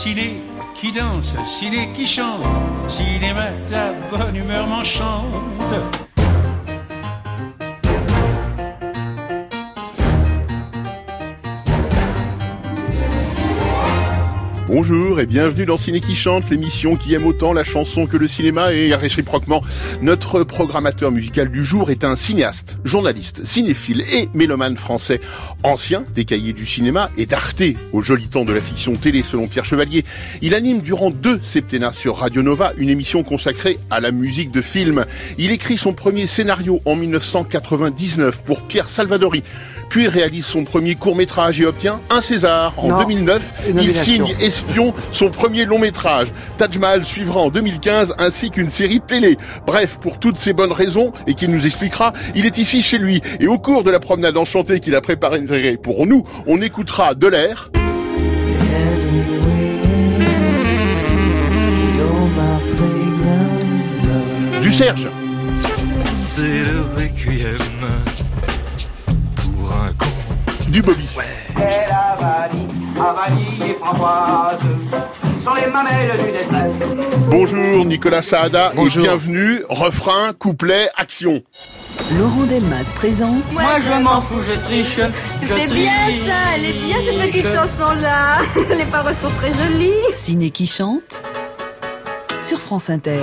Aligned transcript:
ciné 0.00 0.40
qui 0.74 0.92
danse, 0.92 1.34
ciné 1.46 1.90
qui 1.92 2.06
chante, 2.06 2.42
cinéma 2.88 3.48
ta 3.70 3.92
bonne 4.10 4.34
humeur 4.34 4.66
m'enchante. 4.66 6.09
Bonjour 14.72 15.18
et 15.18 15.26
bienvenue 15.26 15.66
dans 15.66 15.76
Ciné 15.76 16.00
qui 16.00 16.14
chante, 16.14 16.48
l'émission 16.48 16.94
qui 16.94 17.12
aime 17.12 17.26
autant 17.26 17.52
la 17.52 17.64
chanson 17.64 18.06
que 18.06 18.16
le 18.16 18.28
cinéma 18.28 18.72
et 18.72 18.94
réciproquement. 18.94 19.64
Notre 20.00 20.44
programmateur 20.44 21.10
musical 21.10 21.50
du 21.50 21.64
jour 21.64 21.90
est 21.90 22.04
un 22.04 22.14
cinéaste, 22.14 22.78
journaliste, 22.84 23.44
cinéphile 23.44 24.04
et 24.14 24.28
mélomane 24.32 24.76
français, 24.76 25.18
ancien 25.64 26.04
des 26.14 26.24
cahiers 26.24 26.52
du 26.52 26.66
cinéma 26.66 27.10
et 27.16 27.26
d'Arte 27.26 27.64
au 27.92 28.00
joli 28.00 28.28
temps 28.28 28.44
de 28.44 28.52
la 28.52 28.60
fiction 28.60 28.92
télé 28.92 29.24
selon 29.24 29.48
Pierre 29.48 29.64
Chevalier. 29.64 30.04
Il 30.40 30.54
anime 30.54 30.82
durant 30.82 31.10
deux 31.10 31.40
septennats 31.42 31.92
sur 31.92 32.18
Radio 32.18 32.40
Nova 32.40 32.72
une 32.76 32.90
émission 32.90 33.24
consacrée 33.24 33.80
à 33.90 33.98
la 33.98 34.12
musique 34.12 34.52
de 34.52 34.62
film. 34.62 35.04
Il 35.36 35.50
écrit 35.50 35.78
son 35.78 35.94
premier 35.94 36.28
scénario 36.28 36.80
en 36.84 36.94
1999 36.94 38.44
pour 38.44 38.62
Pierre 38.62 38.88
Salvadori 38.88 39.42
puis 39.90 40.08
réalise 40.08 40.46
son 40.46 40.64
premier 40.64 40.94
court 40.94 41.16
métrage 41.16 41.60
et 41.60 41.66
obtient 41.66 42.00
un 42.08 42.22
César 42.22 42.72
en 42.78 43.00
2009. 43.00 43.52
Il 43.82 43.92
signe 43.92 44.34
Espion, 44.40 44.94
son 45.12 45.28
premier 45.30 45.66
long 45.66 45.78
métrage. 45.78 46.28
Taj 46.56 46.78
Mahal 46.78 47.04
suivra 47.04 47.40
en 47.40 47.50
2015 47.50 48.14
ainsi 48.18 48.50
qu'une 48.50 48.70
série 48.70 49.00
télé. 49.00 49.36
Bref, 49.66 49.98
pour 50.00 50.18
toutes 50.18 50.38
ces 50.38 50.52
bonnes 50.52 50.72
raisons 50.72 51.12
et 51.26 51.34
qu'il 51.34 51.50
nous 51.50 51.66
expliquera, 51.66 52.14
il 52.34 52.46
est 52.46 52.56
ici 52.56 52.80
chez 52.80 52.98
lui 52.98 53.20
et 53.40 53.48
au 53.48 53.58
cours 53.58 53.82
de 53.82 53.90
la 53.90 54.00
promenade 54.00 54.36
enchantée 54.36 54.80
qu'il 54.80 54.94
a 54.94 55.00
préparée 55.00 55.40
pour 55.82 56.06
nous, 56.06 56.24
on 56.46 56.62
écoutera 56.62 57.14
de 57.14 57.26
l'air. 57.26 57.70
Du 64.62 64.72
Serge. 64.72 65.08
C'est 66.16 66.42
le 66.42 66.82
requiem 66.96 67.69
du 70.70 70.82
Bobby. 70.82 71.08
Bonjour 77.28 77.84
Nicolas 77.84 78.22
Saada 78.22 78.72
et 78.76 78.88
bienvenue. 78.88 79.62
Refrain, 79.68 80.32
couplet, 80.32 80.88
action. 80.96 81.42
Laurent 82.18 82.44
Delmas 82.44 82.84
présente. 82.94 83.52
Moi 83.52 83.80
je 83.80 84.02
m'en 84.02 84.22
fous, 84.22 84.40
je 84.46 84.52
triche. 84.64 85.00
C'est 85.40 85.68
bien 85.68 85.90
ça, 86.26 86.54
elle 86.54 86.64
est 86.66 86.72
bien 86.72 86.96
cette 87.04 87.30
petite 87.30 87.46
chanson-là. 87.46 88.38
Les 88.76 88.84
paroles 88.84 89.16
sont 89.20 89.30
très 89.30 89.52
jolies. 89.52 89.92
Ciné 90.14 90.50
qui 90.50 90.66
chante 90.66 91.22
sur 92.40 92.58
France 92.58 92.90
Inter. 92.90 93.20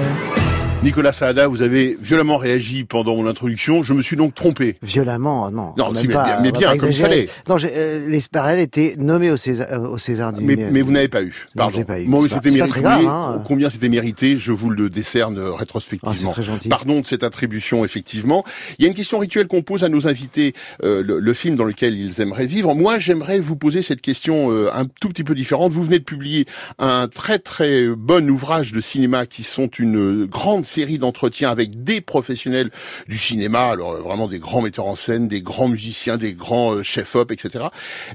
Nicolas 0.83 1.11
Saada, 1.11 1.47
vous 1.47 1.64
avez 1.64 1.97
violemment 2.00 2.38
réagi 2.38 2.83
pendant 2.83 3.16
mon 3.16 3.25
introduction. 3.25 3.81
Je 3.81 3.94
me 3.94 4.03
suis 4.03 4.16
donc 4.16 4.36
trompé. 4.36 4.78
Violemment, 4.84 5.50
non. 5.50 5.73
Non, 5.75 5.92
mais, 5.92 6.03
bien, 6.03 6.39
mais 6.42 6.52
bien 6.52 6.78
comme 6.78 6.92
il 6.92 6.95
fallait. 6.95 7.30
Non, 7.50 7.58
euh, 7.64 8.08
les 8.08 8.22
Sparel 8.22 8.59
étaient 8.59 8.95
nommés 8.97 9.31
au 9.31 9.38
César, 9.38 9.67
euh, 9.72 9.80
au 9.80 9.97
César 9.97 10.34
du 10.34 10.44
mais, 10.44 10.56
mais 10.56 10.81
vous 10.81 10.92
n'avez 10.92 11.08
pas 11.08 11.23
eu. 11.23 11.47
Pardon. 11.56 11.80
Non, 11.80 11.84
pas 11.84 12.00
eu. 12.00 12.08
Moi, 12.08 12.28
c'était 12.30 12.52
mérité. 12.52 12.86
Hein. 12.86 13.42
Combien 13.45 13.72
c'était 13.72 13.89
mérité 13.89 14.38
Je 14.38 14.52
vous 14.52 14.69
le 14.69 14.89
décerne 14.92 15.39
rétrospectivement. 15.39 16.30
Oh, 16.30 16.34
très 16.34 16.44
gentil. 16.44 16.69
Pardon 16.69 17.02
de 17.02 17.08
cette 17.08 17.23
attribution, 17.23 17.84
effectivement. 17.84 18.45
Il 18.78 18.84
y 18.84 18.86
a 18.86 18.89
une 18.89 18.95
question 18.95 19.17
rituelle 19.17 19.47
qu'on 19.47 19.64
pose 19.64 19.84
à 19.84 19.89
nos 19.89 20.08
invités. 20.08 20.53
Euh, 20.84 21.02
le, 21.02 21.19
le, 21.19 21.34
film 21.34 21.56
dans 21.56 21.66
lequel 21.66 21.97
ils 21.97 22.22
aimeraient 22.22 22.45
vivre. 22.45 22.75
Moi, 22.75 23.00
j'aimerais 23.00 23.39
vous 23.39 23.56
poser 23.56 23.81
cette 23.81 24.02
question 24.02 24.52
euh, 24.52 24.69
un 24.73 24.86
tout 24.86 25.09
petit 25.09 25.23
peu 25.23 25.34
différente. 25.34 25.72
Vous 25.72 25.84
venez 25.84 26.00
de 26.00 26.03
publier 26.03 26.45
un 26.78 27.08
très 27.08 27.39
très 27.39 27.88
bon 27.88 28.30
ouvrage 28.30 28.73
de 28.73 28.81
cinéma 28.81 29.25
qui 29.25 29.44
sont 29.44 29.67
une 29.67 30.25
grande 30.25 30.67
série 30.68 31.00
d'entretiens 31.00 31.50
avec 31.50 31.84
des 31.84 32.02
professionnels 32.02 32.72
du 33.08 33.18
cinéma, 33.18 33.68
alors 33.68 33.94
euh, 33.94 34.02
vraiment 34.02 34.28
des 34.28 34.40
grands 34.40 34.62
metteurs 34.62 34.86
en 34.86 34.96
scène, 34.96 35.28
des 35.28 35.41
grands 35.41 35.68
musiciens, 35.68 36.18
des 36.18 36.34
grands 36.34 36.75
euh, 36.75 36.84
chefs-op, 36.84 37.31
etc. 37.31 37.66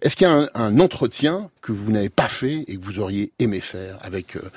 Est-ce 0.03 0.17
qu'il 0.17 0.27
y 0.27 0.31
a 0.31 0.51
un, 0.55 0.79
entretien 0.81 1.51
que 1.61 1.73
vous 1.73 1.93
n'avez 1.93 2.09
pas 2.09 2.29
fait 2.29 2.65
et 2.67 2.77
que 2.77 2.85
vous 2.85 2.99
auriez 2.99 3.33
aimé 3.39 3.61
faire 3.61 3.99
avec 4.03 4.37
euh, 4.37 4.51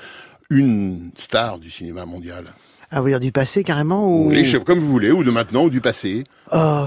une 0.50 1.10
star 1.16 1.58
du 1.58 1.70
cinéma 1.70 2.04
mondial? 2.04 2.44
Ah, 2.90 3.00
vous 3.00 3.08
dire 3.08 3.20
du 3.20 3.32
passé 3.32 3.64
carrément 3.64 4.08
ou... 4.08 4.28
Oui, 4.28 4.52
comme 4.64 4.78
vous 4.78 4.90
voulez, 4.90 5.10
ou 5.10 5.24
de 5.24 5.30
maintenant, 5.30 5.64
ou 5.64 5.70
du 5.70 5.80
passé. 5.80 6.24
Oh. 6.52 6.86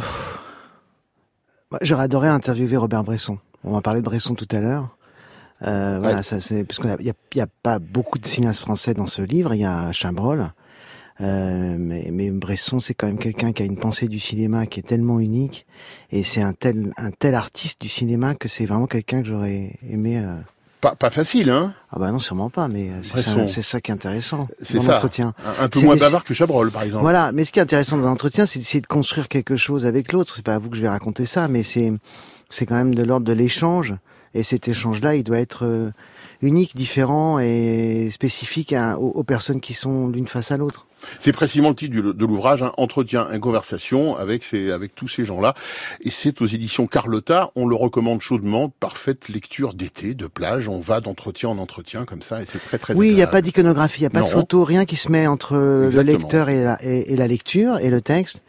J'aurais 1.82 2.04
adoré 2.04 2.30
interviewer 2.30 2.78
Robert 2.78 3.04
Bresson. 3.04 3.38
On 3.64 3.74
va 3.74 3.82
parler 3.82 4.00
de 4.00 4.06
Bresson 4.06 4.34
tout 4.34 4.48
à 4.52 4.60
l'heure. 4.60 4.96
Euh, 5.64 6.00
Voilà, 6.00 6.24
ça 6.24 6.40
c'est 6.40 6.64
parce 6.64 6.80
qu'il 6.80 6.90
n'y 7.04 7.42
a, 7.42 7.44
a, 7.44 7.48
pas 7.64 7.80
beaucoup 7.80 8.18
de 8.18 8.26
cinéastes 8.26 8.62
français 8.62 8.94
dans 8.94 9.08
ce 9.08 9.22
livre. 9.22 9.54
Il 9.54 9.62
y 9.62 9.66
a 9.66 9.92
Chabrol, 9.92 10.52
euh, 11.22 11.76
mais, 11.78 12.10
mais, 12.12 12.32
Bresson, 12.32 12.80
c'est 12.80 12.94
quand 12.94 13.08
même 13.08 13.18
quelqu'un 13.18 13.52
qui 13.52 13.62
a 13.62 13.66
une 13.66 13.78
pensée 13.78 14.08
du 14.08 14.20
cinéma 14.20 14.66
qui 14.66 14.80
est 14.80 14.84
tellement 14.84 15.20
unique, 15.20 15.66
et 16.12 16.24
c'est 16.24 16.42
un 16.42 16.54
tel, 16.54 16.94
un 16.98 17.12
tel 17.12 17.36
artiste 17.36 17.82
du 17.82 17.90
cinéma 17.90 18.36
que 18.36 18.48
c'est 18.48 18.66
vraiment 18.66 18.88
quelqu'un 18.88 19.22
que 19.22 19.28
j'aurais 19.28 19.74
aimé. 19.90 20.18
Euh... 20.18 20.36
Pas, 20.80 20.96
pas 20.96 21.10
facile, 21.10 21.50
hein 21.50 21.74
Ah 21.92 22.00
bah 22.00 22.10
non, 22.10 22.20
sûrement 22.20 22.50
pas, 22.50 22.70
mais 22.70 22.90
c'est 23.04 23.20
ça, 23.22 23.62
ça, 23.64 23.82
qui 23.82 23.92
est 23.92 23.94
intéressant 23.94 24.48
C'est 24.62 24.80
ça. 24.80 25.02
Un, 25.20 25.34
un 25.60 25.68
peu 25.68 25.82
moins 25.82 25.98
bavard 25.98 26.24
que 26.24 26.34
Chabrol, 26.34 26.72
par 26.72 26.84
exemple. 26.84 27.02
Voilà, 27.02 27.34
mais 27.34 27.44
ce 27.44 27.52
qui 27.52 27.60
est 27.60 27.62
intéressant 27.62 27.98
dans 27.98 28.08
l'entretien, 28.08 28.46
c'est 28.46 28.80
de 28.80 28.88
construire 28.88 29.28
quelque 29.28 29.58
chose 29.58 29.86
avec 29.86 30.14
l'autre. 30.14 30.36
C'est 30.38 30.46
pas 30.46 30.56
à 30.56 30.60
vous 30.60 30.70
que 30.70 30.78
je 30.78 30.82
vais 30.82 30.88
raconter 30.88 31.26
ça, 31.26 31.50
mais 31.50 31.64
c'est 31.64 31.92
c'est 32.48 32.66
quand 32.66 32.76
même 32.76 32.96
de 32.96 33.04
l'ordre 33.04 33.26
de 33.26 33.34
l'échange. 33.34 33.94
Et 34.34 34.44
cet 34.44 34.68
échange-là, 34.68 35.16
il 35.16 35.24
doit 35.24 35.40
être 35.40 35.66
euh, 35.66 35.92
unique, 36.42 36.76
différent 36.76 37.40
et 37.40 38.10
spécifique 38.12 38.74
à, 38.74 38.98
aux, 39.00 39.10
aux 39.10 39.24
personnes 39.24 39.60
qui 39.60 39.74
sont 39.74 40.08
l'une 40.08 40.28
face 40.28 40.52
à 40.52 40.58
l'autre. 40.58 40.88
C'est 41.20 41.32
précisément 41.32 41.70
le 41.70 41.76
titre 41.76 41.96
de 41.96 42.26
l'ouvrage, 42.26 42.64
hein, 42.64 42.72
Entretien, 42.78 43.28
une 43.32 43.40
conversation 43.40 44.18
avec, 44.18 44.44
ces, 44.44 44.72
avec 44.72 44.96
tous 44.96 45.08
ces 45.08 45.26
gens-là. 45.26 45.54
Et 46.02 46.12
c'est 46.12 46.42
aux 46.42 46.46
éditions 46.46 46.88
Carlotta, 46.88 47.52
on 47.56 47.68
le 47.68 47.76
recommande 47.76 48.22
chaudement, 48.22 48.70
parfaite 48.70 49.30
lecture 49.30 49.74
d'été, 49.74 50.14
de 50.14 50.28
plage, 50.28 50.68
on 50.68 50.80
va 50.80 51.02
d'entretien 51.02 51.50
en 51.50 51.58
entretien 51.58 52.06
comme 52.06 52.22
ça, 52.22 52.42
et 52.42 52.46
c'est 52.48 52.60
très 52.60 52.78
très 52.78 52.96
Oui, 52.96 53.10
il 53.10 53.16
n'y 53.16 53.22
a 53.22 53.28
pas 53.28 53.42
d'iconographie, 53.42 54.02
il 54.02 54.04
n'y 54.04 54.08
a 54.08 54.10
pas 54.10 54.22
de 54.22 54.28
photo, 54.28 54.64
rien 54.64 54.86
qui 54.86 54.96
se 54.96 55.12
met 55.12 55.28
entre 55.28 55.86
Exactement. 55.86 56.04
le 56.04 56.18
lecteur 56.18 56.50
et 56.50 56.64
la, 56.64 56.78
et, 56.84 57.14
et 57.14 57.16
la, 57.16 57.28
lecture 57.28 57.78
et 57.80 57.90
le 57.90 58.02
texte. 58.02 58.42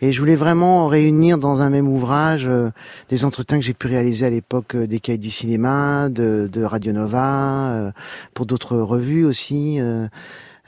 Et 0.00 0.12
je 0.12 0.20
voulais 0.20 0.36
vraiment 0.36 0.86
réunir 0.88 1.38
dans 1.38 1.60
un 1.60 1.70
même 1.70 1.88
ouvrage 1.88 2.46
euh, 2.48 2.70
des 3.08 3.24
entretiens 3.24 3.58
que 3.58 3.64
j'ai 3.64 3.74
pu 3.74 3.86
réaliser 3.86 4.26
à 4.26 4.30
l'époque 4.30 4.74
euh, 4.74 4.86
des 4.86 5.00
cahiers 5.00 5.18
du 5.18 5.30
cinéma, 5.30 6.08
de, 6.08 6.48
de 6.50 6.62
Radio 6.62 6.92
Nova, 6.92 7.70
euh, 7.70 7.90
pour 8.34 8.46
d'autres 8.46 8.76
revues 8.76 9.24
aussi. 9.24 9.78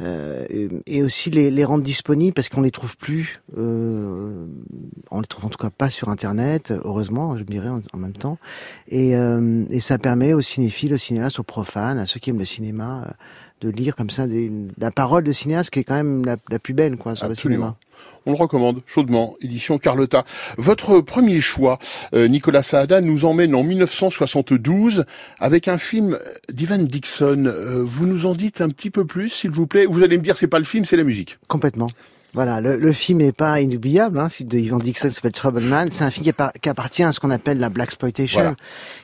Euh, 0.00 0.46
et 0.86 1.02
aussi 1.02 1.30
les, 1.30 1.50
les 1.50 1.64
rendre 1.64 1.82
disponibles 1.82 2.32
parce 2.32 2.48
qu'on 2.48 2.62
les 2.62 2.70
trouve 2.70 2.96
plus. 2.96 3.40
Euh, 3.56 4.46
on 5.10 5.20
les 5.20 5.26
trouve 5.26 5.46
en 5.46 5.48
tout 5.48 5.58
cas 5.58 5.70
pas 5.70 5.90
sur 5.90 6.08
Internet, 6.08 6.72
heureusement, 6.84 7.36
je 7.36 7.42
me 7.42 7.48
dirais 7.48 7.68
en, 7.68 7.80
en 7.92 7.98
même 7.98 8.12
temps. 8.12 8.38
Et, 8.88 9.16
euh, 9.16 9.64
et, 9.70 9.80
ça 9.80 9.98
permet 9.98 10.32
aux 10.34 10.40
cinéphiles, 10.40 10.94
aux 10.94 10.98
cinéastes, 10.98 11.40
aux 11.40 11.44
profanes, 11.44 11.98
à 11.98 12.06
ceux 12.06 12.20
qui 12.20 12.30
aiment 12.30 12.38
le 12.38 12.44
cinéma, 12.44 13.02
euh, 13.06 13.10
de 13.60 13.70
lire 13.70 13.96
comme 13.96 14.10
ça 14.10 14.28
des, 14.28 14.52
la 14.78 14.92
parole 14.92 15.24
de 15.24 15.32
cinéaste 15.32 15.70
qui 15.70 15.80
est 15.80 15.84
quand 15.84 15.96
même 15.96 16.24
la, 16.24 16.36
la 16.48 16.60
plus 16.60 16.74
belle 16.74 16.96
quoi 16.96 17.16
sur 17.16 17.26
Absolument. 17.26 17.66
le 17.66 17.72
cinéma. 17.72 17.76
On 18.28 18.32
le 18.32 18.36
recommande 18.36 18.82
chaudement, 18.84 19.36
édition 19.40 19.78
Carlotta. 19.78 20.26
Votre 20.58 21.00
premier 21.00 21.40
choix, 21.40 21.78
euh, 22.14 22.28
Nicolas 22.28 22.62
Saada, 22.62 23.00
nous 23.00 23.24
emmène 23.24 23.54
en 23.54 23.62
1972 23.62 25.06
avec 25.40 25.66
un 25.66 25.78
film 25.78 26.18
d'Ivan 26.52 26.76
Dixon. 26.76 27.46
Euh, 27.46 27.82
vous 27.82 28.04
nous 28.04 28.26
en 28.26 28.34
dites 28.34 28.60
un 28.60 28.68
petit 28.68 28.90
peu 28.90 29.06
plus, 29.06 29.30
s'il 29.30 29.50
vous 29.50 29.66
plaît 29.66 29.86
Vous 29.86 30.02
allez 30.02 30.18
me 30.18 30.22
dire, 30.22 30.36
c'est 30.36 30.46
pas 30.46 30.58
le 30.58 30.66
film, 30.66 30.84
c'est 30.84 30.98
la 30.98 31.04
musique. 31.04 31.38
Complètement. 31.48 31.86
Voilà, 32.34 32.60
le, 32.60 32.76
le 32.76 32.92
film 32.92 33.20
n'est 33.20 33.32
pas 33.32 33.62
inoubliable. 33.62 34.18
Hein, 34.18 34.28
film 34.28 34.50
de 34.50 34.58
Ivan 34.58 34.78
Dixon 34.78 35.10
s'appelle 35.10 35.32
Troubleman. 35.32 35.90
C'est 35.90 36.04
un 36.04 36.10
film 36.10 36.26
qui, 36.26 36.32
qui, 36.60 36.68
appartient 36.68 37.04
à 37.04 37.14
ce 37.14 37.20
qu'on 37.20 37.30
appelle 37.30 37.58
la 37.58 37.70
black 37.70 37.88
exploitation. 37.88 38.40
Voilà. 38.40 38.56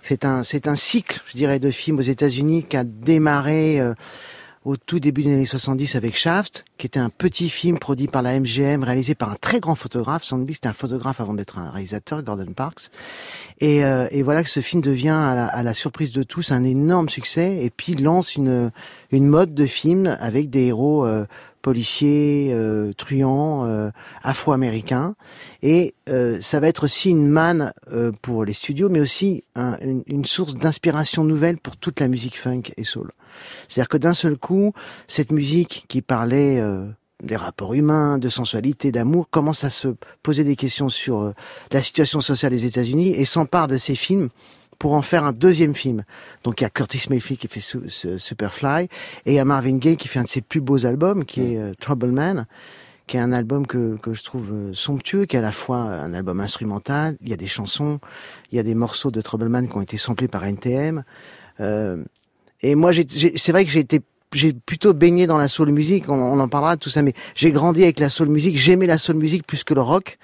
C'est 0.03 0.27
un, 0.27 0.43
c'est 0.43 0.69
un 0.69 0.77
cycle, 0.77 1.23
je 1.33 1.39
dirais, 1.39 1.59
de 1.59 1.71
films 1.71 1.99
aux 1.99 2.03
États-Unis 2.03 2.67
qui 2.69 2.77
a 2.77 2.85
démarré. 2.85 3.81
Euh, 3.81 3.95
au 4.65 4.77
tout 4.77 4.99
début 4.99 5.23
des 5.23 5.33
années 5.33 5.45
70 5.45 5.95
avec 5.95 6.17
Shaft, 6.17 6.65
qui 6.79 6.87
était 6.87 6.99
un 6.99 7.11
petit 7.11 7.51
film 7.51 7.79
produit 7.79 8.07
par 8.07 8.23
la 8.23 8.39
MGM, 8.41 8.83
réalisé 8.83 9.15
par 9.15 9.31
un 9.31 9.37
très 9.37 9.61
grand 9.61 9.75
photographe. 9.75 10.25
Sandby, 10.25 10.55
c'était 10.55 10.69
un 10.69 10.73
photographe 10.73 11.21
avant 11.21 11.35
d'être 11.35 11.59
un 11.59 11.71
réalisateur, 11.71 12.23
Gordon 12.23 12.53
Parks. 12.55 12.91
Et, 13.61 13.85
euh, 13.85 14.09
et, 14.11 14.23
voilà 14.23 14.43
que 14.43 14.49
ce 14.49 14.61
film 14.61 14.81
devient, 14.81 15.09
à 15.11 15.35
la, 15.35 15.47
à 15.47 15.63
la, 15.63 15.75
surprise 15.75 16.13
de 16.13 16.23
tous, 16.23 16.51
un 16.51 16.65
énorme 16.65 17.11
succès, 17.11 17.63
et 17.63 17.71
puis 17.71 17.95
lance 17.95 18.37
une, 18.37 18.71
une 19.11 19.27
mode 19.27 19.55
de 19.55 19.67
film 19.67 20.17
avec 20.19 20.49
des 20.49 20.67
héros 20.67 21.05
euh, 21.05 21.27
policiers, 21.65 22.51
euh, 22.53 22.93
truands, 22.93 23.65
euh, 23.65 23.91
afro-américains. 24.23 25.17
Et 25.63 25.95
euh, 26.11 26.39
ça 26.43 26.61
va 26.61 26.69
être 26.69 26.85
aussi 26.85 27.09
une 27.09 27.27
manne 27.27 27.73
euh, 27.91 28.13
pour 28.21 28.45
les 28.45 28.53
studios, 28.53 28.91
mais 28.91 29.01
aussi 29.01 29.45
un, 29.55 29.79
une, 29.81 30.03
une, 30.07 30.27
source 30.27 30.55
d'inspiration 30.55 31.25
nouvelle 31.25 31.57
pour 31.57 31.79
toute 31.79 32.01
la 32.01 32.09
musique 32.09 32.39
funk 32.39 32.65
et 32.77 32.85
soul. 32.85 33.13
C'est-à-dire 33.67 33.89
que 33.89 33.97
d'un 33.97 34.13
seul 34.13 34.37
coup, 34.37 34.75
cette 35.09 35.33
musique 35.33 35.87
qui 35.89 36.03
parlait 36.03 36.61
euh, 36.61 36.85
des 37.23 37.37
rapports 37.37 37.73
humains, 37.73 38.19
de 38.19 38.29
sensualité, 38.29 38.93
d'amour, 38.93 39.31
commence 39.31 39.65
à 39.65 39.71
se 39.71 39.89
poser 40.23 40.45
des 40.45 40.57
questions 40.57 40.91
sur 40.91 41.33
la 41.73 41.83
situation 41.83 42.21
sociale 42.21 42.53
des 42.53 42.67
États-Unis 42.67 43.15
et 43.15 43.25
s'empare 43.25 43.69
de 43.69 43.79
ces 43.79 43.95
films 43.95 44.29
pour 44.79 44.95
en 44.95 45.03
faire 45.03 45.25
un 45.25 45.33
deuxième 45.33 45.75
film. 45.75 46.05
Donc 46.43 46.61
il 46.61 46.65
y 46.65 46.67
a 46.67 46.71
Curtis 46.71 47.07
Mayfield 47.11 47.41
qui 47.41 47.49
fait 47.49 48.19
Superfly 48.19 48.85
et 49.27 49.33
il 49.33 49.35
y 49.35 49.39
a 49.39 49.45
Marvin 49.45 49.77
Gaye 49.77 49.97
qui 49.97 50.09
fait 50.09 50.19
un 50.19 50.25
de 50.25 50.29
ses 50.29 50.41
plus 50.41 50.61
beaux 50.61 50.87
albums 50.87 51.25
qui 51.25 51.41
est 51.41 51.59
euh, 51.59 51.73
Trouble 51.81 52.11
Man 52.11 52.47
qui 53.07 53.19
est 53.19 53.21
un 53.21 53.33
album 53.33 53.67
que, 53.67 53.97
que 53.97 54.15
je 54.15 54.25
trouve 54.25 54.51
euh, 54.51 54.71
somptueux, 54.73 55.27
qui 55.27 55.37
est 55.37 55.39
à 55.39 55.43
la 55.43 55.53
fois 55.53 55.77
un 55.77 56.15
album 56.15 56.41
instrumental, 56.41 57.17
il 57.21 57.29
y 57.29 57.33
a 57.35 57.37
des 57.37 57.47
chansons, 57.47 58.01
il 58.51 58.57
y 58.57 58.59
a 58.59 58.63
des 58.63 58.75
morceaux 58.75 59.11
de 59.11 59.21
Troubleman 59.21 59.69
qui 59.69 59.77
ont 59.77 59.83
été 59.83 59.99
samplés 59.99 60.29
par 60.29 60.45
NTM. 60.45 61.05
Euh, 61.61 62.03
et 62.63 62.75
moi, 62.75 62.93
c'est 62.95 63.53
vrai 63.53 63.65
que 63.65 63.71
j'ai 63.71 63.81
été 63.81 64.01
j'ai 64.33 64.53
plutôt 64.53 64.93
baigné 64.95 65.29
dans 65.29 65.39
la 65.39 65.47
soul 65.47 65.71
music, 65.71 66.09
on, 66.09 66.41
en 66.41 66.49
parlera 66.49 66.75
de 66.75 66.81
tout 66.81 66.91
ça, 66.91 67.03
mais 67.03 67.15
j'ai 67.37 67.53
grandi 67.53 67.85
avec 67.85 68.01
la 68.01 68.11
soul 68.11 68.29
music, 68.29 68.57
j'aimais 68.57 68.87
la 68.87 68.99
soul 68.99 69.15
music 69.15 69.47
plus 69.47 69.63
que 69.63 69.75
le 69.75 69.81
rock, 69.81 70.19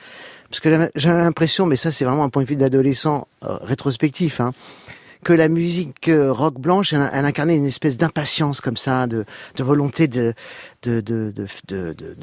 parce 0.50 0.60
que 0.60 0.90
j'avais 0.96 1.20
l'impression, 1.20 1.64
mais 1.64 1.76
ça 1.76 1.92
c'est 1.92 2.04
vraiment 2.04 2.24
un 2.24 2.28
point 2.28 2.42
de 2.42 2.48
vue 2.48 2.56
d'adolescent 2.56 3.28
euh, 3.44 3.56
rétrospectif, 3.62 4.40
hein, 4.40 4.52
que 5.22 5.32
la 5.32 5.48
musique 5.48 6.08
euh, 6.08 6.32
rock 6.32 6.58
blanche, 6.58 6.92
elle, 6.92 7.24
incarnait 7.24 7.56
une 7.56 7.66
espèce 7.66 7.98
d'impatience 7.98 8.60
comme 8.60 8.76
ça, 8.76 9.06
de, 9.06 9.24
volonté 9.58 10.08
de 10.08 10.34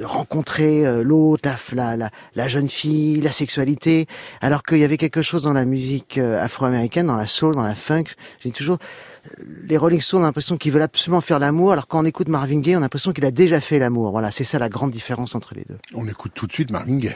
rencontrer 0.03 1.03
l'autre, 1.03 1.47
la, 1.73 1.95
la, 1.95 2.09
la, 2.35 2.47
jeune 2.47 2.69
fille, 2.69 3.21
la 3.21 3.31
sexualité, 3.31 4.07
alors 4.41 4.63
qu'il 4.63 4.79
y 4.79 4.83
avait 4.83 4.97
quelque 4.97 5.21
chose 5.21 5.43
dans 5.43 5.53
la 5.53 5.65
musique 5.65 6.17
euh, 6.17 6.43
afro-américaine, 6.43 7.07
dans 7.07 7.17
la 7.17 7.27
soul, 7.27 7.55
dans 7.55 7.63
la 7.63 7.75
funk. 7.75 8.05
J'ai 8.41 8.51
toujours 8.51 8.77
les 9.63 9.77
Rolling 9.77 10.01
Stones 10.01 10.21
ont 10.21 10.25
l'impression 10.25 10.57
qu'ils 10.57 10.71
veulent 10.71 10.81
absolument 10.81 11.21
faire 11.21 11.39
l'amour, 11.39 11.73
alors 11.73 11.87
quand 11.87 11.99
on 11.99 12.05
écoute 12.05 12.29
Marvin 12.29 12.59
Gaye, 12.59 12.75
on 12.75 12.79
a 12.79 12.83
l'impression 12.83 13.11
qu'il 13.11 13.25
a 13.25 13.31
déjà 13.31 13.59
fait 13.59 13.77
l'amour. 13.77 14.11
Voilà, 14.11 14.31
c'est 14.31 14.45
ça 14.45 14.57
la 14.57 14.69
grande 14.69 14.91
différence 14.91 15.35
entre 15.35 15.53
les 15.53 15.65
deux. 15.67 15.77
On 15.93 16.07
écoute 16.07 16.31
tout 16.33 16.47
de 16.47 16.53
suite 16.53 16.71
Marvin 16.71 16.97
Gaye. 16.97 17.15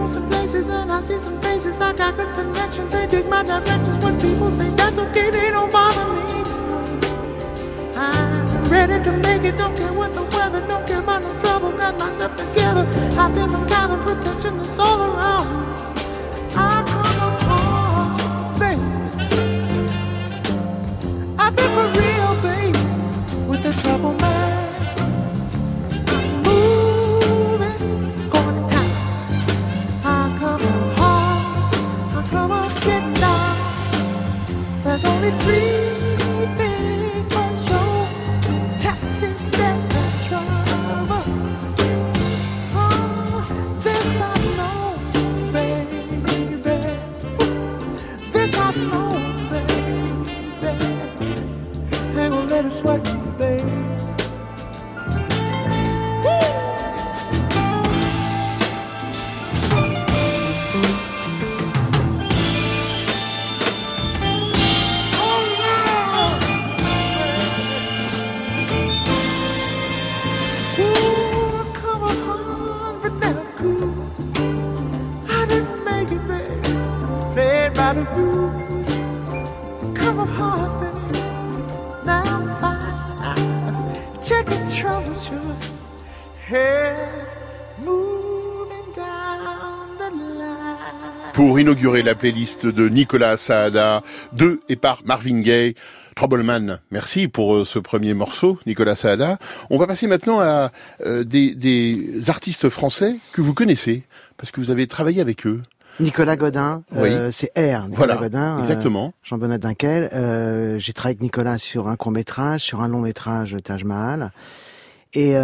know 0.00 0.08
some 0.08 0.28
places 0.28 0.66
and 0.68 0.90
I 0.90 1.02
see 1.02 1.18
some 1.18 1.40
faces. 1.40 1.80
I 1.80 1.92
got 1.92 2.16
good 2.16 2.32
connections 2.34 2.94
and 2.94 3.10
dig 3.10 3.26
my 3.28 3.42
directions. 3.42 3.98
When 4.04 4.14
people 4.20 4.50
say 4.52 4.70
that's 4.70 4.98
okay, 4.98 5.30
they 5.30 5.50
don't 5.50 5.70
bother 5.70 6.06
me. 6.16 6.28
I'm 7.96 8.64
ready 8.70 9.02
to 9.04 9.12
make 9.12 9.42
it. 9.44 9.56
Don't 9.58 9.76
care 9.76 9.92
what 9.92 10.12
the 10.14 10.22
weather. 10.36 10.66
Don't 10.66 10.86
care 10.86 11.00
about 11.00 11.22
no 11.22 11.32
trouble. 11.40 11.72
Got 11.72 11.98
myself 11.98 12.32
together. 12.36 12.84
I 13.22 13.32
feel 13.34 13.48
the 13.48 13.60
kind 13.68 13.92
of 13.92 14.00
protection 14.06 14.58
that's 14.58 14.78
all 14.78 15.00
around 15.08 15.46
me. 15.52 15.89
Pour 35.38 35.69
inaugurer 91.80 92.02
la 92.02 92.14
playlist 92.14 92.66
de 92.66 92.88
Nicolas 92.90 93.36
Saada, 93.38 94.02
de 94.34 94.60
et 94.68 94.76
par 94.76 95.00
Marvin 95.06 95.40
Gaye, 95.40 95.74
Troubleman, 96.14 96.78
merci 96.90 97.26
pour 97.28 97.54
euh, 97.54 97.64
ce 97.64 97.78
premier 97.78 98.12
morceau, 98.12 98.58
Nicolas 98.66 98.96
Saada. 98.96 99.38
On 99.70 99.78
va 99.78 99.86
passer 99.86 100.06
maintenant 100.06 100.40
à 100.40 100.72
euh, 101.06 101.24
des, 101.24 101.54
des 101.54 102.28
artistes 102.28 102.68
français 102.68 103.16
que 103.32 103.40
vous 103.40 103.54
connaissez 103.54 104.02
Parce 104.36 104.50
que 104.50 104.60
vous 104.60 104.70
avez 104.70 104.86
travaillé 104.86 105.22
avec 105.22 105.46
eux. 105.46 105.62
Nicolas 106.00 106.36
Godin, 106.36 106.82
Oui. 106.92 107.08
euh, 107.10 107.30
c'est 107.32 107.50
R. 107.56 107.88
Nicolas 107.88 107.96
Voilà, 107.96 108.16
Godin. 108.16 108.58
euh, 108.58 108.60
exactement. 108.60 109.14
Jean-Bernard 109.22 109.58
Dunkel. 109.60 110.10
Euh, 110.12 110.78
j'ai 110.78 110.92
travaillé 110.92 111.14
avec 111.14 111.22
Nicolas 111.22 111.56
sur 111.58 111.88
un 111.88 111.96
court 111.96 112.12
métrage, 112.12 112.60
sur 112.62 112.82
un 112.82 112.88
long 112.88 113.00
métrage 113.00 113.56
Taj 113.64 113.84
Mahal. 113.84 114.32
Et, 115.14 115.34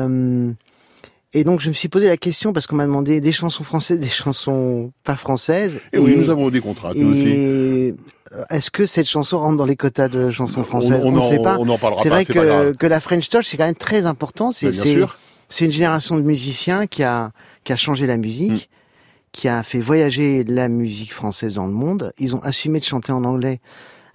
et 1.39 1.45
donc 1.45 1.61
je 1.61 1.69
me 1.69 1.75
suis 1.75 1.89
posé 1.89 2.09
la 2.09 2.17
question 2.17 2.53
parce 2.53 2.67
qu'on 2.67 2.77
m'a 2.77 2.87
demandé 2.87 3.21
des 3.21 3.33
chansons 3.33 3.63
françaises, 3.65 3.99
des 4.01 4.07
chansons 4.09 4.93
pas 5.05 5.17
françaises. 5.17 5.81
Et, 5.93 5.99
oui, 5.99 6.17
nous 6.17 6.31
avons 6.31 6.49
des 6.51 6.61
contrats, 6.61 6.93
nous. 6.95 7.15
Et 7.15 7.95
euh, 8.33 8.45
est-ce 8.51 8.71
que 8.71 8.87
cette 8.87 9.07
chanson 9.07 9.39
rentre 9.39 9.57
dans 9.57 9.67
les 9.67 9.77
quotas 9.77 10.09
de 10.09 10.31
chansons 10.31 10.65
françaises? 10.65 11.03
on, 11.05 11.13
ne 11.13 11.21
sait 11.21 11.39
pas. 11.39 11.57
on 11.61 11.69
en 11.69 11.79
parlera 11.79 12.03
C'est 12.03 12.09
pas, 12.09 12.15
vrai 12.17 12.25
c'est 12.25 12.33
pas 12.35 12.45
grave. 12.47 12.73
que, 12.73 12.77
que 12.79 12.87
la 12.87 13.01
French 13.01 13.29
Touch, 13.29 13.47
c'est 13.47 13.57
quand 13.57 13.67
même 13.67 13.75
très 13.75 14.07
important. 14.07 14.51
C'est 14.53 14.67
Bah, 14.67 14.73
bien 14.73 14.83
c'est- 14.83 14.93
sûr. 14.95 15.19
c'est 15.49 15.65
une 15.67 15.71
génération 15.73 16.17
de 16.17 16.23
musiciens 16.23 16.87
qui 16.87 17.03
a, 17.03 17.31
qui 17.65 17.73
a 17.73 17.77
changé 17.77 18.07
la 18.07 18.17
musique, 18.17 18.53
Mm. 18.71 19.29
qui 19.33 19.49
a 19.49 19.63
fait 19.63 19.81
voyager 19.81 20.43
la 20.45 20.69
musique 20.69 21.13
française 21.13 21.53
dans 21.55 21.67
le 21.67 21.73
monde. 21.73 22.13
Ils 22.19 22.35
ont 22.35 22.41
assumé 22.43 22.79
de 22.81 22.85
chanter 22.85 23.13
en 23.13 23.23
anglais 23.25 23.61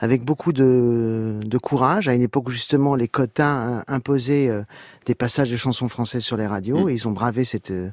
avec 0.01 0.24
beaucoup 0.24 0.51
de, 0.51 1.39
de 1.41 1.58
courage, 1.58 2.10
à 2.10 2.13
une 2.13 2.24
époque 2.24 2.50
où 2.50 2.51
justement 2.51 2.96
les 2.96 3.08
quotas 3.08 3.84
imposaient 3.88 4.50
euh, 4.50 4.63
des 5.05 5.15
passages 5.15 5.50
de 5.51 5.58
chansons 5.58 5.88
françaises 5.88 6.24
sur 6.24 6.36
les 6.36 6.48
radios, 6.48 6.86
Mm. 6.86 6.89
et 6.89 6.93
ils 6.93 7.08
ont 7.08 7.12
bravé 7.12 7.46
cette, 7.46 7.72
euh, 7.72 7.91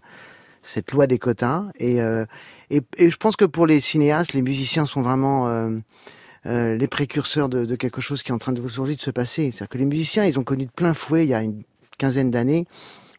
cette 0.63 0.91
loi 0.93 1.07
des 1.07 1.19
quotas. 1.19 1.65
Et, 1.79 2.01
euh, 2.01 2.25
et, 2.71 2.81
et 2.97 3.11
je 3.11 3.17
pense 3.19 3.37
que 3.37 3.45
pour 3.45 3.67
les 3.67 3.81
cinéastes, 3.81 4.33
les 4.33 4.43
musiciens 4.43 4.87
sont 4.87 5.03
vraiment 5.03 5.47
euh, 5.47 6.77
les 6.77 6.87
précurseurs 6.89 7.49
de, 7.49 7.65
de 7.65 7.77
quelque 7.77 8.01
chose 8.01 8.23
qui 8.23 8.31
est 8.31 8.35
en 8.35 8.39
train 8.39 8.53
de 8.53 8.63
aujourd'hui 8.63 8.97
de 8.97 9.01
se 9.01 9.11
passer. 9.11 9.51
C'est-à-dire 9.51 9.69
que 9.69 9.79
les 9.79 9.85
musiciens, 9.85 10.25
ils 10.25 10.39
ont 10.39 10.45
connu 10.45 10.65
de 10.67 10.71
plein 10.71 10.95
fouet 10.95 11.25
il 11.25 11.29
y 11.29 11.35
a 11.35 11.43
une 11.43 11.63
quinzaine 11.99 12.31
d'années 12.31 12.67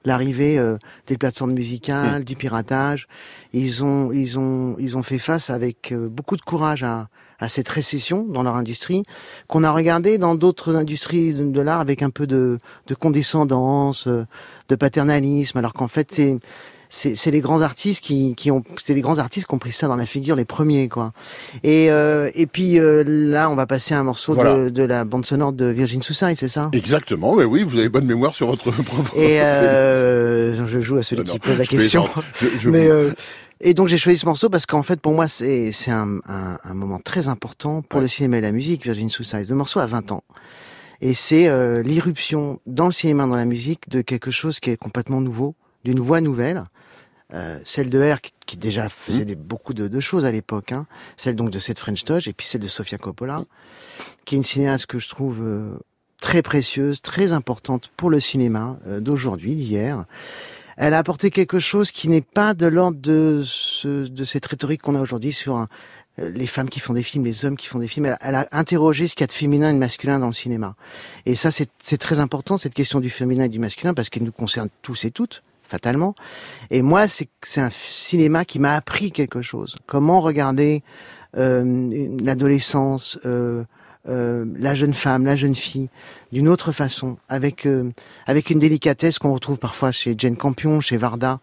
l'arrivée 0.05 0.57
euh, 0.57 0.77
des 1.07 1.17
plateformes 1.17 1.51
musicales, 1.51 2.23
du 2.23 2.35
piratage. 2.35 3.07
Ils 3.53 3.83
ont, 3.83 4.11
ils 4.11 4.39
ont, 4.39 4.75
ils 4.79 4.97
ont 4.97 5.03
fait 5.03 5.19
face 5.19 5.49
avec 5.49 5.91
euh, 5.91 6.07
beaucoup 6.07 6.37
de 6.37 6.41
courage 6.41 6.83
à, 6.83 7.09
à 7.39 7.49
cette 7.49 7.69
récession 7.69 8.25
dans 8.29 8.43
leur 8.43 8.55
industrie, 8.55 9.03
qu'on 9.47 9.63
a 9.63 9.71
regardé 9.71 10.17
dans 10.17 10.35
d'autres 10.35 10.75
industries 10.75 11.33
de, 11.33 11.45
de 11.45 11.61
l'art 11.61 11.79
avec 11.79 12.01
un 12.03 12.09
peu 12.09 12.27
de, 12.27 12.57
de 12.87 12.95
condescendance, 12.95 14.07
euh, 14.07 14.25
de 14.69 14.75
paternalisme, 14.75 15.57
alors 15.57 15.73
qu'en 15.73 15.87
fait 15.87 16.07
c'est 16.11 16.37
c'est 16.91 17.29
les 17.29 17.39
grands 17.39 17.61
artistes 17.61 18.03
qui, 18.03 18.33
qui 18.35 18.49
ont 18.49 18.63
c'est 18.83 18.95
les 18.95 19.01
grands 19.01 19.19
artistes 19.19 19.45
qui 19.45 19.53
ont 19.53 19.59
pris 19.59 19.71
ça 19.71 19.87
dans 19.87 19.95
la 19.95 20.07
figure 20.07 20.35
les 20.35 20.43
premiers 20.43 20.89
quoi 20.89 21.13
et 21.63 21.91
euh, 21.91 22.31
et 22.33 22.47
puis 22.47 22.79
euh, 22.79 23.03
là 23.05 23.47
on 23.51 23.55
va 23.55 23.67
passer 23.67 23.93
à 23.93 23.99
un 23.99 24.03
morceau 24.03 24.33
Voilà. 24.33 24.55
de, 24.57 24.69
de 24.69 24.81
la 24.83 25.05
bande 25.05 25.23
sonore 25.23 25.53
de 25.53 25.65
Virgin 25.67 26.01
Suicide 26.01 26.33
c'est 26.35 26.47
ça? 26.47 26.67
Exactement, 26.73 27.35
mais 27.35 27.43
oui, 27.45 27.61
vous 27.61 27.77
avez 27.77 27.89
bonne 27.89 28.07
mémoire 28.07 28.33
sur 28.33 28.47
votre 28.47 28.71
propre. 28.83 29.15
et 29.15 29.39
euh, 29.39 30.65
je 30.65 30.79
joue 30.79 30.97
à 30.97 31.03
celui 31.03 31.25
Non, 31.25 31.33
qui 31.33 31.37
pose 31.39 31.57
la 31.59 31.63
je 31.63 31.69
question. 31.69 32.05
Je- 32.41 32.47
je 32.57 32.69
mais 32.71 32.87
vous- 32.87 32.91
euh, 32.93 33.13
et 33.61 33.73
donc 33.73 33.87
j'ai 33.87 33.97
choisi 33.97 34.19
ce 34.19 34.25
morceau 34.25 34.49
parce 34.49 34.65
qu'en 34.65 34.83
fait 34.83 34.99
pour 35.01 35.13
moi 35.13 35.27
c'est 35.27 35.71
c'est 35.71 35.91
un, 35.91 36.19
un, 36.27 36.57
un 36.63 36.73
moment 36.73 36.99
très 36.99 37.27
important 37.27 37.81
pour 37.81 37.97
Ouais. 37.97 38.03
le 38.03 38.07
cinéma 38.07 38.37
et 38.37 38.41
la 38.41 38.51
musique 38.51 38.83
Virgin 38.83 39.09
Suicide 39.09 39.47
le 39.49 39.55
morceau 39.55 39.79
a 39.79 39.85
20 39.85 40.11
ans. 40.11 40.23
Et 41.01 41.13
c'est 41.13 41.47
euh, 41.47 41.81
l'irruption 41.81 42.59
dans 42.65 42.85
le 42.87 42.91
cinéma 42.91 43.25
dans 43.25 43.35
la 43.37 43.45
musique 43.45 43.89
de 43.89 44.01
quelque 44.01 44.31
chose 44.31 44.59
qui 44.59 44.69
est 44.69 44.77
complètement 44.77 45.21
nouveau 45.21 45.55
d'une 45.85 45.99
voix 45.99 46.19
nouvelle. 46.21 46.63
Euh, 47.33 47.59
celle 47.63 47.89
de 47.91 48.01
R 48.01 48.21
qui, 48.21 48.31
qui 48.47 48.57
déjà 48.57 48.89
faisait 48.89 49.23
des- 49.23 49.35
beaucoup 49.35 49.75
de, 49.75 49.87
de 49.87 49.99
choses 49.99 50.25
à 50.25 50.31
l'époque 50.31 50.71
hein. 50.71 50.87
celle 51.15 51.35
donc 51.35 51.51
de 51.51 51.59
cette 51.59 51.77
French 51.77 52.03
Touch 52.03 52.27
et 52.27 52.33
puis 52.33 52.47
celle 52.47 52.61
de 52.61 52.67
Sofia 52.67 52.97
Coppola 52.97 53.43
qui 54.25 54.33
est 54.33 54.39
une 54.39 54.43
cinéaste 54.43 54.87
que 54.87 54.97
je 54.97 55.07
trouve 55.09 55.37
euh, 55.41 55.77
très 56.21 56.41
précieuse 56.41 57.03
très 57.03 57.31
importante 57.31 57.91
pour 57.97 58.09
le 58.09 58.19
cinéma 58.19 58.77
euh, 58.87 58.99
d'aujourd'hui 58.99 59.53
d'hier 59.55 60.05
elle 60.79 60.93
a 60.93 60.97
apporté 60.97 61.29
quelque 61.29 61.59
chose 61.59 61.91
qui 61.91 62.07
n'est 62.07 62.21
pas 62.21 62.53
de 62.53 62.65
l'ordre 62.65 62.97
de, 62.99 63.43
ce, 63.45 64.07
de 64.07 64.23
cette 64.23 64.45
rhétorique 64.45 64.81
qu'on 64.81 64.95
a 64.95 65.01
aujourd'hui 65.01 65.33
sur 65.33 65.57
euh, 65.57 65.65
les 66.17 66.47
femmes 66.47 66.69
qui 66.69 66.79
font 66.79 66.93
des 66.93 67.03
films, 67.03 67.25
les 67.25 67.43
hommes 67.43 67.57
qui 67.57 67.67
font 67.67 67.79
des 67.79 67.89
films. 67.89 68.15
Elle, 68.21 68.35
a 68.35 68.47
interrogé 68.53 69.09
ce 69.09 69.13
qu'il 69.13 69.23
y 69.23 69.25
a 69.25 69.27
de 69.27 69.33
féminin 69.33 69.71
et 69.71 69.73
de 69.73 69.77
masculin 69.77 70.19
dans 70.19 70.27
le 70.27 70.33
cinéma. 70.33 70.75
Et 71.25 71.35
ça, 71.35 71.51
c'est 71.51 71.69
c'est 71.79 71.97
très 71.97 72.19
important, 72.19 72.57
cette 72.57 72.73
question 72.73 73.01
du 73.01 73.09
féminin 73.09 73.43
et 73.43 73.49
du 73.49 73.59
masculin, 73.59 73.93
parce 73.93 74.09
qu'elle 74.09 74.23
nous 74.23 74.31
concerne 74.31 74.69
tous 74.81 75.03
et 75.03 75.11
toutes, 75.11 75.41
fatalement. 75.67 76.15
Et 76.71 76.81
moi, 76.81 77.09
c'est 77.09 77.27
c'est 77.43 77.61
un 77.61 77.71
cinéma 77.71 78.45
qui 78.45 78.57
m'a 78.57 78.75
appris 78.75 79.11
quelque 79.11 79.41
chose. 79.41 79.75
Comment 79.85 80.21
regarder 80.21 80.81
euh, 81.37 82.17
l'adolescence, 82.23 83.19
euh, 83.25 83.65
euh, 84.07 84.45
la 84.57 84.75
jeune 84.75 84.93
femme, 84.93 85.25
la 85.25 85.35
jeune 85.35 85.55
fille, 85.55 85.89
d'une 86.31 86.47
autre 86.47 86.71
façon, 86.71 87.17
avec 87.27 87.65
euh, 87.65 87.91
avec 88.27 88.49
une 88.49 88.59
délicatesse 88.59 89.19
qu'on 89.19 89.33
retrouve 89.33 89.57
parfois 89.57 89.91
chez 89.91 90.15
Jane 90.17 90.37
Campion, 90.37 90.79
chez 90.79 90.97
Varda. 90.97 91.39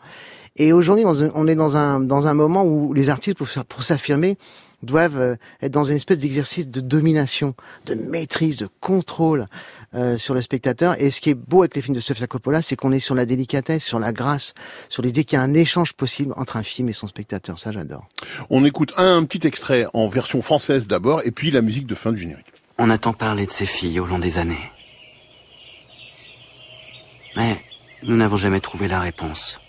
Et 0.56 0.72
aujourd'hui, 0.72 1.04
on 1.04 1.48
est 1.48 1.54
dans 1.54 1.76
un 1.76 2.00
dans 2.00 2.26
un 2.26 2.34
moment 2.34 2.64
où 2.64 2.94
les 2.94 3.10
artistes, 3.10 3.36
pour, 3.36 3.48
pour 3.68 3.82
s'affirmer, 3.82 4.38
doivent 4.82 5.20
euh, 5.20 5.36
être 5.60 5.72
dans 5.72 5.84
une 5.84 5.96
espèce 5.96 6.18
d'exercice 6.18 6.68
de 6.68 6.80
domination, 6.80 7.54
de 7.84 7.94
maîtrise, 7.94 8.56
de 8.56 8.68
contrôle 8.80 9.44
euh, 9.94 10.18
sur 10.18 10.34
le 10.34 10.42
spectateur. 10.42 11.00
Et 11.00 11.10
ce 11.10 11.20
qui 11.20 11.30
est 11.30 11.34
beau 11.34 11.62
avec 11.62 11.76
les 11.76 11.82
films 11.82 11.96
de 11.96 12.00
Sofia 12.00 12.26
Coppola, 12.26 12.62
c'est 12.62 12.76
qu'on 12.76 12.92
est 12.92 13.00
sur 13.00 13.14
la 13.14 13.26
délicatesse, 13.26 13.84
sur 13.84 13.98
la 13.98 14.12
grâce, 14.12 14.54
sur 14.88 15.02
l'idée 15.02 15.24
qu'il 15.24 15.36
y 15.36 15.40
a 15.40 15.42
un 15.42 15.54
échange 15.54 15.92
possible 15.92 16.32
entre 16.36 16.56
un 16.56 16.62
film 16.62 16.88
et 16.88 16.92
son 16.92 17.06
spectateur. 17.06 17.58
Ça, 17.58 17.72
j'adore. 17.72 18.06
On 18.50 18.64
écoute 18.64 18.92
un 18.96 19.24
petit 19.24 19.46
extrait 19.46 19.86
en 19.94 20.08
version 20.08 20.42
française 20.42 20.86
d'abord, 20.86 21.22
et 21.24 21.30
puis 21.30 21.50
la 21.50 21.62
musique 21.62 21.86
de 21.86 21.94
fin 21.94 22.12
du 22.12 22.18
générique. 22.18 22.46
On 22.78 22.90
a 22.90 22.98
tant 22.98 23.12
parlé 23.12 23.46
de 23.46 23.52
ces 23.52 23.66
filles 23.66 24.00
au 24.00 24.06
long 24.06 24.18
des 24.18 24.38
années. 24.38 24.70
Mais 27.36 27.56
nous 28.02 28.16
n'avons 28.16 28.36
jamais 28.36 28.60
trouvé 28.60 28.88
la 28.88 29.00
réponse. 29.00 29.60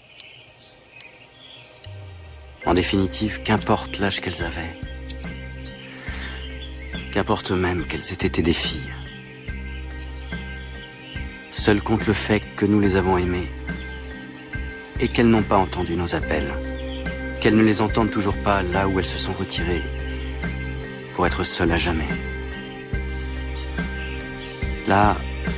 En 2.66 2.74
définitive, 2.74 3.42
qu'importe 3.44 4.00
l'âge 4.00 4.20
qu'elles 4.20 4.44
avaient. 4.44 4.78
Qu'importe 7.14 7.52
même 7.52 7.86
qu'elles 7.88 8.12
aient 8.12 8.26
été 8.28 8.42
des 8.42 8.54
filles. 8.54 8.97
Seul 11.68 11.84
compte 11.84 12.08
le 12.08 12.14
fait 12.14 12.42
que 12.56 12.66
nous 12.66 12.80
les 12.80 12.96
avons 12.96 13.18
aimées 13.18 13.52
et 15.02 15.10
qu'elles 15.10 15.30
n'ont 15.30 15.44
pas 15.44 15.58
entendu 15.58 15.98
nos 15.98 16.16
appels. 16.16 16.54
Qu'elles 17.42 17.58
ne 17.58 17.62
les 17.62 17.82
entendent 17.82 18.10
toujours 18.10 18.42
pas 18.42 18.64
là 18.64 18.88
où 18.88 19.00
elles 19.00 19.06
se 19.06 19.18
sont 19.18 19.34
retirées 19.34 19.84
pour 21.14 21.28
être 21.28 21.44
seules 21.44 21.74
à 21.74 21.76
jamais. 21.76 22.08
Là 24.88 25.18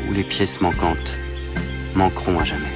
où 0.10 0.14
les 0.14 0.24
pièces 0.24 0.62
manquantes 0.62 1.16
manqueront 1.94 2.40
à 2.40 2.44
jamais. 2.44 2.76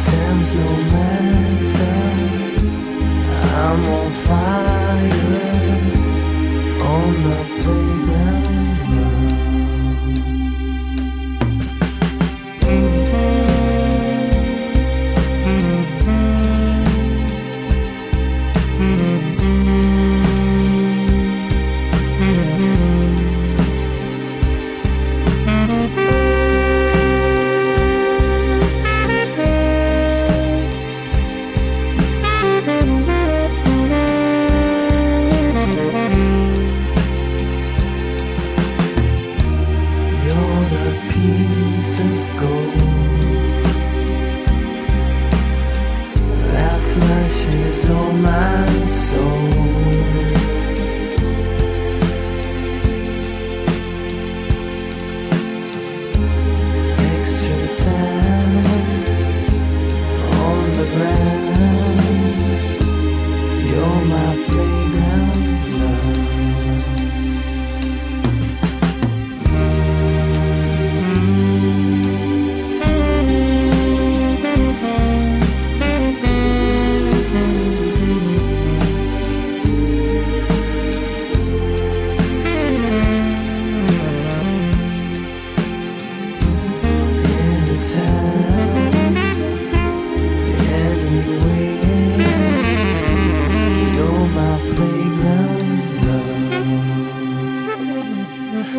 times 0.00 0.52
no 0.52 0.76
matter. 0.92 1.84
I'm 3.56 3.84
on 3.84 4.12
fire. 4.12 5.17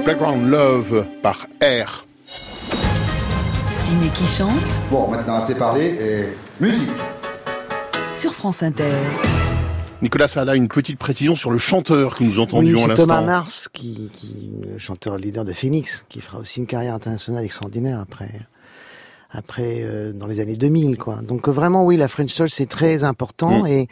Background 0.05 0.49
Love 0.49 1.05
par 1.21 1.47
R. 1.61 2.05
Ciné 3.83 4.07
qui 4.13 4.25
chante. 4.25 4.51
Bon, 4.89 5.09
maintenant 5.09 5.37
assez 5.37 5.55
parlé 5.55 5.85
et 5.85 6.63
musique. 6.63 6.89
Sur 8.13 8.33
France 8.33 8.63
Inter. 8.63 8.93
Nicolas 10.01 10.31
a 10.35 10.55
une 10.55 10.67
petite 10.67 10.97
précision 10.97 11.35
sur 11.35 11.51
le 11.51 11.57
chanteur 11.57 12.15
que 12.15 12.23
nous 12.23 12.39
entendions 12.39 12.77
oui, 12.77 12.83
à 12.83 12.87
l'instant. 12.87 13.03
Thomas 13.03 13.21
Mars, 13.21 13.67
qui, 13.73 14.09
qui, 14.13 14.51
le 14.71 14.77
chanteur 14.77 15.17
leader 15.17 15.43
de 15.43 15.53
Phoenix, 15.53 16.05
qui 16.07 16.21
fera 16.21 16.39
aussi 16.39 16.59
une 16.59 16.67
carrière 16.67 16.95
internationale 16.95 17.43
extraordinaire 17.43 17.99
après, 17.99 18.31
après 19.31 19.81
euh, 19.83 20.13
dans 20.13 20.27
les 20.27 20.39
années 20.39 20.55
2000, 20.55 20.97
quoi. 20.97 21.19
Donc 21.21 21.49
vraiment, 21.49 21.85
oui, 21.85 21.97
la 21.97 22.07
French 22.07 22.33
Touch 22.35 22.51
c'est 22.51 22.69
très 22.69 23.03
important 23.03 23.63
mm. 23.63 23.67
et 23.67 23.87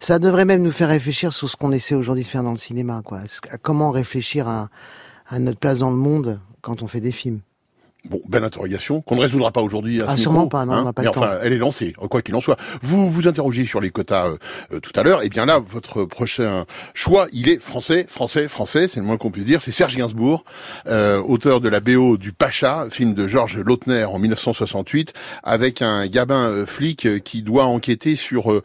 ça 0.00 0.18
devrait 0.18 0.44
même 0.44 0.62
nous 0.62 0.72
faire 0.72 0.88
réfléchir 0.88 1.32
sur 1.32 1.50
ce 1.50 1.56
qu'on 1.56 1.72
essaie 1.72 1.96
aujourd'hui 1.96 2.22
de 2.22 2.28
faire 2.28 2.44
dans 2.44 2.52
le 2.52 2.58
cinéma, 2.58 3.02
quoi. 3.04 3.20
À 3.50 3.58
comment 3.58 3.90
réfléchir 3.90 4.46
à, 4.46 4.68
à 5.28 5.38
notre 5.38 5.58
place 5.58 5.80
dans 5.80 5.90
le 5.90 5.96
monde 5.96 6.40
quand 6.62 6.82
on 6.82 6.88
fait 6.88 7.00
des 7.00 7.12
films. 7.12 7.40
Bon, 8.04 8.20
belle 8.28 8.44
interrogation, 8.44 9.00
qu'on 9.00 9.16
ne 9.16 9.20
résoudra 9.20 9.50
pas 9.50 9.60
aujourd'hui 9.60 10.00
à 10.00 10.06
ah, 10.08 10.16
ce 10.16 10.22
sûrement 10.22 10.46
pas, 10.46 10.64
non, 10.64 10.72
hein 10.72 10.80
on 10.82 10.84
n'a 10.84 10.92
pas 10.92 11.02
Mais 11.02 11.06
le 11.06 11.10
enfin, 11.10 11.26
temps. 11.26 11.38
elle 11.42 11.52
est 11.52 11.58
lancée, 11.58 11.94
quoi 12.08 12.22
qu'il 12.22 12.34
en 12.36 12.40
soit. 12.40 12.56
Vous 12.80 13.10
vous 13.10 13.26
interrogez 13.26 13.64
sur 13.64 13.80
les 13.80 13.90
quotas 13.90 14.28
euh, 14.28 14.36
euh, 14.72 14.80
tout 14.80 14.92
à 14.94 15.02
l'heure, 15.02 15.22
et 15.24 15.28
bien 15.28 15.44
là, 15.46 15.58
votre 15.58 16.04
prochain 16.04 16.64
choix, 16.94 17.26
il 17.32 17.48
est 17.48 17.58
français, 17.58 18.06
français, 18.08 18.46
français, 18.46 18.86
c'est 18.86 19.00
le 19.00 19.06
moins 19.06 19.16
qu'on 19.16 19.32
puisse 19.32 19.44
dire, 19.44 19.62
c'est 19.62 19.72
Serge 19.72 19.96
Gainsbourg, 19.96 20.44
euh, 20.86 21.20
auteur 21.20 21.60
de 21.60 21.68
la 21.68 21.80
BO 21.80 22.16
du 22.16 22.32
Pacha, 22.32 22.86
film 22.88 23.14
de 23.14 23.26
Georges 23.26 23.58
Lautner 23.58 24.04
en 24.04 24.18
1968, 24.20 25.12
avec 25.42 25.82
un 25.82 26.06
gabin 26.06 26.44
euh, 26.48 26.66
flic 26.66 27.06
euh, 27.06 27.18
qui 27.18 27.42
doit 27.42 27.64
enquêter 27.64 28.16
sur 28.16 28.52
euh, 28.52 28.62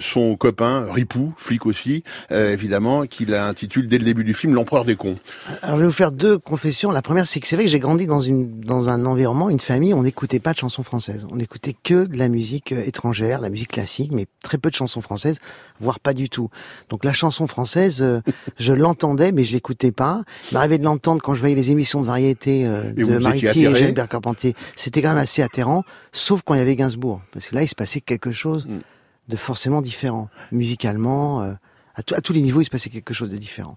son 0.00 0.36
copain, 0.36 0.86
Ripou, 0.90 1.32
flic 1.36 1.66
aussi, 1.66 2.02
évidemment, 2.30 3.06
qu'il 3.06 3.34
intitule 3.34 3.86
dès 3.86 3.98
le 3.98 4.04
début 4.04 4.24
du 4.24 4.34
film 4.34 4.54
L'empereur 4.54 4.84
des 4.84 4.96
cons. 4.96 5.16
Alors 5.62 5.76
je 5.76 5.82
vais 5.82 5.86
vous 5.86 5.92
faire 5.92 6.12
deux 6.12 6.38
confessions. 6.38 6.90
La 6.90 7.02
première, 7.02 7.26
c'est 7.26 7.40
que 7.40 7.46
c'est 7.46 7.56
vrai 7.56 7.64
que 7.64 7.70
j'ai 7.70 7.78
grandi 7.78 8.06
dans 8.06 8.20
une 8.20 8.60
dans 8.60 8.71
un 8.88 9.06
environnement 9.06 9.50
une 9.50 9.60
famille, 9.60 9.94
on 9.94 10.02
n'écoutait 10.02 10.40
pas 10.40 10.52
de 10.52 10.58
chansons 10.58 10.82
françaises. 10.82 11.26
On 11.30 11.36
n'écoutait 11.36 11.74
que 11.74 12.06
de 12.06 12.16
la 12.16 12.28
musique 12.28 12.72
euh, 12.72 12.82
étrangère, 12.84 13.40
la 13.40 13.48
musique 13.48 13.72
classique, 13.72 14.10
mais 14.12 14.26
très 14.42 14.58
peu 14.58 14.70
de 14.70 14.74
chansons 14.74 15.02
françaises, 15.02 15.36
voire 15.80 16.00
pas 16.00 16.14
du 16.14 16.28
tout. 16.28 16.48
Donc 16.88 17.04
la 17.04 17.12
chanson 17.12 17.46
française, 17.46 18.02
euh, 18.02 18.20
je 18.58 18.72
l'entendais, 18.72 19.32
mais 19.32 19.44
je 19.44 19.52
l'écoutais 19.52 19.92
pas. 19.92 20.22
Il 20.50 20.54
m'arrivait 20.54 20.78
de 20.78 20.84
l'entendre 20.84 21.22
quand 21.22 21.34
je 21.34 21.40
voyais 21.40 21.54
les 21.54 21.70
émissions 21.70 22.00
de 22.00 22.06
variété 22.06 22.66
euh, 22.66 22.92
de 22.92 23.18
Mariti 23.18 23.64
et 23.64 23.74
Gilbert 23.74 24.08
Carpentier. 24.08 24.54
C'était 24.76 25.02
quand 25.02 25.10
même 25.10 25.18
assez 25.18 25.42
atterrant, 25.42 25.84
sauf 26.12 26.42
quand 26.44 26.54
il 26.54 26.58
y 26.58 26.62
avait 26.62 26.76
Gainsbourg. 26.76 27.20
Parce 27.32 27.48
que 27.48 27.54
là, 27.54 27.62
il 27.62 27.68
se 27.68 27.74
passait 27.74 28.00
quelque 28.00 28.30
chose 28.30 28.66
Mm. 28.66 28.80
de 29.28 29.36
forcément 29.36 29.82
différent. 29.82 30.28
Musicalement, 30.50 31.42
euh, 31.42 31.52
à, 31.94 32.00
à, 32.16 32.20
tous 32.20 32.32
les 32.32 32.40
niveaux, 32.40 32.60
il 32.60 32.64
se 32.64 32.70
passait 32.70 32.90
quelque 32.90 33.14
chose 33.14 33.30
de 33.30 33.36
différent. 33.36 33.76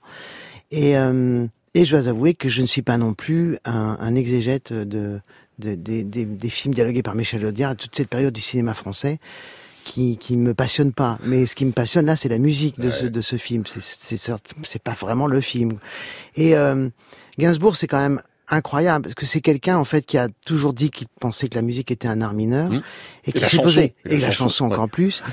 Et... 0.71 0.97
Euh, 0.97 1.47
et 1.75 1.85
je 1.85 1.95
dois 1.95 2.07
avouer 2.07 2.33
que 2.33 2.49
je 2.49 2.61
ne 2.61 2.67
suis 2.67 2.81
pas 2.81 2.97
non 2.97 3.13
plus 3.13 3.59
un, 3.65 3.97
un 3.99 4.15
exégète 4.15 4.73
de, 4.73 5.19
de, 5.59 5.75
de, 5.75 6.01
de, 6.01 6.23
des 6.23 6.49
films 6.49 6.73
dialogués 6.73 7.03
par 7.03 7.15
Michel 7.15 7.45
Audiard 7.45 7.73
et 7.73 7.75
toute 7.75 7.95
cette 7.95 8.09
période 8.09 8.33
du 8.33 8.41
cinéma 8.41 8.73
français 8.73 9.19
qui 9.83 10.17
qui 10.17 10.35
me 10.35 10.55
passionne 10.55 10.93
pas. 10.93 11.19
Mais 11.23 11.45
ce 11.45 11.55
qui 11.55 11.65
me 11.65 11.73
passionne 11.73 12.07
là, 12.07 12.15
c'est 12.15 12.29
la 12.29 12.39
musique 12.39 12.79
de, 12.79 12.87
ouais. 12.87 12.93
ce, 12.93 13.05
de 13.05 13.21
ce 13.21 13.35
film. 13.35 13.63
C'est 13.67 14.17
c'est 14.63 14.81
pas 14.81 14.93
vraiment 14.93 15.27
le 15.27 15.41
film. 15.41 15.77
Et 16.35 16.55
euh, 16.55 16.89
Gainsbourg, 17.37 17.75
c'est 17.75 17.87
quand 17.87 17.99
même 17.99 18.21
incroyable 18.47 19.03
parce 19.03 19.15
que 19.15 19.25
c'est 19.25 19.41
quelqu'un 19.41 19.77
en 19.77 19.85
fait 19.85 20.05
qui 20.05 20.17
a 20.17 20.29
toujours 20.45 20.73
dit 20.73 20.91
qu'il 20.91 21.07
pensait 21.19 21.49
que 21.49 21.55
la 21.55 21.61
musique 21.61 21.91
était 21.91 22.07
un 22.07 22.21
art 22.21 22.33
mineur 22.33 22.69
mmh. 22.69 22.81
et 23.25 23.31
qui 23.31 23.45
s'est 23.45 23.61
posé 23.61 23.95
et, 24.05 24.17
la, 24.19 24.27
la 24.27 24.31
chanson, 24.31 24.43
chanson 24.43 24.67
ouais. 24.67 24.73
encore 24.75 24.89
plus 24.89 25.23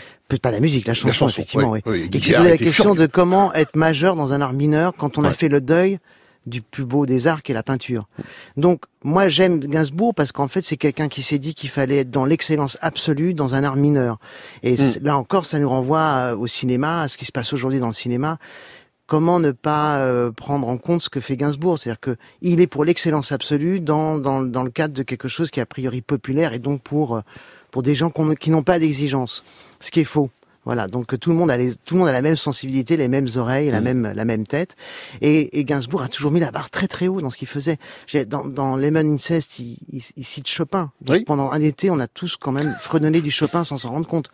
pas 0.41 0.51
la 0.51 0.61
musique 0.61 0.87
la 0.87 0.95
chanson, 0.95 1.09
la 1.09 1.13
chanson 1.13 1.29
effectivement 1.29 1.77
oui, 1.85 2.05
et 2.05 2.09
qui 2.09 2.23
s'est 2.23 2.37
posé 2.39 2.49
la 2.49 2.57
question 2.57 2.95
de 2.95 3.05
comment 3.05 3.53
être 3.53 3.77
majeur 3.77 4.17
dans 4.17 4.33
un 4.33 4.41
art 4.41 4.55
mineur 4.55 4.95
quand 4.97 5.19
on 5.19 5.25
a 5.25 5.35
fait 5.35 5.51
le 5.51 5.61
deuil 5.61 5.99
du 6.47 6.63
plus 6.63 6.85
beau 6.85 7.07
des 7.07 7.27
arts 7.27 7.43
qui 7.43 7.53
est 7.53 7.55
la 7.55 7.63
peinture. 7.63 8.09
Donc 8.57 8.85
moi 9.05 9.29
j'aime 9.29 9.61
Gainsbourg 9.61 10.15
parce 10.15 10.33
qu'en 10.33 10.49
fait 10.49 10.65
c'est 10.65 10.77
quelqu'un 10.77 11.09
qui 11.09 11.23
s'est 11.23 11.39
dit 11.39 11.55
qu'il 11.55 11.71
fallait 11.71 11.99
être 11.99 12.11
dans 12.11 12.25
l'excellence 12.25 12.79
absolue 12.81 13.35
dans 13.35 13.55
un 13.55 13.65
art 13.65 13.77
mineur. 13.77 14.19
Et 14.63 14.75
mmh. 14.75 15.03
là 15.03 15.17
encore 15.17 15.47
ça 15.47 15.59
nous 15.59 15.69
renvoie 15.69 16.35
au 16.37 16.47
cinéma, 16.47 17.03
à 17.03 17.09
ce 17.09 17.17
qui 17.17 17.25
se 17.25 17.33
passe 17.33 17.53
aujourd'hui 17.53 17.81
dans 17.81 17.89
le 17.89 17.93
cinéma. 17.93 18.39
Comment 19.07 19.41
ne 19.41 19.51
pas 19.51 19.99
euh, 19.99 20.31
prendre 20.31 20.69
en 20.69 20.79
compte 20.79 21.03
ce 21.03 21.11
que 21.11 21.21
fait 21.21 21.37
Gainsbourg? 21.37 21.79
C'est-à-dire 21.79 22.01
que 22.01 22.17
il 22.41 22.61
est 22.61 22.67
pour 22.67 22.85
l'excellence 22.85 23.31
absolue 23.31 23.81
dans, 23.81 24.17
dans, 24.17 24.43
dans 24.43 24.63
le 24.63 24.71
cadre 24.71 24.95
de 24.95 25.03
quelque 25.03 25.29
chose 25.29 25.51
qui 25.51 25.61
est 25.61 25.63
a 25.63 25.67
priori 25.67 26.01
populaire 26.01 26.55
et 26.55 26.59
donc 26.59 26.83
pour 26.83 27.21
pour 27.71 27.83
des 27.83 27.95
gens 27.95 28.13
qui 28.39 28.51
n'ont 28.51 28.63
pas 28.63 28.79
d'exigence. 28.79 29.43
Ce 29.81 29.91
qui 29.91 30.01
est 30.01 30.05
faux. 30.05 30.31
Voilà, 30.65 30.87
donc 30.87 31.19
tout 31.19 31.31
le 31.31 31.37
monde 31.37 31.51
a 31.51 31.57
les, 31.57 31.75
tout 31.75 31.95
le 31.95 32.01
monde 32.01 32.09
a 32.09 32.13
la 32.13 32.23
même 32.23 32.37
sensibilité, 32.37 32.97
les 32.97 33.09
mêmes 33.09 33.29
oreilles, 33.37 33.69
mmh. 33.69 33.73
la 33.73 33.81
même 33.81 34.13
la 34.15 34.25
même 34.25 34.47
tête. 34.47 34.77
Et, 35.21 35.59
et, 35.59 35.65
Gainsbourg 35.65 36.03
a 36.03 36.09
toujours 36.09 36.31
mis 36.31 36.39
la 36.39 36.53
barre 36.53 36.71
très 36.71 36.87
très 36.87 37.09
haut 37.09 37.21
dans 37.21 37.31
ce 37.31 37.37
qu'il 37.37 37.49
faisait. 37.49 37.79
Dans, 38.29 38.45
dans 38.45 38.77
Lemon 38.77 39.15
Incest, 39.15 39.59
il, 39.59 39.79
il, 39.89 40.03
il 40.17 40.25
cite 40.25 40.47
Chopin. 40.47 40.93
Donc 41.01 41.17
oui. 41.17 41.25
pendant 41.25 41.51
un 41.51 41.61
été, 41.61 41.91
on 41.91 41.99
a 41.99 42.07
tous 42.07 42.37
quand 42.37 42.53
même 42.53 42.73
fredonné 42.81 43.21
du 43.21 43.33
Chopin 43.33 43.65
sans 43.65 43.79
s'en 43.79 43.91
rendre 43.91 44.07
compte. 44.07 44.31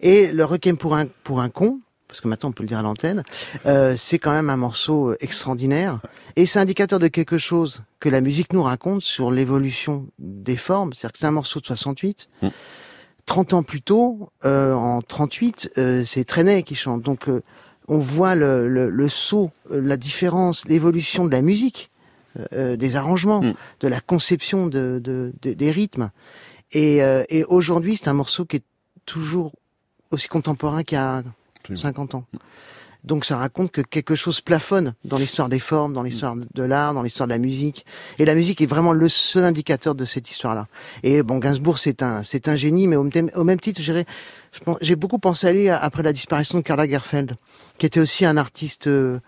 Et 0.00 0.30
le 0.30 0.44
Requiem 0.44 0.76
pour 0.76 0.94
un 0.94 1.06
pour 1.24 1.40
un 1.40 1.48
con, 1.48 1.80
parce 2.06 2.20
que 2.20 2.28
maintenant 2.28 2.50
on 2.50 2.52
peut 2.52 2.62
le 2.62 2.68
dire 2.68 2.78
à 2.78 2.82
l'antenne, 2.82 3.24
euh, 3.66 3.96
c'est 3.96 4.20
quand 4.20 4.32
même 4.32 4.50
un 4.50 4.56
morceau 4.56 5.14
extraordinaire. 5.18 5.98
Et 6.36 6.46
c'est 6.46 6.60
indicateur 6.60 7.00
de 7.00 7.08
quelque 7.08 7.38
chose 7.38 7.82
que 7.98 8.08
la 8.08 8.20
musique 8.20 8.52
nous 8.52 8.62
raconte 8.62 9.02
sur 9.02 9.32
l'évolution 9.32 10.06
des 10.20 10.56
formes. 10.56 10.92
C'est-à-dire 10.92 11.12
que 11.12 11.18
c'est 11.18 11.26
un 11.26 11.32
morceau 11.32 11.58
de 11.58 11.66
68. 11.66 12.28
Mmh. 12.42 12.48
30 13.26 13.52
ans 13.54 13.62
plus 13.62 13.82
tôt, 13.82 14.30
euh, 14.44 14.72
en 14.74 15.02
38, 15.02 15.72
euh, 15.78 16.04
c'est 16.04 16.24
Trenet 16.24 16.62
qui 16.62 16.74
chante. 16.74 17.02
Donc 17.02 17.28
euh, 17.28 17.42
on 17.88 17.98
voit 17.98 18.34
le, 18.34 18.68
le, 18.68 18.88
le 18.88 19.08
saut, 19.08 19.50
la 19.70 19.96
différence, 19.96 20.66
l'évolution 20.66 21.24
de 21.24 21.30
la 21.30 21.42
musique, 21.42 21.90
des 22.52 22.96
arrangements, 22.96 23.40
mm. 23.40 23.54
de 23.80 23.88
la 23.88 24.00
conception 24.00 24.66
de, 24.66 25.00
de, 25.02 25.32
de 25.40 25.54
des 25.54 25.70
rythmes. 25.70 26.10
Et, 26.72 26.98
et 27.30 27.44
aujourd'hui, 27.44 27.96
c'est 27.96 28.08
un 28.08 28.12
morceau 28.12 28.44
qui 28.44 28.56
est 28.56 28.64
toujours 29.06 29.52
aussi 30.10 30.28
contemporain 30.28 30.82
qu'il 30.82 30.96
y 30.96 31.00
a 31.00 31.22
50 31.74 32.16
ans. 32.16 32.24
Donc 33.06 33.24
ça 33.24 33.36
raconte 33.36 33.70
que 33.70 33.80
quelque 33.80 34.16
chose 34.16 34.40
plafonne 34.40 34.94
dans 35.04 35.16
l'histoire 35.16 35.48
des 35.48 35.60
formes, 35.60 35.94
dans 35.94 36.02
l'histoire 36.02 36.34
de 36.36 36.62
l'art, 36.64 36.92
dans 36.92 37.02
l'histoire 37.02 37.28
de 37.28 37.32
la 37.32 37.38
musique. 37.38 37.86
Et 38.18 38.24
la 38.24 38.34
musique 38.34 38.60
est 38.60 38.66
vraiment 38.66 38.92
le 38.92 39.08
seul 39.08 39.44
indicateur 39.44 39.94
de 39.94 40.04
cette 40.04 40.28
histoire-là. 40.28 40.66
Et 41.04 41.22
bon, 41.22 41.38
Gainsbourg, 41.38 41.78
c'est 41.78 42.02
un, 42.02 42.24
c'est 42.24 42.48
un 42.48 42.56
génie, 42.56 42.88
mais 42.88 42.96
au 42.96 43.04
même, 43.04 43.30
au 43.36 43.44
même 43.44 43.60
titre, 43.60 43.80
j'ai 44.80 44.96
beaucoup 44.96 45.20
pensé 45.20 45.46
à 45.46 45.52
lui 45.52 45.68
après 45.68 46.02
la 46.02 46.12
disparition 46.12 46.58
de 46.58 46.64
Karl 46.64 46.80
Lagerfeld, 46.80 47.36
qui 47.78 47.86
était 47.86 48.00
aussi 48.00 48.24
un 48.24 48.36
artiste, 48.36 48.88
euh, 48.88 49.20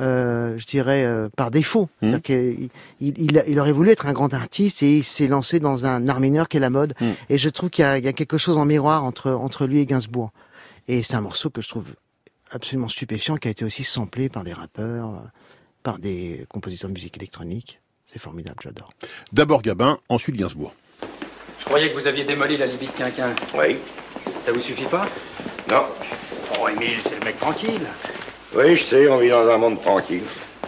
euh, 0.00 0.58
je 0.58 0.66
dirais, 0.66 1.04
euh, 1.04 1.28
par 1.36 1.52
défaut. 1.52 1.84
Mmh. 1.84 1.88
C'est-à-dire 2.00 2.22
qu'il 2.22 2.68
il, 3.00 3.14
il, 3.16 3.44
il, 3.46 3.60
aurait 3.60 3.70
voulu 3.70 3.90
être 3.90 4.06
un 4.06 4.12
grand 4.12 4.34
artiste 4.34 4.82
et 4.82 4.98
il 4.98 5.04
s'est 5.04 5.28
lancé 5.28 5.60
dans 5.60 5.86
un 5.86 6.08
art 6.08 6.18
mineur 6.18 6.48
qui 6.48 6.56
est 6.56 6.60
la 6.60 6.70
mode. 6.70 6.94
Mmh. 7.00 7.06
Et 7.30 7.38
je 7.38 7.48
trouve 7.48 7.70
qu'il 7.70 7.84
y, 7.84 8.00
y, 8.00 8.08
a 8.08 8.12
quelque 8.12 8.38
chose 8.38 8.58
en 8.58 8.64
miroir 8.64 9.04
entre, 9.04 9.30
entre 9.30 9.68
lui 9.68 9.78
et 9.78 9.86
Gainsbourg. 9.86 10.32
Et 10.88 11.04
c'est 11.04 11.14
un 11.14 11.20
morceau 11.20 11.48
que 11.48 11.62
je 11.62 11.68
trouve 11.68 11.84
absolument 12.50 12.88
stupéfiant 12.88 13.36
qui 13.36 13.48
a 13.48 13.50
été 13.50 13.64
aussi 13.64 13.84
samplé 13.84 14.28
par 14.28 14.44
des 14.44 14.52
rappeurs, 14.52 15.22
par 15.82 15.98
des 15.98 16.46
compositeurs 16.48 16.88
de 16.88 16.94
musique 16.94 17.16
électronique. 17.16 17.80
C'est 18.12 18.18
formidable, 18.18 18.58
j'adore. 18.62 18.90
D'abord 19.32 19.62
Gabin, 19.62 19.98
ensuite 20.08 20.36
Gainsbourg. 20.36 20.72
Je 21.58 21.64
croyais 21.64 21.90
que 21.90 21.98
vous 21.98 22.06
aviez 22.06 22.24
démoli 22.24 22.56
la 22.56 22.66
Libye 22.66 22.86
de 22.86 22.92
Quinquin. 22.92 23.34
Oui. 23.58 23.78
Ça 24.44 24.52
vous 24.52 24.60
suffit 24.60 24.84
pas? 24.84 25.08
Non. 25.70 25.86
Oh, 26.60 26.68
Émile, 26.68 27.00
c'est 27.02 27.18
le 27.18 27.24
mec 27.24 27.38
tranquille. 27.38 27.86
Oui, 28.54 28.76
je 28.76 28.84
sais, 28.84 29.08
on 29.08 29.18
vit 29.18 29.30
dans 29.30 29.48
un 29.48 29.56
monde 29.56 29.80
tranquille. 29.82 30.22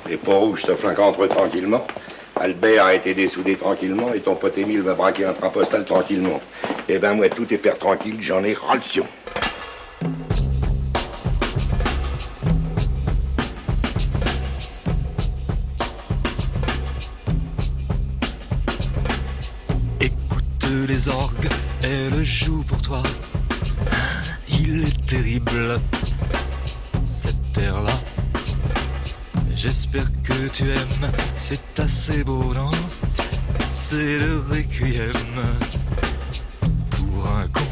Les 0.09 0.17
peaux 0.17 0.39
rouges 0.39 0.63
se 0.63 0.75
flinquent 0.75 0.99
entre 0.99 1.25
eux 1.25 1.29
tranquillement. 1.29 1.87
Albert 2.35 2.85
a 2.85 2.95
été 2.95 3.15
dessoudé 3.15 3.57
tranquillement 3.57 4.13
et 4.13 4.21
ton 4.21 4.35
pote 4.35 4.59
Émile 4.59 4.83
va 4.83 4.95
braquer 4.95 5.25
un 5.25 5.33
train 5.33 5.51
postal 5.51 5.85
tranquillement. 5.85 6.41
Eh 6.89 6.99
ben 6.99 7.15
moi, 7.15 7.29
tout 7.29 7.53
est 7.53 7.59
père 7.59 7.79
tranquille, 7.79 8.17
j'en 8.21 8.43
ai 8.45 8.55
ras 8.55 8.75
le 8.75 8.81
fion. 8.81 9.07
Les 20.87 21.09
orgues, 21.09 21.49
elle 21.83 22.25
joue 22.25 22.63
pour 22.63 22.81
toi. 22.81 23.03
Il 24.49 24.85
est 24.85 25.07
terrible, 25.07 25.81
cette 27.05 27.53
terre-là. 27.53 27.99
J'espère 29.55 30.07
que 30.23 30.49
tu 30.49 30.71
aimes, 30.71 31.11
c'est 31.39 31.81
assez 31.81 32.23
beau, 32.23 32.55
non? 32.55 32.71
C'est 33.73 34.19
le 34.19 34.45
requiem 34.49 35.13
pour 36.91 37.29
un 37.29 37.49
con. 37.49 37.67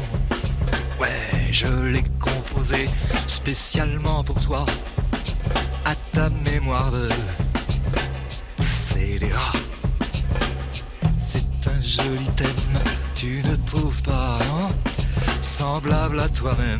Ouais, 0.99 1.47
je 1.51 1.67
l'ai 1.67 2.03
composé 2.19 2.85
spécialement 3.27 4.23
pour 4.23 4.39
toi, 4.41 4.65
à 5.85 5.95
ta 6.11 6.29
mémoire 6.29 6.91
de 6.91 7.07
scélérat. 8.59 9.53
C'est 11.17 11.67
un 11.67 11.81
joli 11.81 12.25
thème 12.35 12.79
tu 13.15 13.41
ne 13.43 13.55
trouves 13.55 14.01
pas 14.03 14.37
hein, 14.41 14.69
semblable 15.39 16.19
à 16.19 16.27
toi-même. 16.27 16.79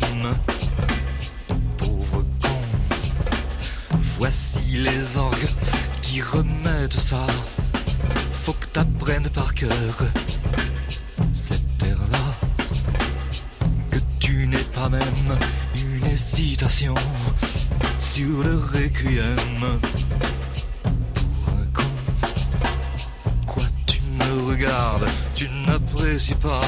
Pauvre 1.78 2.26
con, 2.42 2.60
voici 4.18 4.78
les 4.78 5.18
orgues 5.18 5.48
qui 6.02 6.22
remettent 6.22 7.00
ça. 7.00 7.26
Faut 8.32 8.54
que 8.54 8.66
t'apprennes 8.68 9.30
par 9.30 9.54
cœur 9.54 9.96
cette 11.32 11.78
terre-là. 11.78 12.48
Que 13.90 14.00
tu 14.20 14.48
n'es 14.48 14.68
pas 14.74 14.90
même 14.90 15.38
une 15.76 16.06
hésitation 16.08 16.96
sur 17.98 18.44
le 18.44 18.58
requiem. 18.58 19.80
Pour 21.14 21.54
un 21.54 21.66
con, 21.74 22.28
quoi 23.48 23.64
tu 23.88 24.02
me 24.02 24.50
regardes, 24.50 25.08
tu 25.36 25.50
n'apprécies 25.68 26.36
pas. 26.36 26.62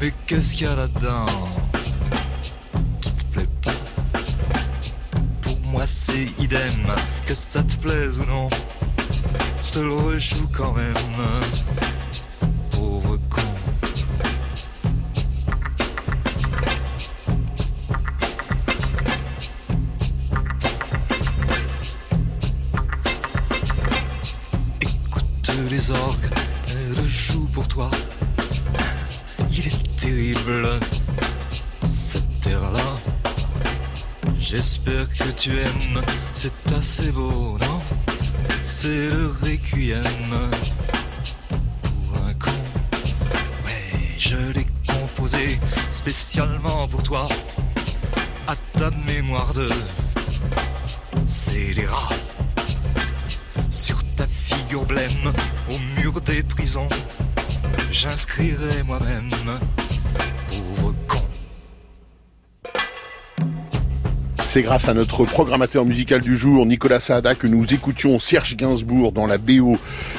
Mais 0.00 0.12
qu'est-ce 0.26 0.54
qu'il 0.54 0.66
y 0.66 0.70
a 0.70 0.76
là-dedans 0.76 1.26
qui 3.00 3.12
te 3.12 3.24
plaît 3.32 3.48
pas? 3.62 3.72
Pour 5.42 5.60
moi 5.62 5.82
c'est 5.86 6.28
idem, 6.38 6.86
que 7.26 7.34
ça 7.34 7.62
te 7.64 7.74
plaise 7.76 8.20
ou 8.20 8.24
non, 8.26 8.48
je 9.66 9.72
te 9.72 9.78
le 9.80 9.92
rejoue 9.92 10.48
quand 10.56 10.72
même. 10.72 10.94
C'est 36.32 36.72
assez 36.72 37.10
beau, 37.12 37.37
C'est 64.58 64.64
grâce 64.64 64.88
à 64.88 64.94
notre 64.94 65.24
programmateur 65.24 65.84
musical 65.84 66.20
du 66.20 66.36
jour, 66.36 66.66
Nicolas 66.66 66.98
Saada, 66.98 67.36
que 67.36 67.46
nous 67.46 67.72
écoutions 67.72 68.18
Serge 68.18 68.56
Gainsbourg 68.56 69.12
dans 69.12 69.24
la 69.24 69.38
BO 69.38 69.76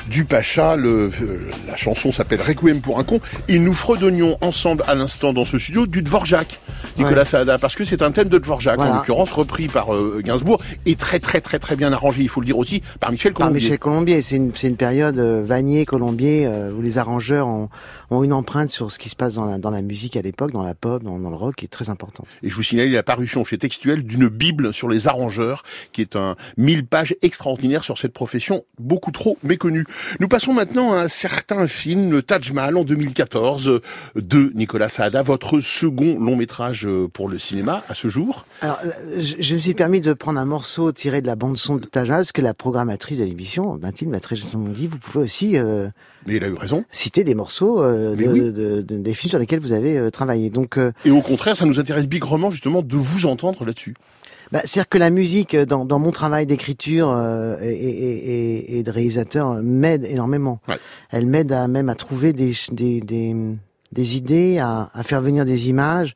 du 0.10 0.24
Pacha. 0.24 0.78
Le, 0.78 1.12
euh, 1.22 1.50
la 1.68 1.76
chanson 1.76 2.14
s'appelle 2.14 2.42
Requiem 2.42 2.80
pour 2.80 3.00
un 3.00 3.04
con. 3.04 3.20
Et 3.50 3.60
nous 3.60 3.74
fredonnions 3.74 4.38
ensemble 4.40 4.86
à 4.88 4.96
l'instant 4.96 5.34
dans 5.34 5.44
ce 5.44 5.60
studio 5.60 5.88
du 5.88 6.04
Dvorak, 6.04 6.58
Nicolas 6.98 7.24
Ouais. 7.24 7.26
Saada, 7.26 7.58
parce 7.58 7.76
que 7.76 7.84
c'est 7.84 8.02
un 8.02 8.14
thème 8.14 8.30
de 8.30 8.38
Dvorak, 8.38 8.80
en 8.80 8.96
l'occurrence 8.96 9.30
repris 9.30 9.68
par 9.68 9.94
euh, 9.94 10.22
Gainsbourg, 10.24 10.62
et 10.86 10.96
très 10.96 11.20
très 11.20 11.42
très 11.42 11.60
très 11.60 11.76
bien 11.76 11.92
arrangé, 11.92 12.22
il 12.22 12.30
faut 12.30 12.40
le 12.40 12.46
dire 12.46 12.58
aussi, 12.58 12.82
par 13.02 13.12
Michel 13.12 13.34
Par 13.34 13.48
Colombier. 13.48 13.62
Michel 13.64 13.80
Colombier, 13.80 14.22
c'est 14.22 14.38
une, 14.38 14.54
une 14.64 14.78
période 14.78 15.20
euh, 15.20 15.44
Vanier, 15.46 15.84
Colombier, 15.84 16.50
où 16.78 16.82
les 16.82 16.98
arrangeurs 16.98 17.50
ont, 17.50 17.68
ont 18.10 18.24
une 18.24 18.32
empreinte 18.32 18.70
sur 18.70 18.90
ce 18.90 19.00
qui 19.00 19.10
se 19.10 19.18
passe 19.18 19.34
dans 19.34 19.44
la, 19.44 19.58
dans 19.58 19.70
la 19.70 19.82
musique 19.82 20.16
à 20.16 20.22
l'époque, 20.22 20.52
dans 20.52 20.64
la 20.64 20.76
pop, 20.76 21.04
dans, 21.04 21.20
dans 21.20 21.30
le 21.30 21.36
rock, 21.36 21.56
qui 21.58 21.66
est 21.66 21.68
très 21.68 21.90
importante. 21.90 22.28
Et 22.42 22.50
je 22.50 22.56
vous 22.56 22.64
signale 22.64 22.90
la 22.90 23.04
parution 23.04 23.44
chez 23.44 23.58
Textuel 23.58 24.04
d'une 24.04 24.29
Bible 24.30 24.74
sur 24.74 24.90
les 24.90 25.08
arrangeurs, 25.08 25.64
qui 25.92 26.02
est 26.02 26.16
un 26.16 26.36
mille 26.58 26.86
pages 26.86 27.16
extraordinaire 27.22 27.84
sur 27.84 27.98
cette 27.98 28.14
profession 28.14 28.64
beaucoup 28.80 29.12
trop 29.12 29.38
méconnue. 29.44 29.86
Nous 30.20 30.28
passons 30.28 30.54
maintenant 30.54 30.94
à 30.94 31.02
un 31.02 31.08
certain 31.08 31.68
film, 31.68 32.12
le 32.12 32.22
Taj 32.22 32.52
Mahal 32.52 32.78
en 32.78 32.84
2014, 32.84 33.68
euh, 33.68 33.82
de 34.16 34.52
Nicolas 34.56 34.90
Saada, 34.90 35.22
votre 35.22 35.60
second 35.60 36.20
long 36.20 36.36
métrage 36.36 36.86
euh, 36.86 37.08
pour 37.08 37.30
le 37.30 37.38
cinéma 37.40 37.84
à 37.90 37.94
ce 37.96 38.08
jour. 38.08 38.46
Alors, 38.62 38.80
euh, 38.86 39.22
je, 39.22 39.56
me 39.56 39.60
suis 39.60 39.74
permis 39.74 40.02
de 40.02 40.14
prendre 40.14 40.40
un 40.40 40.46
morceau 40.46 40.92
tiré 40.92 41.22
de 41.22 41.28
la 41.28 41.36
bande 41.36 41.58
son 41.58 41.76
de 41.78 41.86
Taj 41.86 42.08
Mahal, 42.10 42.22
parce 42.22 42.32
que 42.32 42.42
la 42.42 42.54
programmatrice 42.54 43.20
de 43.20 43.24
l'émission, 43.24 43.78
Mathilde, 43.78 44.12
m'a 44.12 44.20
dit, 44.74 44.88
vous 44.88 44.98
pouvez 44.98 45.24
aussi 45.26 45.58
euh, 45.58 45.88
Mais 46.28 46.36
il 46.36 46.44
a 46.44 46.48
eu 46.48 46.54
raison. 46.54 46.84
citer 46.92 47.24
des 47.24 47.36
morceaux 47.36 47.82
euh, 47.84 48.16
Mais 48.18 48.26
de, 48.26 48.30
oui. 48.32 48.40
de- 48.54 48.82
de- 48.82 48.98
des 48.98 49.14
films 49.14 49.30
sur 49.30 49.40
lesquels 49.40 49.60
vous 49.60 49.72
avez 49.72 49.98
euh, 49.98 50.10
travaillé. 50.10 50.50
Donc, 50.50 50.78
euh, 50.78 50.92
Et 51.06 51.12
au 51.12 51.22
contraire, 51.22 51.56
ça 51.58 51.66
nous 51.66 51.80
intéresse 51.80 52.08
bigrement 52.08 52.50
justement 52.52 52.82
de 52.82 52.96
vous 52.96 53.26
entendre 53.26 53.66
là-dessus. 53.66 53.96
Bah, 54.52 54.62
C'est-à-dire 54.66 54.90
que 54.90 54.98
la 54.98 55.10
musique, 55.10 55.54
euh, 55.54 55.66
dans, 55.66 55.86
dans 55.86 56.00
mon 56.00 56.12
travail 56.12 56.46
d'écriture 56.46 57.10
euh, 57.12 57.58
et, 57.62 57.70
et, 57.74 58.78
et, 58.80 58.84
de 58.84 58.92
réalisateur, 58.92 59.52
euh, 59.52 59.62
m'aide 59.62 60.06
énormément. 60.06 60.60
Ouais. 60.68 60.80
Elle 61.12 61.26
m'aide 61.28 61.52
à 61.52 61.68
même 61.68 61.90
à 61.90 61.96
trouver 61.96 62.34
des, 62.34 62.54
des, 62.72 63.00
des, 63.02 63.36
des 63.92 64.16
idées, 64.18 64.58
à, 64.60 64.90
à 64.94 65.04
faire 65.04 65.22
venir 65.22 65.46
des 65.46 65.70
images 65.70 66.16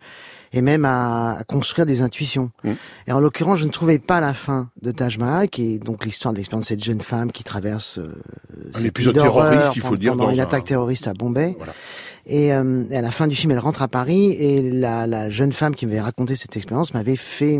et 0.56 0.62
même 0.62 0.86
à, 0.86 1.38
à 1.40 1.44
construire 1.44 1.86
des 1.88 2.02
intuitions. 2.04 2.52
Mm. 2.64 2.72
Et 3.08 3.12
en 3.12 3.20
l'occurrence, 3.20 3.60
je 3.60 3.66
ne 3.66 3.72
trouvais 3.72 3.98
pas 4.00 4.20
la 4.20 4.34
fin 4.36 4.70
de 4.82 4.92
Taj 4.92 5.18
Mahal, 5.18 5.50
qui 5.50 5.74
est 5.76 5.78
donc 5.80 6.06
l'histoire 6.06 6.32
de 6.34 6.38
l'expérience 6.38 6.66
de 6.66 6.70
cette 6.70 6.84
jeune 6.84 7.02
femme 7.02 7.32
qui 7.32 7.44
traverse 7.44 7.98
euh, 7.98 8.14
Un 8.76 8.84
épisode 8.84 9.14
terroriste, 9.16 9.76
il 9.76 9.82
faut 9.82 9.98
dire, 9.98 10.12
pendant 10.12 10.26
dans 10.26 10.32
une 10.32 10.40
un- 10.40 10.44
attaque 10.44 10.66
terroriste 10.66 11.08
à 11.08 11.14
Bombay. 11.14 11.56
Voilà. 11.58 11.74
Et, 12.26 12.54
euh, 12.54 12.84
et 12.90 12.96
à 12.98 13.02
la 13.02 13.12
fin 13.12 13.28
du 13.28 13.36
film, 13.36 13.52
elle 13.52 13.60
rentre 13.60 13.82
à 13.82 13.88
Paris 13.88 14.32
et 14.32 14.62
la, 14.62 15.08
la 15.08 15.30
jeune 15.30 15.52
femme 15.52 15.76
qui 15.76 15.86
m'avait 15.86 16.00
raconté 16.02 16.36
cette 16.36 16.56
expérience 16.56 16.94
m'avait 16.94 17.16
fait 17.18 17.60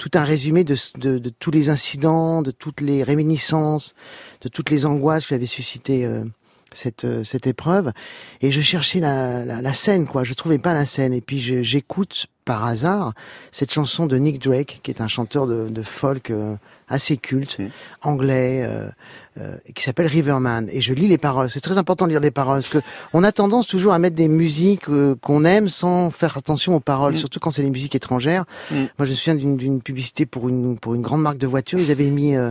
tout 0.00 0.10
un 0.14 0.24
résumé 0.24 0.64
de, 0.64 0.76
de, 0.96 1.18
de 1.18 1.28
tous 1.28 1.50
les 1.50 1.68
incidents, 1.68 2.40
de 2.40 2.52
toutes 2.52 2.80
les 2.80 3.04
réminiscences, 3.04 3.94
de 4.40 4.48
toutes 4.48 4.70
les 4.70 4.86
angoisses 4.86 5.26
que 5.26 5.34
avait 5.34 5.44
suscité 5.44 6.06
euh, 6.06 6.24
cette, 6.72 7.04
euh, 7.04 7.24
cette 7.24 7.46
épreuve. 7.46 7.92
Et 8.40 8.50
je 8.52 8.60
cherchais 8.60 9.00
la, 9.00 9.44
la, 9.44 9.60
la 9.62 9.72
scène, 9.74 10.06
quoi. 10.06 10.24
Je 10.24 10.34
trouvais 10.34 10.58
pas 10.58 10.74
la 10.74 10.86
scène. 10.86 11.12
Et 11.12 11.20
puis 11.20 11.38
j'écoute 11.62 12.26
par 12.44 12.64
hasard 12.64 13.12
cette 13.52 13.72
chanson 13.72 14.06
de 14.06 14.16
Nick 14.16 14.42
Drake, 14.42 14.80
qui 14.82 14.90
est 14.90 15.00
un 15.00 15.08
chanteur 15.08 15.46
de, 15.46 15.68
de 15.68 15.82
folk 15.82 16.30
euh, 16.30 16.54
assez 16.88 17.16
culte, 17.16 17.58
Mm. 17.60 17.68
anglais, 18.02 18.64
euh, 18.66 18.88
euh, 19.40 19.56
qui 19.74 19.84
s'appelle 19.84 20.06
Riverman. 20.08 20.68
Et 20.72 20.80
je 20.80 20.92
lis 20.92 21.06
les 21.06 21.18
paroles. 21.18 21.48
C'est 21.48 21.60
très 21.60 21.78
important 21.78 22.06
de 22.06 22.10
lire 22.10 22.20
les 22.20 22.32
paroles, 22.32 22.60
parce 22.62 22.68
que 22.68 22.78
on 23.12 23.22
a 23.22 23.30
tendance 23.30 23.68
toujours 23.68 23.92
à 23.92 23.98
mettre 24.00 24.16
des 24.16 24.26
musiques 24.26 24.88
euh, 24.88 25.14
qu'on 25.22 25.44
aime 25.44 25.68
sans 25.68 26.10
faire 26.10 26.36
attention 26.36 26.74
aux 26.74 26.80
paroles, 26.80 27.12
Mm. 27.12 27.16
surtout 27.16 27.38
quand 27.40 27.52
c'est 27.52 27.62
des 27.62 27.70
musiques 27.70 27.94
étrangères. 27.94 28.44
Mm. 28.72 28.74
Moi, 28.98 29.06
je 29.06 29.10
me 29.10 29.14
souviens 29.16 29.34
d'une- 29.36 29.56
d'une 29.56 29.80
publicité 29.82 30.26
pour 30.26 30.48
une 30.48 30.78
pour 30.78 30.94
une 30.94 31.02
grande 31.02 31.22
marque 31.22 31.38
de 31.38 31.46
voitures. 31.46 31.78
Ils 31.78 31.92
avaient 31.92 32.10
mis 32.10 32.34
euh, 32.34 32.50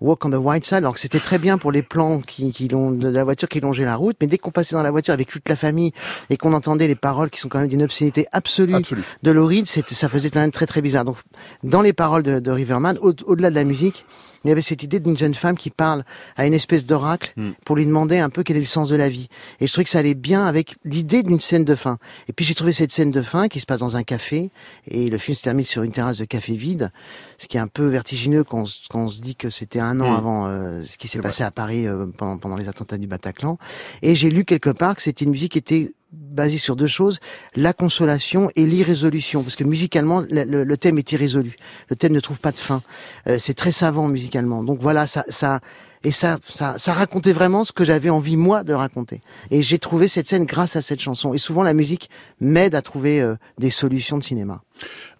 Walk 0.00 0.24
on 0.24 0.30
the 0.30 0.34
White 0.34 0.64
Side, 0.64 0.78
alors 0.78 0.94
que 0.94 1.00
c'était 1.00 1.18
très 1.18 1.38
bien 1.38 1.58
pour 1.58 1.72
les 1.72 1.82
plans 1.82 2.20
qui, 2.20 2.52
qui 2.52 2.68
l'ont 2.68 2.90
de 2.92 3.08
la 3.08 3.24
voiture 3.24 3.48
qui 3.48 3.60
longeait 3.60 3.84
la 3.84 3.96
route. 3.96 4.16
Mais 4.20 4.26
dès 4.26 4.38
qu'on 4.38 4.50
passait 4.50 4.74
dans 4.76 4.82
la 4.82 4.90
voiture 4.90 5.12
avec 5.14 5.28
toute 5.28 5.48
la 5.48 5.56
famille 5.56 5.92
et 6.30 6.36
qu'on 6.36 6.52
entendait 6.52 6.86
les 6.86 6.94
paroles 6.94 7.30
qui 7.30 7.40
sont 7.40 7.48
quand 7.48 7.58
même 7.58 7.68
d'une 7.68 7.82
obscénité 7.82 8.26
absolue 8.32 8.74
Absolu. 8.74 9.02
de 9.22 9.30
c'était 9.66 9.94
ça 9.94 10.08
faisait 10.08 10.30
quand 10.30 10.40
même 10.40 10.52
très 10.52 10.66
très 10.66 10.82
bizarre. 10.82 11.04
Donc, 11.04 11.16
dans 11.64 11.82
les 11.82 11.92
paroles 11.92 12.22
de, 12.22 12.38
de 12.38 12.50
Riverman, 12.50 12.96
au- 13.00 13.12
au-delà 13.26 13.50
de 13.50 13.54
la 13.56 13.64
musique, 13.64 14.04
il 14.48 14.50
y 14.50 14.52
avait 14.52 14.62
cette 14.62 14.82
idée 14.82 14.98
d'une 15.00 15.16
jeune 15.16 15.34
femme 15.34 15.56
qui 15.56 15.70
parle 15.70 16.04
à 16.36 16.46
une 16.46 16.54
espèce 16.54 16.86
d'oracle 16.86 17.32
Mm. 17.36 17.50
pour 17.64 17.76
lui 17.76 17.84
demander 17.86 18.18
un 18.18 18.30
peu 18.30 18.42
quel 18.42 18.56
est 18.56 18.60
le 18.60 18.66
sens 18.66 18.88
de 18.88 18.96
la 18.96 19.08
vie. 19.08 19.28
Et 19.60 19.66
je 19.66 19.72
trouvais 19.72 19.84
que 19.84 19.90
ça 19.90 19.98
allait 19.98 20.14
bien 20.14 20.46
avec 20.46 20.76
l'idée 20.84 21.22
d'une 21.22 21.40
scène 21.40 21.64
de 21.64 21.74
fin. 21.74 21.98
Et 22.28 22.32
puis 22.32 22.44
j'ai 22.44 22.54
trouvé 22.54 22.72
cette 22.72 22.92
scène 22.92 23.10
de 23.10 23.22
fin 23.22 23.48
qui 23.48 23.60
se 23.60 23.66
passe 23.66 23.78
dans 23.78 23.96
un 23.96 24.02
café 24.02 24.50
et 24.90 25.08
le 25.08 25.18
film 25.18 25.34
se 25.34 25.42
termine 25.42 25.64
sur 25.64 25.82
une 25.82 25.92
terrasse 25.92 26.18
de 26.18 26.24
café 26.24 26.56
vide, 26.56 26.90
ce 27.38 27.46
qui 27.46 27.56
est 27.56 27.60
un 27.60 27.66
peu 27.68 27.86
vertigineux 27.86 28.44
quand 28.44 28.60
on, 28.62 28.66
se- 28.66 28.80
quand 28.88 29.00
on 29.04 29.08
se 29.08 29.20
dit 29.20 29.36
que 29.36 29.50
c'était 29.50 29.80
un 29.80 30.00
an 30.00 30.10
Mm. 30.12 30.16
avant 30.16 30.46
euh, 30.46 30.82
ce 30.84 30.96
qui 30.98 31.08
s'est 31.08 31.20
passé 31.20 31.42
à 31.44 31.50
Paris 31.50 31.86
euh, 31.86 32.06
pendant, 32.16 32.38
pendant 32.38 32.56
les 32.56 32.68
attentats 32.68 32.96
du 32.98 33.06
Bataclan. 33.06 33.58
Et 34.02 34.14
j'ai 34.14 34.30
lu 34.30 34.44
quelque 34.44 34.70
part 34.70 34.96
que 34.96 35.02
c'était 35.02 35.24
une 35.24 35.32
musique 35.32 35.52
qui 35.52 35.58
était 35.58 35.92
basée 36.12 36.58
sur 36.58 36.74
deux 36.76 36.86
choses, 36.86 37.18
la 37.54 37.72
consolation 37.72 38.50
et 38.56 38.64
l'irrésolution, 38.64 39.42
parce 39.42 39.56
que 39.56 39.64
musicalement, 39.64 40.22
le, 40.30 40.44
le- 40.44 40.64
le 40.64 40.76
thème 40.76 40.98
est 40.98 41.12
irrésolu. 41.12 41.56
Le 41.90 41.96
thème 41.96 42.12
ne 42.12 42.20
trouve 42.20 42.40
pas 42.40 42.52
de 42.52 42.58
fin. 42.58 42.82
Euh, 43.26 43.38
c'est 43.38 43.54
très 43.54 43.72
savant 43.72 44.08
musicalement. 44.08 44.62
Donc 44.64 44.80
voilà, 44.80 45.06
ça, 45.06 45.24
ça 45.28 45.60
et 46.04 46.12
ça, 46.12 46.38
ça, 46.48 46.76
ça 46.78 46.92
racontait 46.92 47.32
vraiment 47.32 47.64
ce 47.64 47.72
que 47.72 47.84
j'avais 47.84 48.08
envie 48.08 48.36
moi 48.36 48.62
de 48.64 48.72
raconter. 48.72 49.20
Et 49.50 49.62
j'ai 49.62 49.78
trouvé 49.78 50.06
cette 50.08 50.28
scène 50.28 50.44
grâce 50.46 50.76
à 50.76 50.82
cette 50.82 51.00
chanson. 51.00 51.34
Et 51.34 51.38
souvent, 51.38 51.62
la 51.64 51.74
musique 51.74 52.08
m'aide 52.40 52.74
à 52.76 52.82
trouver 52.82 53.20
euh, 53.20 53.34
des 53.58 53.70
solutions 53.70 54.16
de 54.16 54.22
cinéma. 54.24 54.62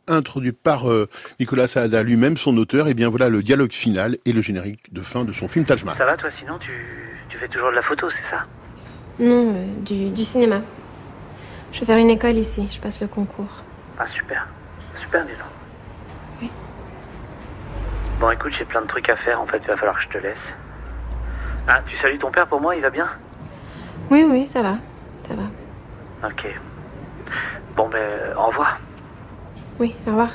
Introduit 0.06 0.52
par 0.52 0.88
euh, 0.90 1.08
Nicolas 1.38 1.68
Saada 1.68 2.02
lui-même, 2.02 2.36
son 2.38 2.56
auteur, 2.56 2.88
et 2.88 2.94
bien 2.94 3.10
voilà 3.10 3.28
le 3.28 3.42
dialogue 3.42 3.72
final 3.72 4.16
et 4.24 4.32
le 4.32 4.40
générique 4.40 4.90
de 4.92 5.02
fin 5.02 5.24
de 5.24 5.32
son 5.32 5.48
film 5.48 5.66
Taj 5.66 5.84
Mahal. 5.84 5.98
Ça 5.98 6.06
va 6.06 6.16
toi 6.16 6.30
sinon 6.30 6.58
tu, 6.58 6.72
tu 7.28 7.36
fais 7.36 7.48
toujours 7.48 7.70
de 7.70 7.74
la 7.74 7.82
photo, 7.82 8.08
c'est 8.08 8.30
ça? 8.30 8.44
Non, 9.18 9.52
euh, 9.54 9.66
du, 9.84 10.10
du 10.10 10.24
cinéma. 10.24 10.62
Je 11.72 11.80
vais 11.80 11.86
faire 11.86 11.98
une 11.98 12.10
école 12.10 12.36
ici, 12.36 12.66
je 12.70 12.80
passe 12.80 13.00
le 13.00 13.06
concours. 13.06 13.62
Ah 13.98 14.06
super, 14.06 14.46
super 15.00 15.24
dis 15.24 15.32
donc. 15.32 15.40
Oui. 16.40 16.50
Bon 18.20 18.30
écoute, 18.30 18.52
j'ai 18.56 18.64
plein 18.64 18.82
de 18.82 18.86
trucs 18.86 19.08
à 19.08 19.16
faire 19.16 19.40
en 19.40 19.46
fait, 19.46 19.58
il 19.58 19.66
va 19.66 19.76
falloir 19.76 19.96
que 19.96 20.02
je 20.02 20.08
te 20.08 20.18
laisse. 20.18 20.52
Ah, 21.66 21.80
tu 21.86 21.96
salues 21.96 22.18
ton 22.18 22.30
père 22.30 22.46
pour 22.46 22.60
moi, 22.60 22.74
il 22.76 22.82
va 22.82 22.90
bien? 22.90 23.08
Oui, 24.10 24.24
oui, 24.28 24.48
ça 24.48 24.62
va. 24.62 24.76
Ça 25.28 25.34
va. 25.34 26.28
Ok. 26.28 26.46
Bon 27.76 27.88
ben, 27.88 28.34
au 28.36 28.46
revoir. 28.46 28.78
Oui, 29.78 29.94
au 30.06 30.10
revoir. 30.10 30.30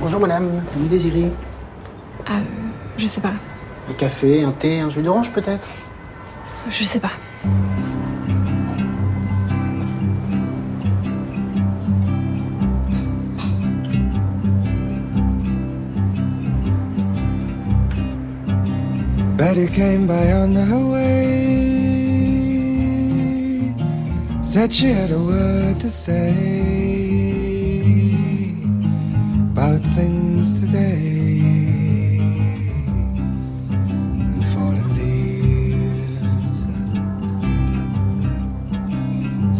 Bonjour 0.00 0.20
madame, 0.20 0.62
vous 0.72 0.84
me 0.84 0.88
désirez? 0.88 1.32
Euh, 2.30 2.40
je 2.96 3.06
sais 3.08 3.20
pas. 3.20 3.32
Un 3.90 3.94
café, 3.94 4.44
un 4.44 4.52
thé, 4.52 4.80
un 4.80 4.90
jus 4.90 5.02
d'orange 5.02 5.32
peut-être? 5.32 5.66
Je 6.66 6.84
sais 6.84 7.00
pas. 7.00 7.12
Betty 19.36 19.68
came 19.68 20.06
by 20.06 20.32
on 20.32 20.52
her 20.52 20.86
way. 20.92 21.18
Said 24.42 24.74
she 24.74 24.86
had 24.86 25.10
a 25.10 25.18
word 25.18 25.78
to 25.80 25.88
say 25.88 26.34
about 29.52 29.80
things 29.94 30.54
today. 30.60 31.17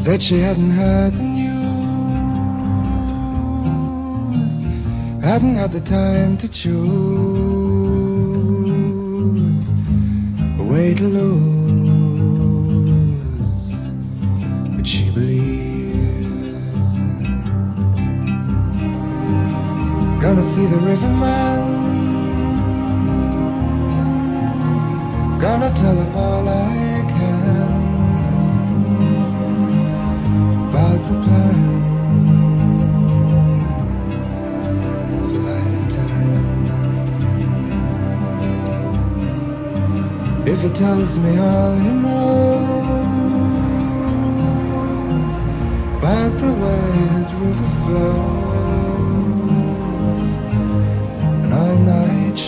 Said 0.08 0.22
she 0.22 0.38
hadn't 0.38 0.70
heard 0.70 1.12
the 1.12 1.22
news. 1.22 1.48
Hadn't 5.22 5.54
had 5.54 5.70
the 5.70 5.82
time 5.82 6.38
to 6.38 6.48
choose 6.48 6.78
a 10.58 10.62
way 10.62 10.94
to 10.94 11.04
lose, 11.04 11.90
but 14.74 14.86
she 14.86 15.10
believes. 15.10 16.88
Gonna 20.22 20.42
see 20.42 20.64
the 20.64 20.78
riverman. 20.90 21.60
Gonna 25.38 25.70
tell 25.74 25.96
him 25.96 26.16
all 26.16 26.48
I 26.48 26.87
If 40.50 40.64
it 40.64 40.74
tells 40.74 41.18
me 41.18 41.38
all 41.38 41.74
he 41.76 41.90
knows 41.90 42.56
about 45.96 46.38
the 46.38 46.52
way 46.52 46.90
his 47.16 47.32
river 47.32 47.68
flows 47.84 48.78
and 51.42 51.54
all 51.54 51.78
night 51.78 52.38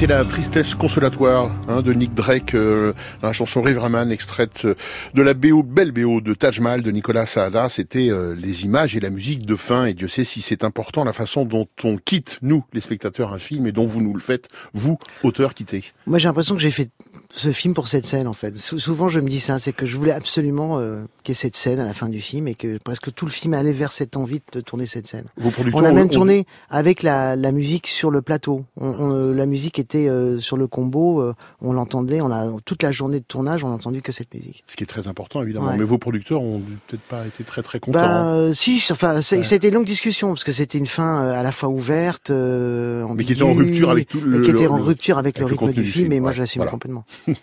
C'était 0.00 0.14
la 0.14 0.24
tristesse 0.24 0.74
consolatoire 0.74 1.50
hein, 1.68 1.82
de 1.82 1.92
Nick 1.92 2.14
Drake, 2.14 2.54
euh, 2.54 2.94
la 3.22 3.34
chanson 3.34 3.60
Riverman, 3.60 4.10
extraite 4.10 4.64
euh, 4.64 4.74
de 5.12 5.20
la 5.20 5.34
BO, 5.34 5.62
belle 5.62 5.92
BO 5.92 6.22
de 6.22 6.32
Taj 6.32 6.58
Mahal 6.58 6.80
de 6.80 6.90
Nicolas 6.90 7.26
Saada. 7.26 7.68
C'était 7.68 8.08
euh, 8.08 8.34
les 8.34 8.64
images 8.64 8.96
et 8.96 9.00
la 9.00 9.10
musique 9.10 9.44
de 9.44 9.54
fin. 9.56 9.84
Et 9.84 9.92
Dieu 9.92 10.08
sait 10.08 10.24
si 10.24 10.40
c'est 10.40 10.64
important 10.64 11.04
la 11.04 11.12
façon 11.12 11.44
dont 11.44 11.68
on 11.84 11.98
quitte, 11.98 12.38
nous, 12.40 12.64
les 12.72 12.80
spectateurs, 12.80 13.34
un 13.34 13.38
film 13.38 13.66
et 13.66 13.72
dont 13.72 13.84
vous 13.84 14.00
nous 14.00 14.14
le 14.14 14.20
faites, 14.20 14.48
vous, 14.72 14.96
auteurs 15.22 15.52
quittés. 15.52 15.84
Moi, 16.06 16.18
j'ai 16.18 16.28
l'impression 16.28 16.54
que 16.54 16.62
j'ai 16.62 16.70
fait 16.70 16.88
ce 17.32 17.52
film 17.52 17.74
pour 17.74 17.86
cette 17.88 18.06
scène, 18.06 18.26
en 18.26 18.32
fait. 18.32 18.56
Sou- 18.56 18.78
souvent, 18.80 19.08
je 19.08 19.20
me 19.20 19.28
dis 19.28 19.38
ça, 19.40 19.58
c'est 19.60 19.72
que 19.72 19.86
je 19.86 19.96
voulais 19.96 20.10
absolument 20.12 20.78
euh, 20.78 21.02
qu'il 21.22 21.32
y 21.32 21.34
ait 21.36 21.40
cette 21.40 21.54
scène 21.56 21.78
à 21.78 21.84
la 21.84 21.94
fin 21.94 22.08
du 22.08 22.20
film 22.20 22.48
et 22.48 22.54
que 22.56 22.78
presque 22.78 23.14
tout 23.14 23.24
le 23.24 23.30
film 23.30 23.54
allait 23.54 23.72
vers 23.72 23.92
cette 23.92 24.16
envie 24.16 24.40
de 24.52 24.60
tourner 24.60 24.86
cette 24.86 25.06
scène. 25.06 25.26
Vos 25.36 25.50
producteurs 25.50 25.80
On 25.80 25.84
a 25.84 25.92
même 25.92 26.10
tourné 26.10 26.44
avec 26.70 27.02
la, 27.04 27.36
la 27.36 27.52
musique 27.52 27.86
sur 27.86 28.10
le 28.10 28.20
plateau. 28.20 28.64
On- 28.76 28.88
on- 28.88 29.12
euh, 29.14 29.32
la 29.34 29.46
musique 29.46 29.78
était 29.78 30.08
euh, 30.08 30.40
sur 30.40 30.56
le 30.56 30.66
combo, 30.66 31.20
euh, 31.20 31.34
on 31.60 31.72
l'entendait, 31.72 32.20
on 32.20 32.32
a 32.32 32.50
toute 32.64 32.82
la 32.82 32.90
journée 32.90 33.20
de 33.20 33.24
tournage, 33.24 33.62
on 33.62 33.68
n'a 33.68 33.74
entendu 33.74 34.02
que 34.02 34.10
cette 34.12 34.34
musique. 34.34 34.64
Ce 34.66 34.74
qui 34.74 34.82
est 34.82 34.88
très 34.88 35.06
important, 35.06 35.40
évidemment. 35.42 35.68
Ouais. 35.68 35.76
Mais 35.78 35.84
vos 35.84 35.98
producteurs 35.98 36.42
ont 36.42 36.60
peut-être 36.88 37.02
pas 37.02 37.26
été 37.26 37.44
très 37.44 37.62
très 37.62 37.78
contents. 37.78 37.98
Bah 38.00 38.22
hein. 38.22 38.34
euh, 38.34 38.54
si, 38.54 38.82
enfin, 38.90 39.20
Ouais. 39.20 39.54
été 39.54 39.68
une 39.68 39.74
longue 39.74 39.86
discussion 39.86 40.28
parce 40.30 40.42
que 40.44 40.52
c'était 40.52 40.78
une 40.78 40.86
fin 40.86 41.22
euh, 41.22 41.38
à 41.38 41.42
la 41.44 41.52
fois 41.52 41.68
ouverte, 41.68 42.30
euh, 42.30 43.06
Mais 43.14 43.24
qui 43.24 43.32
était 43.34 43.42
en 43.42 43.50
ambiguë, 43.50 43.66
rupture 43.70 43.90
avec 43.90 44.08
tout 44.08 44.20
le- 44.20 44.38
et 44.38 44.42
qui 44.42 44.50
était 44.50 44.66
en 44.66 44.78
rupture 44.78 45.18
avec, 45.18 45.38
le 45.38 45.46
avec 45.46 45.60
le 45.60 45.66
rythme 45.68 45.80
du 45.80 45.84
film, 45.88 46.04
film, 46.06 46.12
et 46.12 46.20
moi 46.20 46.32
je 46.32 46.40
l'assume 46.40 46.60
voilà. 46.60 46.72
complètement. 46.72 47.04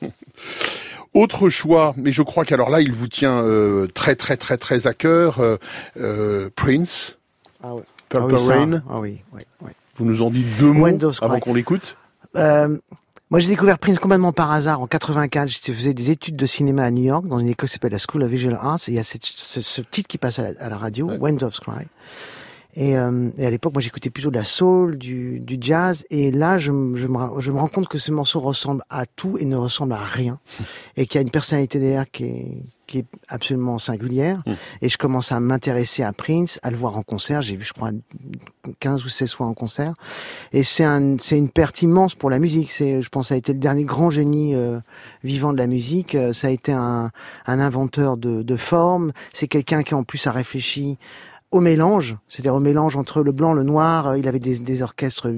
Autre 1.14 1.50
choix, 1.50 1.94
mais 1.98 2.12
je 2.12 2.22
crois 2.22 2.46
qu'alors 2.46 2.70
là, 2.70 2.82
il 2.82 2.92
vous 2.92 3.08
tient 3.08 3.42
euh, 3.44 3.88
très 3.88 4.16
très 4.16 4.38
très 4.38 4.58
très 4.58 4.86
à 4.88 4.94
cœur, 4.94 5.40
euh, 5.40 5.58
euh, 6.00 6.50
Prince, 6.56 7.18
Ah 7.64 7.74
ouais. 7.74 7.84
Purple 8.10 8.36
ah 8.38 8.40
oui, 8.42 8.48
Rain. 8.48 8.84
Ah 8.90 9.00
oui, 9.00 9.22
oui, 9.34 9.42
oui. 9.62 9.72
Vous 9.98 10.06
nous 10.06 10.22
en 10.22 10.30
dites 10.30 10.46
deux 10.60 10.72
mots 10.72 10.86
Windows 10.86 11.12
avant 11.22 11.40
qu'on 11.40 11.54
l'écoute 11.54 11.98
Euh, 12.36 12.78
moi, 13.30 13.40
j'ai 13.42 13.48
découvert 13.50 13.80
Prince 13.80 14.00
complètement 14.00 14.32
par 14.32 14.52
hasard 14.52 14.80
en 14.80 14.88
84. 14.88 15.50
Je 15.50 15.58
faisais 15.74 15.94
des 15.94 16.12
études 16.12 16.36
de 16.38 16.46
cinéma 16.46 16.84
à 16.84 16.92
New 16.92 17.04
York 17.04 17.26
dans 17.28 17.40
une 17.40 17.48
école 17.50 17.68
qui 17.68 17.74
s'appelle 17.74 17.92
la 17.92 18.00
School 18.00 18.24
of 18.24 18.30
Visual 18.30 18.58
Arts. 18.62 18.80
Et 18.88 18.92
il 18.92 18.94
y 18.94 19.00
a 19.00 19.04
cette- 19.04 19.26
ce, 19.26 19.60
ce 19.62 19.82
titre 19.82 20.08
qui 20.08 20.18
passe 20.18 20.40
à 20.40 20.44
la, 20.44 20.50
à 20.62 20.70
la 20.70 20.78
radio, 20.78 21.10
Wind 21.20 21.42
of 21.44 21.60
Cry. 21.60 21.88
Et, 22.80 22.96
euh, 22.96 23.32
et 23.40 23.46
à 23.48 23.50
l'époque, 23.50 23.74
moi, 23.74 23.82
j'écoutais 23.82 24.12
plutôt 24.12 24.30
de 24.30 24.36
la 24.36 24.44
soul, 24.44 25.00
du, 25.00 25.40
du 25.40 25.58
jazz. 25.60 26.06
Et 26.12 26.30
là, 26.32 26.60
je, 26.60 26.72
me- 26.72 26.96
je, 26.96 27.08
me, 27.08 27.18
je 27.42 27.52
me 27.52 27.58
rends 27.60 27.68
compte 27.68 27.88
que 27.88 27.98
ce 27.98 28.12
morceau 28.12 28.40
ressemble 28.40 28.84
à 28.92 29.08
tout 29.08 29.40
et 29.40 29.46
ne 29.46 29.56
ressemble 29.56 29.94
à 29.94 29.98
rien. 30.04 30.40
et 30.96 31.08
qu'il 31.08 31.16
y 31.16 31.18
a 31.18 31.22
une 31.24 31.32
personnalité 31.32 31.80
derrière 31.80 32.06
qui 32.12 32.26
est, 32.26 32.64
qui 32.86 33.00
est 33.00 33.06
absolument 33.30 33.80
singulière. 33.80 34.44
Et 34.84 34.90
je 34.90 34.98
commence 35.00 35.32
à 35.32 35.40
m'intéresser 35.40 36.04
à 36.04 36.14
Prince, 36.14 36.60
à 36.62 36.70
le 36.70 36.78
voir 36.78 36.96
en 36.98 37.02
concert. 37.02 37.42
J'ai 37.42 37.56
vu, 37.56 37.64
je 37.66 37.74
crois, 37.74 37.90
15 38.80 39.04
ou 39.06 39.10
16 39.10 39.34
fois 39.34 39.48
en 39.48 39.56
concert. 39.56 39.94
Et 40.54 40.64
c'est 40.64 40.84
un, 40.84 41.18
c'est 41.20 41.38
une 41.38 41.50
perte 41.50 41.82
immense 41.82 42.14
pour 42.14 42.30
la 42.30 42.38
musique. 42.38 42.70
C'est, 42.72 43.02
je 43.02 43.10
pense, 43.10 43.30
ça 43.30 43.34
a 43.34 43.38
été 43.38 43.54
le 43.54 43.60
dernier 43.60 43.86
grand 43.86 44.12
génie 44.12 44.54
euh, 44.56 44.80
vivant 45.24 45.52
de 45.52 45.58
la 45.58 45.66
musique. 45.68 46.14
Euh, 46.14 46.32
Ça 46.32 46.48
a 46.48 46.52
été 46.52 46.74
un, 46.74 47.10
un 47.48 47.60
inventeur 47.60 48.18
de, 48.18 48.44
de 48.44 48.56
formes. 48.56 49.14
C'est 49.34 49.48
quelqu'un 49.48 49.82
qui 49.82 49.96
en 49.96 50.04
plus 50.04 50.28
a 50.28 50.32
réfléchi 50.32 50.98
au 51.52 51.62
mélange, 51.62 52.18
c'est-à-dire 52.28 52.56
au 52.56 52.60
mélange 52.60 52.96
entre 52.96 53.24
le 53.24 53.32
blanc, 53.32 53.54
le 53.54 53.64
noir. 53.64 54.08
Euh, 54.08 54.18
Il 54.18 54.28
avait 54.28 54.40
des, 54.40 54.82
orchestres 54.82 55.34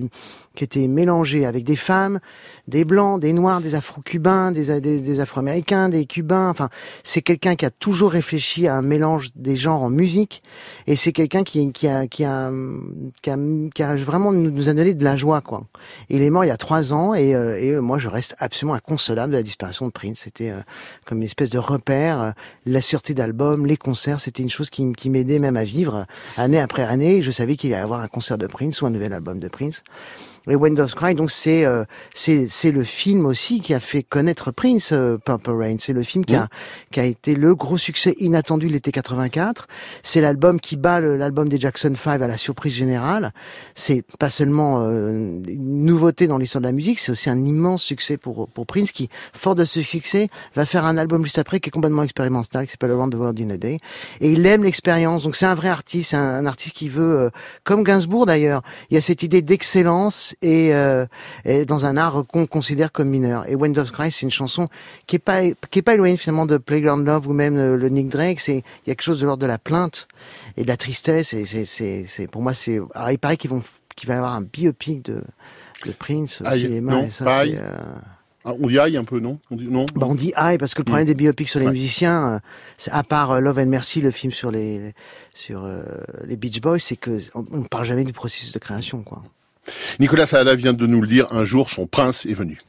qui 0.55 0.63
étaient 0.63 0.87
mélangés 0.87 1.45
avec 1.45 1.63
des 1.63 1.75
femmes, 1.75 2.19
des 2.67 2.85
blancs, 2.85 3.19
des 3.19 3.33
noirs, 3.33 3.61
des 3.61 3.75
afro-cubains, 3.75 4.51
des, 4.51 5.19
afro-américains, 5.19 5.89
des 5.89 6.05
cubains. 6.05 6.49
Enfin, 6.49 6.69
c'est 7.03 7.21
quelqu'un 7.21 7.55
qui 7.55 7.65
a 7.65 7.69
toujours 7.69 8.11
réfléchi 8.11 8.67
à 8.67 8.75
un 8.75 8.81
mélange 8.81 9.29
des 9.35 9.55
genres 9.55 9.83
en 9.83 9.89
musique, 9.89 10.41
et 10.87 10.95
c'est 10.95 11.11
quelqu'un 11.11 11.43
qui, 11.43 11.71
qui, 11.71 11.87
a, 11.87 12.07
qui, 12.07 12.23
a, 12.25 12.51
qui, 13.21 13.29
a, 13.29 13.37
qui 13.73 13.83
a 13.83 13.95
vraiment 13.95 14.31
nous, 14.31 14.69
a 14.69 14.73
donné 14.73 14.93
de 14.93 15.03
la 15.03 15.15
joie, 15.15 15.41
quoi. 15.41 15.63
Il 16.09 16.21
est 16.21 16.29
mort 16.29 16.45
il 16.45 16.49
y 16.49 16.51
a 16.51 16.57
trois 16.57 16.93
ans, 16.93 17.13
et, 17.13 17.35
euh, 17.35 17.59
et 17.59 17.79
moi 17.79 17.99
je 17.99 18.07
reste 18.07 18.35
absolument 18.39 18.75
inconsolable 18.75 19.31
de 19.31 19.37
la 19.37 19.43
disparition 19.43 19.85
de 19.87 19.91
Prince. 19.91 20.21
C'était 20.23 20.51
euh, 20.51 20.59
comme 21.05 21.19
une 21.19 21.23
espèce 21.23 21.49
de 21.49 21.59
repère, 21.59 22.21
euh, 22.21 22.31
la 22.65 22.81
sûreté 22.81 23.13
d'album, 23.13 23.65
les 23.65 23.77
concerts, 23.77 24.19
c'était 24.19 24.43
une 24.43 24.49
chose 24.49 24.69
qui, 24.69 25.09
m'aidait 25.09 25.39
même 25.39 25.57
à 25.57 25.63
vivre 25.63 26.05
année 26.37 26.59
après 26.59 26.83
année. 26.83 27.23
Je 27.23 27.31
savais 27.31 27.55
qu'il 27.55 27.73
allait 27.73 27.81
y 27.81 27.83
avoir 27.83 28.01
un 28.01 28.07
concert 28.07 28.37
de 28.37 28.47
Prince 28.47 28.81
ou 28.81 28.85
un 28.85 28.89
nouvel 28.89 29.13
album 29.13 29.39
de 29.39 29.47
Prince. 29.47 29.83
Et 30.49 30.55
Windows 30.55 30.87
Cry, 30.87 31.13
donc 31.13 31.31
c'est 31.31 31.65
euh, 31.65 31.83
c'est 32.13 32.47
c'est 32.49 32.71
le 32.71 32.83
film 32.83 33.25
aussi 33.25 33.61
qui 33.61 33.73
a 33.73 33.79
fait 33.79 34.03
connaître 34.03 34.51
Prince, 34.51 34.89
euh, 34.91 35.17
Purple 35.17 35.51
Rain. 35.51 35.75
C'est 35.79 35.93
le 35.93 36.03
film 36.03 36.25
qui 36.25 36.35
a 36.35 36.47
qui 36.91 36.99
a 36.99 37.03
été 37.03 37.35
le 37.35 37.55
gros 37.55 37.77
succès 37.77 38.15
inattendu 38.19 38.67
de 38.67 38.73
l'été 38.73 38.91
84. 38.91 39.67
C'est 40.01 40.21
l'album 40.21 40.59
qui 40.59 40.75
bat 40.75 40.99
l'album 41.01 41.49
des 41.49 41.59
Jackson 41.59 41.93
5 41.95 42.21
à 42.21 42.27
la 42.27 42.37
surprise 42.37 42.73
générale. 42.73 43.31
C'est 43.75 44.03
pas 44.17 44.29
seulement 44.29 44.81
euh, 44.81 45.39
une 45.47 45.85
nouveauté 45.85 46.27
dans 46.27 46.37
l'histoire 46.37 46.61
de 46.61 46.67
la 46.67 46.73
musique, 46.73 46.99
c'est 46.99 47.11
aussi 47.11 47.29
un 47.29 47.43
immense 47.43 47.83
succès 47.83 48.17
pour 48.17 48.47
pour 48.49 48.65
Prince 48.65 48.91
qui, 48.91 49.09
fort 49.33 49.55
de 49.55 49.65
ce 49.65 49.81
succès, 49.81 50.29
va 50.55 50.65
faire 50.65 50.85
un 50.85 50.97
album 50.97 51.23
juste 51.23 51.37
après 51.37 51.59
qui 51.59 51.69
est 51.69 51.71
complètement 51.71 52.03
expérimental, 52.03 52.65
qui 52.65 52.71
s'appelle 52.71 52.91
Around 52.91 53.13
the 53.13 53.17
World 53.17 53.39
in 53.39 53.51
a 53.51 53.57
Day. 53.57 53.79
Et 54.19 54.31
il 54.31 54.45
aime 54.45 54.63
l'expérience. 54.63 55.23
Donc 55.23 55.35
c'est 55.35 55.45
un 55.45 55.55
vrai 55.55 55.69
artiste, 55.69 56.15
un, 56.15 56.39
un 56.39 56.45
artiste 56.47 56.75
qui 56.75 56.89
veut, 56.89 57.19
euh, 57.19 57.29
comme 57.63 57.83
Gainsbourg 57.83 58.25
d'ailleurs, 58.25 58.61
il 58.89 58.95
y 58.95 58.97
a 58.97 59.01
cette 59.01 59.21
idée 59.21 59.41
d'excellence 59.41 60.35
et, 60.41 60.73
euh, 60.73 61.05
et 61.45 61.65
dans 61.65 61.85
un 61.85 61.97
art 61.97 62.23
qu'on 62.27 62.45
considère 62.47 62.91
comme 62.91 63.09
mineur. 63.09 63.47
Et 63.49 63.55
When 63.55 63.73
Doves 63.73 63.91
Cry, 63.91 64.11
c'est 64.11 64.21
une 64.21 64.31
chanson 64.31 64.67
qui 65.07 65.17
est 65.17 65.19
pas 65.19 65.41
qui 65.71 65.79
est 65.79 65.81
pas 65.81 65.93
éloignée 65.95 66.17
finalement 66.17 66.45
de 66.45 66.57
Playground 66.57 67.05
Love 67.05 67.27
ou 67.27 67.33
même 67.33 67.57
euh, 67.57 67.75
le 67.77 67.89
Nick 67.89 68.09
Drake. 68.09 68.39
C'est 68.39 68.57
il 68.57 68.89
y 68.89 68.91
a 68.91 68.95
quelque 68.95 69.03
chose 69.03 69.19
de 69.19 69.25
l'ordre 69.25 69.41
de 69.41 69.47
la 69.47 69.57
plainte 69.57 70.07
et 70.57 70.63
de 70.63 70.67
la 70.67 70.77
tristesse. 70.77 71.33
Et 71.33 71.45
c'est 71.45 71.65
c'est 71.65 72.05
c'est 72.07 72.27
pour 72.27 72.41
moi 72.41 72.53
c'est. 72.53 72.79
Il 73.11 73.19
paraît 73.19 73.37
qu'ils 73.37 73.49
vont 73.49 73.61
qu'il 73.95 74.07
va 74.07 74.13
y 74.15 74.17
avoir 74.17 74.33
un 74.35 74.41
biopic 74.41 75.03
de 75.05 75.21
de 75.85 75.91
Prince 75.91 76.41
au 76.41 76.51
cinéma. 76.51 76.91
non, 76.91 77.05
et 77.05 77.09
ça, 77.11 77.41
euh, 77.41 77.71
Ah, 78.45 78.53
On 78.57 78.67
dit 78.67 78.79
aïe 78.79 78.95
un 78.97 79.03
peu, 79.03 79.19
non? 79.19 79.37
On 79.51 79.55
dit, 79.57 79.67
Non? 79.67 79.85
Bah 79.95 80.07
on 80.09 80.15
dit 80.15 80.31
aïe 80.35 80.57
parce 80.57 80.73
que 80.73 80.79
le 80.79 80.85
problème 80.85 81.05
Mm. 81.05 81.07
des 81.11 81.13
biopics 81.13 81.49
sur 81.49 81.59
les 81.59 81.65
Ouais. 81.67 81.71
musiciens, 81.73 82.27
euh, 82.35 82.39
c'est- 82.77 82.91
à 82.91 83.03
part 83.03 83.31
euh, 83.31 83.39
Love 83.41 83.59
and 83.59 83.65
Mercy, 83.65 83.99
le 84.01 84.11
film 84.11 84.31
sur 84.31 84.49
les 84.51 84.93
sur 85.33 85.65
euh, 85.65 85.83
les 86.25 86.37
Beach 86.37 86.61
Boys, 86.61 86.79
c'est 86.79 86.95
que 86.95 87.19
on 87.35 87.43
ne 87.57 87.67
parle 87.67 87.83
jamais 87.85 88.05
du 88.05 88.13
processus 88.13 88.53
de 88.53 88.59
création, 88.59 89.03
quoi. 89.03 89.21
Nicolas 89.99 90.25
Saada 90.25 90.55
vient 90.55 90.73
de 90.73 90.85
nous 90.85 91.01
le 91.01 91.07
dire, 91.07 91.27
un 91.31 91.43
jour 91.43 91.69
son 91.69 91.87
prince 91.87 92.25
est 92.25 92.33
venu. 92.33 92.61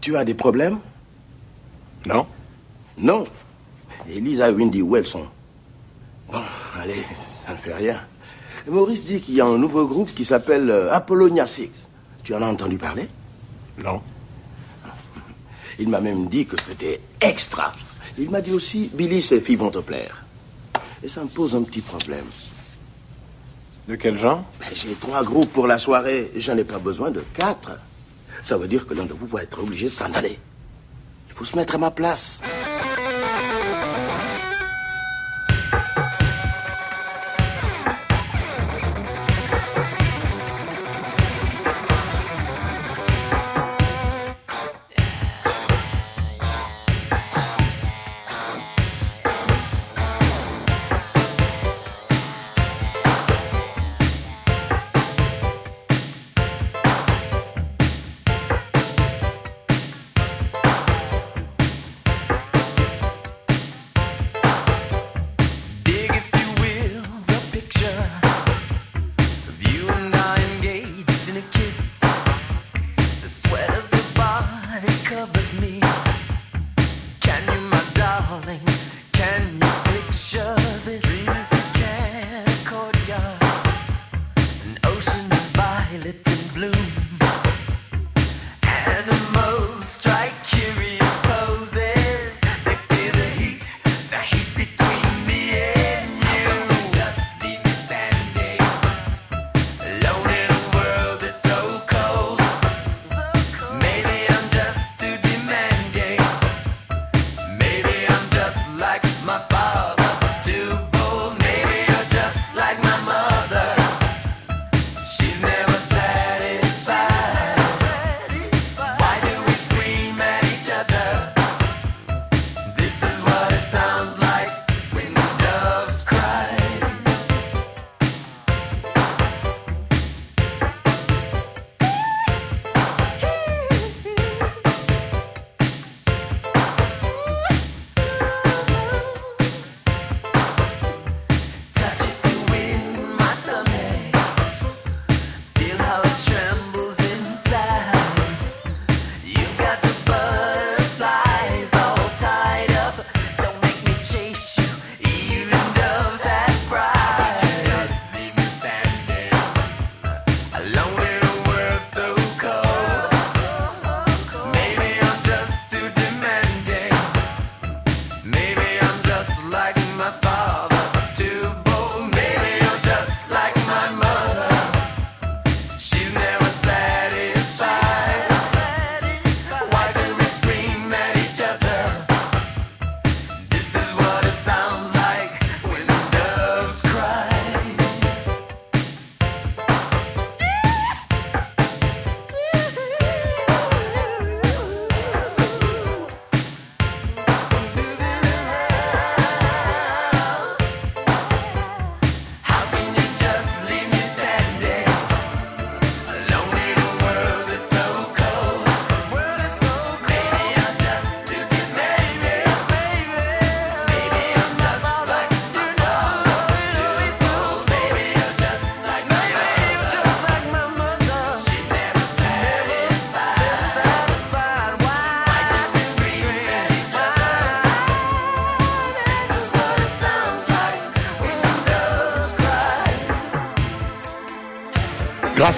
Tu 0.00 0.16
as 0.16 0.24
des 0.24 0.34
problèmes? 0.34 0.78
Non. 2.06 2.26
Non. 2.98 3.24
Elisa 4.08 4.50
Windy, 4.50 4.82
où 4.82 4.96
elles 4.96 5.06
sont? 5.06 5.26
Bon, 6.30 6.40
allez, 6.80 7.04
ça 7.14 7.52
ne 7.52 7.56
fait 7.56 7.74
rien. 7.74 8.00
Maurice 8.66 9.04
dit 9.04 9.20
qu'il 9.20 9.34
y 9.34 9.40
a 9.40 9.46
un 9.46 9.58
nouveau 9.58 9.86
groupe 9.86 10.12
qui 10.12 10.24
s'appelle 10.24 10.70
euh, 10.70 10.92
Apollonia 10.92 11.46
6. 11.46 11.88
Tu 12.22 12.34
en 12.34 12.42
as 12.42 12.46
entendu 12.46 12.78
parler? 12.78 13.08
Non. 13.82 14.00
Il 15.78 15.88
m'a 15.88 16.00
même 16.00 16.28
dit 16.28 16.46
que 16.46 16.56
c'était 16.62 17.00
extra. 17.20 17.72
Il 18.18 18.30
m'a 18.30 18.40
dit 18.40 18.52
aussi, 18.52 18.90
Billy, 18.92 19.22
ses 19.22 19.40
filles 19.40 19.56
vont 19.56 19.70
te 19.70 19.78
plaire. 19.78 20.21
Et 21.02 21.08
ça 21.08 21.22
me 21.22 21.28
pose 21.28 21.54
un 21.54 21.62
petit 21.62 21.80
problème. 21.80 22.26
De 23.88 23.96
quel 23.96 24.16
genre 24.18 24.44
Ben, 24.60 24.68
J'ai 24.74 24.94
trois 24.94 25.24
groupes 25.24 25.52
pour 25.52 25.66
la 25.66 25.78
soirée. 25.78 26.30
J'en 26.36 26.56
ai 26.56 26.64
pas 26.64 26.78
besoin 26.78 27.10
de 27.10 27.24
quatre. 27.34 27.72
Ça 28.42 28.56
veut 28.56 28.68
dire 28.68 28.86
que 28.86 28.94
l'un 28.94 29.04
de 29.04 29.12
vous 29.12 29.26
va 29.26 29.42
être 29.42 29.58
obligé 29.60 29.86
de 29.86 29.92
s'en 29.92 30.12
aller. 30.12 30.38
Il 31.28 31.34
faut 31.34 31.44
se 31.44 31.56
mettre 31.56 31.74
à 31.74 31.78
ma 31.78 31.90
place. 31.90 32.40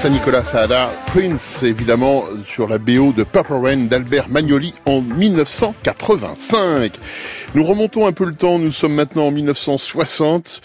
Grâce 0.04 0.12
à 0.12 0.18
Nicolas 0.18 0.44
Saada, 0.44 0.90
Prince, 1.06 1.62
évidemment, 1.62 2.24
sur 2.46 2.68
la 2.68 2.76
BO 2.76 3.12
de 3.12 3.24
Purple 3.24 3.54
Rain 3.54 3.86
d'Albert 3.86 4.28
Magnoli 4.28 4.74
en 4.84 5.00
1985. 5.00 7.00
Nous 7.54 7.64
remontons 7.64 8.06
un 8.06 8.12
peu 8.12 8.26
le 8.26 8.34
temps, 8.34 8.58
nous 8.58 8.70
sommes 8.70 8.92
maintenant 8.92 9.28
en 9.28 9.30
1960 9.30 10.60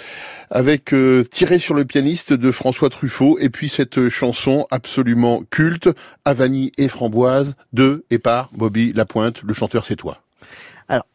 avec 0.49 0.93
euh, 0.93 1.23
Tiré 1.23 1.57
sur 1.57 1.73
le 1.73 1.85
pianiste 1.85 2.33
de 2.33 2.51
François 2.51 2.89
Truffaut 2.89 3.37
et 3.39 3.49
puis 3.49 3.69
cette 3.69 4.09
chanson 4.09 4.67
absolument 4.71 5.43
culte, 5.49 5.87
à 6.25 6.33
vanille 6.33 6.73
et 6.77 6.89
framboise 6.89 7.55
de 7.71 8.03
et 8.09 8.19
par 8.19 8.49
Bobby 8.51 8.91
Lapointe, 8.91 9.41
le 9.43 9.53
chanteur 9.53 9.85
c'est 9.85 9.95
toi. 9.95 10.21
Alors, 10.89 11.05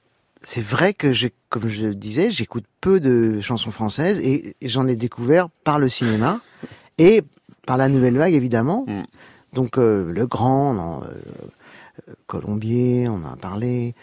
c'est 0.41 0.64
vrai 0.64 0.95
que 0.95 1.12
j'ai, 1.12 1.35
comme 1.51 1.68
je 1.68 1.89
le 1.89 1.95
disais, 1.95 2.31
j'écoute 2.31 2.64
peu 2.81 3.01
de 3.01 3.43
chansons 3.43 3.70
françaises 3.70 4.18
et 4.22 4.57
j'en 4.62 4.89
ai 4.89 4.97
découvert 4.97 5.51
par 5.62 5.79
le 5.79 5.91
cinéma 5.91 6.41
et 6.97 7.22
par 7.66 7.76
la 7.76 7.88
nouvelle 7.88 8.16
vague 8.16 8.34
évidemment. 8.34 8.86
Donc 9.52 9.78
euh, 9.78 10.12
le 10.12 10.26
grand, 10.26 11.02
euh, 11.02 12.12
Colombier, 12.26 13.08
on 13.08 13.24
en 13.24 13.32
a 13.32 13.36
parlé. 13.36 13.94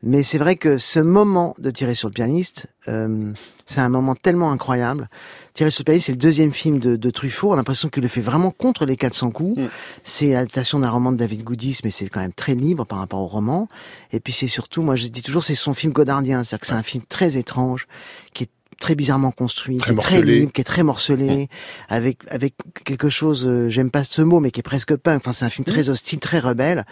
Mais 0.00 0.22
c'est 0.22 0.38
vrai 0.38 0.54
que 0.54 0.78
ce 0.78 1.00
moment 1.00 1.56
de 1.58 1.72
tirer 1.72 1.96
sur 1.96 2.08
le 2.08 2.12
pianiste, 2.12 2.68
euh, 2.86 3.32
c'est 3.66 3.80
un 3.80 3.88
moment 3.88 4.14
tellement 4.14 4.52
incroyable. 4.52 5.08
Tirer 5.54 5.72
sur 5.72 5.80
le 5.80 5.86
pianiste, 5.86 6.06
c'est 6.06 6.12
le 6.12 6.18
deuxième 6.18 6.52
film 6.52 6.78
de, 6.78 6.94
de 6.94 7.10
Truffaut. 7.10 7.50
On 7.50 7.54
a 7.54 7.56
l'impression 7.56 7.88
qu'il 7.88 8.04
le 8.04 8.08
fait 8.08 8.20
vraiment 8.20 8.52
contre 8.52 8.86
les 8.86 8.94
400 8.94 9.32
coups. 9.32 9.60
C'est 10.04 10.28
l'adaptation 10.34 10.78
d'un 10.78 10.90
roman 10.90 11.10
de 11.10 11.16
David 11.16 11.42
Goodis, 11.42 11.80
mais 11.82 11.90
c'est 11.90 12.08
quand 12.08 12.20
même 12.20 12.32
très 12.32 12.54
libre 12.54 12.86
par 12.86 12.98
rapport 12.98 13.18
au 13.20 13.26
roman. 13.26 13.66
Et 14.12 14.20
puis 14.20 14.32
c'est 14.32 14.46
surtout, 14.46 14.82
moi 14.82 14.94
je 14.94 15.08
dis 15.08 15.22
toujours, 15.22 15.42
c'est 15.42 15.56
son 15.56 15.74
film 15.74 15.92
godardien. 15.92 16.44
C'est-à-dire 16.44 16.60
que 16.60 16.66
c'est 16.68 16.74
un 16.74 16.84
film 16.84 17.02
très 17.08 17.36
étrange, 17.36 17.88
qui 18.34 18.44
est 18.44 18.50
très 18.80 18.94
bizarrement 18.94 19.30
construit, 19.32 19.78
Très 19.78 19.92
qui 19.92 19.98
est 19.98 20.00
très 20.02 20.16
libre, 20.40 20.52
qui 20.52 20.60
est 20.60 20.64
très 20.64 20.82
morcelé, 20.82 21.48
avec 21.88 22.18
avec 22.28 22.54
quelque 22.84 23.08
chose, 23.08 23.44
euh, 23.46 23.68
j'aime 23.68 23.90
pas 23.90 24.04
ce 24.04 24.22
mot, 24.22 24.40
mais 24.40 24.50
qui 24.50 24.60
est 24.60 24.62
presque 24.62 24.94
punk. 24.96 25.18
Enfin, 25.18 25.32
c'est 25.32 25.44
un 25.44 25.50
film 25.50 25.64
très 25.64 25.88
hostile, 25.88 26.20
très 26.20 26.38
rebelle, 26.38 26.84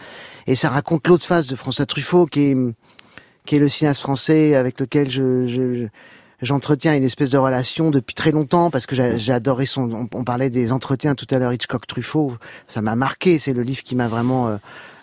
et 0.46 0.56
ça 0.56 0.68
raconte 0.70 1.06
l'autre 1.08 1.24
face 1.24 1.46
de 1.46 1.54
François 1.56 1.86
Truffaut, 1.86 2.26
qui 2.26 2.40
est 2.50 2.56
qui 3.44 3.56
est 3.56 3.60
le 3.60 3.68
cinéaste 3.68 4.00
français 4.02 4.56
avec 4.56 4.80
lequel 4.80 5.08
je, 5.08 5.46
je- 5.46 5.86
j'entretiens 6.42 6.94
une 6.96 7.04
espèce 7.04 7.30
de 7.30 7.38
relation 7.38 7.90
depuis 7.92 8.14
très 8.14 8.32
longtemps 8.32 8.70
parce 8.70 8.86
que 8.86 8.96
j'ai 8.96 9.18
j'ai 9.18 9.32
adoré 9.32 9.66
son. 9.66 9.90
On, 9.92 10.08
on 10.12 10.24
parlait 10.24 10.50
des 10.50 10.72
entretiens 10.72 11.14
tout 11.14 11.26
à 11.30 11.38
l'heure 11.38 11.52
Hitchcock 11.52 11.86
Truffaut, 11.86 12.36
ça 12.68 12.82
m'a 12.82 12.96
marqué. 12.96 13.38
C'est 13.38 13.52
le 13.52 13.62
livre 13.62 13.82
qui 13.84 13.94
m'a 13.94 14.08
vraiment 14.08 14.58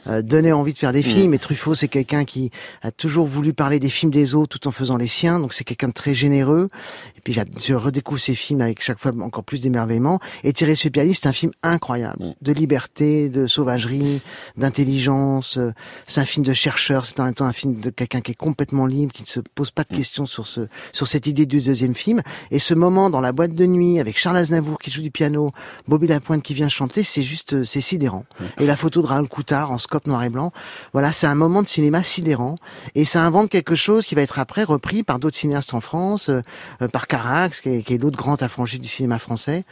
euh, 0.07 0.51
envie 0.53 0.73
de 0.73 0.77
faire 0.77 0.93
des 0.93 1.03
films. 1.03 1.33
Et 1.33 1.39
Truffaut, 1.39 1.75
c'est 1.75 1.87
quelqu'un 1.87 2.25
qui 2.25 2.51
a 2.81 2.91
toujours 2.91 3.27
voulu 3.27 3.53
parler 3.53 3.79
des 3.79 3.89
films 3.89 4.11
des 4.11 4.35
autres 4.35 4.57
tout 4.57 4.67
en 4.67 4.71
faisant 4.71 4.97
les 4.97 5.07
siens. 5.07 5.39
Donc 5.39 5.53
c'est 5.53 5.63
quelqu'un 5.63 5.87
de 5.87 5.93
très 5.93 6.13
généreux. 6.13 6.69
Et 7.17 7.21
puis 7.21 7.33
je 7.33 7.73
redécouvre 7.73 8.19
ses 8.19 8.35
films 8.35 8.61
avec 8.61 8.81
chaque 8.81 8.99
fois 8.99 9.11
encore 9.21 9.43
plus 9.43 9.61
d'émerveillement. 9.61 10.19
Et 10.43 10.53
Thierry 10.53 10.75
Supiali, 10.75 11.13
c'est 11.13 11.27
un 11.27 11.33
film 11.33 11.51
incroyable, 11.63 12.35
de 12.41 12.51
liberté, 12.51 13.29
de 13.29 13.47
sauvagerie, 13.47 14.21
d'intelligence. 14.57 15.59
C'est 16.07 16.21
un 16.21 16.25
film 16.25 16.45
de 16.45 16.53
chercheur. 16.53 17.05
C'est 17.05 17.19
en 17.19 17.25
même 17.25 17.33
temps 17.33 17.45
un 17.45 17.53
film 17.53 17.79
de 17.79 17.89
quelqu'un 17.89 18.21
qui 18.21 18.31
est 18.31 18.35
complètement 18.35 18.85
libre, 18.85 19.13
qui 19.13 19.23
ne 19.23 19.27
se 19.27 19.39
pose 19.39 19.71
pas 19.71 19.83
de 19.83 19.95
questions 19.95 20.25
sur 20.25 20.47
ce 20.47 20.67
sur 20.91 21.07
cette 21.07 21.27
idée 21.27 21.45
du 21.45 21.61
deuxième 21.61 21.95
film. 21.95 22.21
Et 22.51 22.59
ce 22.59 22.73
moment 22.73 23.09
dans 23.09 23.21
la 23.21 23.31
boîte 23.31 23.55
de 23.55 23.65
nuit 23.65 23.99
avec 23.99 24.17
Charles 24.17 24.37
Aznavour 24.37 24.79
qui 24.79 24.91
joue 24.91 25.01
du 25.01 25.11
piano, 25.11 25.51
Bobby 25.87 26.07
Lapointe 26.07 26.43
qui 26.43 26.53
vient 26.53 26.69
chanter, 26.69 27.03
c'est 27.03 27.23
juste 27.23 27.53
euh, 27.53 27.65
c'est 27.65 27.81
sidérant. 27.81 28.25
Et 28.59 28.65
la 28.65 28.75
photo 28.75 29.01
de 29.01 29.07
Raoul 29.07 29.27
Coutard 29.27 29.71
en 29.71 29.77
noir 30.05 30.23
et 30.23 30.29
blanc, 30.29 30.51
voilà, 30.93 31.11
c'est 31.11 31.27
un 31.27 31.35
moment 31.35 31.61
de 31.61 31.67
cinéma 31.67 32.03
sidérant. 32.03 32.55
Et 32.95 33.05
ça 33.05 33.23
invente 33.23 33.49
quelque 33.49 33.75
chose 33.75 34.05
qui 34.05 34.15
va 34.15 34.21
être 34.21 34.39
après 34.39 34.63
repris 34.63 35.03
par 35.03 35.19
d'autres 35.19 35.37
cinéastes 35.37 35.73
en 35.73 35.81
France, 35.81 36.29
euh, 36.29 36.41
euh, 36.81 36.87
par 36.87 37.07
Carax, 37.07 37.61
qui 37.61 37.69
est, 37.69 37.91
est 37.91 37.97
l'autre 37.97 38.17
grand 38.17 38.41
affranchi 38.41 38.79
du 38.79 38.87
cinéma 38.87 39.19
français. 39.19 39.65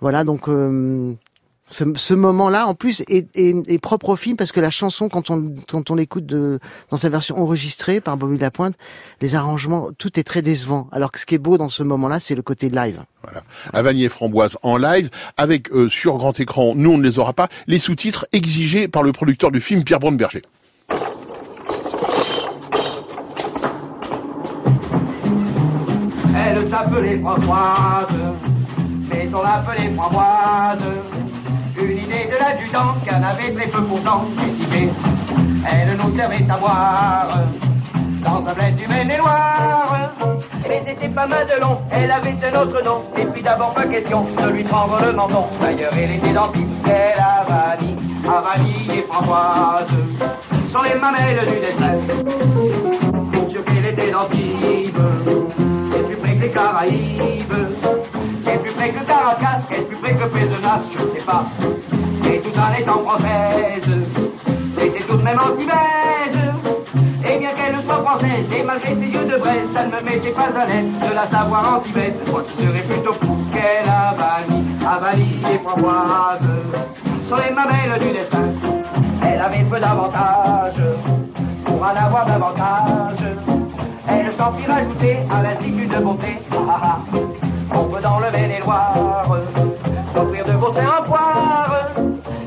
Voilà, 0.00 0.22
donc 0.22 0.48
euh, 0.48 1.12
ce, 1.70 1.84
ce 1.96 2.14
moment-là, 2.14 2.66
en 2.66 2.74
plus, 2.74 3.02
est, 3.08 3.28
est- 3.36 3.70
est 3.70 3.78
propre 3.78 4.08
au 4.10 4.16
film 4.16 4.36
parce 4.36 4.52
que 4.52 4.60
la 4.60 4.70
chanson, 4.70 5.08
quand 5.08 5.28
on, 5.30 5.52
quand 5.70 5.90
on 5.90 5.94
l'écoute 5.94 6.24
de, 6.24 6.58
dans 6.90 6.96
sa 6.96 7.10
version 7.10 7.38
enregistrée 7.38 8.00
par 8.00 8.16
Bobby 8.16 8.38
Lapointe, 8.38 8.74
les 9.20 9.34
arrangements, 9.34 9.88
tout 9.98 10.18
est 10.18 10.22
très 10.24 10.40
décevant. 10.42 10.88
Alors 10.92 11.12
que 11.12 11.20
ce 11.20 11.26
qui 11.26 11.34
est 11.34 11.38
beau 11.38 11.58
dans 11.58 11.68
ce 11.68 11.82
moment-là, 11.82 12.20
c'est 12.20 12.34
le 12.34 12.42
côté 12.42 12.70
live. 12.70 13.02
Voilà. 13.22 13.42
Avani 13.74 14.04
et 14.04 14.08
Framboise 14.08 14.56
en 14.62 14.76
live, 14.78 15.10
avec 15.36 15.70
euh, 15.72 15.88
sur 15.90 16.16
grand 16.16 16.38
écran, 16.40 16.72
nous 16.74 16.92
on 16.92 16.98
ne 16.98 17.02
les 17.02 17.18
aura 17.18 17.34
pas, 17.34 17.48
les 17.66 17.78
sous-titres 17.78 18.26
exigés 18.32 18.88
par 18.88 19.02
le 19.02 19.12
producteur 19.12 19.50
du 19.50 19.60
film 19.60 19.84
Pierre 19.84 20.00
Brunberger. 20.00 20.42
Elle 26.36 26.68
s'appelait 26.70 27.18
Françoise, 27.20 28.08
mais 29.10 29.28
on 29.34 29.42
l'appelait 29.42 29.92
Framboise. 29.94 30.78
Une 31.80 31.98
idée 31.98 32.28
de 32.30 32.36
l'adjudant 32.38 32.96
qu'elle 33.04 33.22
avait 33.22 33.52
très 33.52 33.68
peu 33.68 33.82
pourtant 33.84 34.24
décidé. 34.36 34.90
Elle 35.70 35.96
nous 35.96 36.16
servait 36.16 36.44
à 36.48 36.56
boire 36.56 37.38
dans 38.24 38.46
un 38.46 38.52
bled 38.52 38.76
du 38.76 38.88
Maine-et-Loire. 38.88 40.10
Mais 40.68 40.82
c'était 40.86 41.08
pas 41.08 41.26
Madelon, 41.26 41.78
elle 41.90 42.10
avait 42.10 42.36
un 42.42 42.60
autre 42.60 42.82
nom. 42.84 43.02
Et 43.16 43.24
puis 43.26 43.42
d'abord 43.42 43.72
pas 43.74 43.86
question 43.86 44.24
de 44.24 44.50
lui 44.50 44.64
prendre 44.64 44.98
le 45.00 45.12
menton. 45.12 45.44
D'ailleurs, 45.60 45.92
elle 45.96 46.12
était 46.12 46.32
dentiste, 46.32 46.66
elle 46.84 47.22
Avani, 47.22 47.96
Avani 48.26 48.98
et 48.98 49.02
Framboise. 49.02 49.88
Sont 50.70 50.82
les 50.82 50.98
mamelles 50.98 51.46
du 51.46 51.60
destin. 51.60 51.94
Pour 53.32 53.48
sûr 53.48 53.64
qu'elle 53.64 53.86
était 53.86 54.10
dentiste. 54.10 54.96
C'est 55.92 56.04
plus 56.06 56.16
près 56.16 56.36
que 56.36 56.42
les 56.42 56.50
Caraïbes. 56.50 57.54
C'est 58.48 58.58
plus 58.62 58.72
près 58.72 58.88
que 58.88 59.04
Caracas, 59.04 59.60
qu'est-ce 59.68 59.82
plus 59.82 59.96
près 59.96 60.14
que 60.14 60.24
Pézenas, 60.24 60.80
je 60.90 61.04
ne 61.04 61.10
sais 61.10 61.24
pas. 61.26 61.44
Et 62.24 62.40
tout 62.40 62.58
en 62.58 62.80
étant 62.80 63.04
française, 63.04 63.90
était 64.80 65.04
tout 65.04 65.18
de 65.18 65.22
même 65.22 65.38
antibaise. 65.38 66.38
Et 67.26 67.38
bien 67.38 67.50
qu'elle 67.52 67.82
soit 67.82 68.02
française, 68.02 68.46
et 68.56 68.62
malgré 68.62 68.94
ses 68.94 69.04
yeux 69.04 69.26
de 69.26 69.36
braise, 69.36 69.68
ça 69.74 69.84
ne 69.84 69.90
me 69.90 70.00
mettait 70.00 70.30
pas 70.30 70.48
à 70.58 70.64
l'aise 70.64 70.86
de 71.06 71.14
la 71.14 71.26
savoir 71.26 71.74
antibaise. 71.74 72.14
Moi 72.30 72.42
qui 72.50 72.56
serais 72.56 72.84
plutôt 72.88 73.12
fou 73.20 73.36
qu'elle 73.52 73.86
avanie, 73.86 74.64
avanie 74.86 75.42
et 75.52 75.58
framboise. 75.58 76.48
Sur 77.26 77.36
les 77.36 77.50
mamelles 77.50 77.98
du 78.00 78.12
destin, 78.12 78.48
elle 79.26 79.42
avait 79.42 79.64
peu 79.64 79.78
d'avantages 79.78 80.82
pour 81.66 81.82
en 81.82 82.06
avoir 82.06 82.24
davantage. 82.24 83.57
Elle 84.08 84.32
s'en 84.32 84.52
fit 84.52 84.66
rajouter 84.66 85.18
à 85.30 85.42
l'institut 85.42 85.86
de 85.86 85.96
beauté. 85.96 86.38
Ah, 86.52 86.56
ah, 86.68 86.80
ah. 86.82 87.18
On 87.74 87.84
peut 87.84 88.00
dans 88.00 88.18
le 88.18 88.30
Maine-et-Loire 88.30 89.38
s'offrir 90.14 90.44
de 90.44 90.52
beaux 90.52 90.72
seins 90.72 91.00
en 91.00 91.02
poire. 91.02 91.90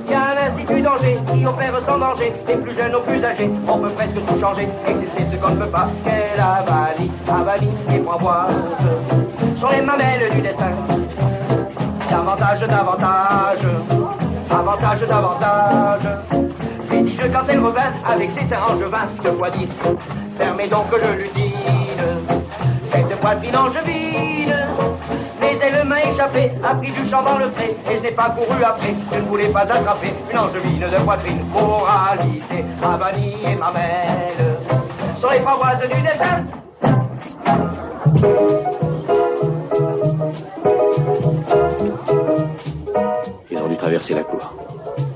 Il 0.05 0.11
y 0.11 0.15
a 0.15 0.21
un 0.21 0.47
institut 0.47 0.81
d'Angers 0.81 1.19
qui 1.31 1.45
opère 1.45 1.81
sans 1.81 1.97
danger, 1.99 2.33
des 2.47 2.55
plus 2.55 2.75
jeunes 2.75 2.95
aux 2.95 3.01
plus 3.01 3.23
âgés. 3.23 3.49
On 3.67 3.77
peut 3.77 3.89
presque 3.89 4.15
tout 4.15 4.39
changer, 4.39 4.67
excepté 4.87 5.25
ce 5.25 5.35
qu'on 5.35 5.51
ne 5.51 5.63
peut 5.63 5.71
pas. 5.71 5.87
Quelle 6.03 6.39
avalie, 6.39 7.11
avalie 7.29 7.69
et 7.93 7.99
framboise 7.99 8.53
sont 9.57 9.69
les 9.69 9.81
mamelles 9.81 10.31
du 10.33 10.41
destin. 10.41 10.71
Davantage, 12.09 12.59
davantage, 12.61 13.67
avantage, 14.49 15.01
davantage. 15.07 16.40
Quand 17.21 17.45
elle 17.47 17.59
revint 17.59 17.93
avec 18.05 18.31
ses 18.31 18.43
seins 18.43 18.61
angevins, 18.61 19.07
deux 19.23 19.33
fois 19.33 19.49
dix. 19.51 19.71
Permets 20.37 20.67
donc 20.67 20.89
que 20.89 20.99
je 20.99 21.11
lui 21.11 21.29
dise 21.29 21.53
cette 22.91 23.19
poitrine 23.19 23.55
angevine. 23.55 24.55
Mais 25.39 25.57
elle 25.61 25.87
m'a 25.87 26.03
échappé, 26.03 26.51
a 26.63 26.75
pris 26.75 26.91
du 26.91 27.05
champ 27.05 27.23
dans 27.23 27.37
le 27.37 27.49
pré, 27.51 27.77
et 27.89 27.97
je 27.97 28.01
n'ai 28.01 28.11
pas 28.11 28.31
couru 28.31 28.63
après, 28.63 28.95
je 29.11 29.17
ne 29.17 29.25
voulais 29.27 29.49
pas 29.49 29.61
attraper 29.61 30.13
une 30.31 30.37
angevine 30.37 30.79
de 30.79 31.03
poitrine. 31.03 31.45
Moralité, 31.53 32.65
Avani 32.83 33.37
et 33.45 33.55
Mamelle 33.55 34.57
sont 35.19 35.29
les 35.29 35.39
framboises 35.39 35.79
du 35.79 36.01
destin. 36.01 36.45
Ils 43.49 43.57
ont 43.57 43.67
dû 43.67 43.77
traverser 43.77 44.15
la 44.15 44.23
cour. 44.23 44.70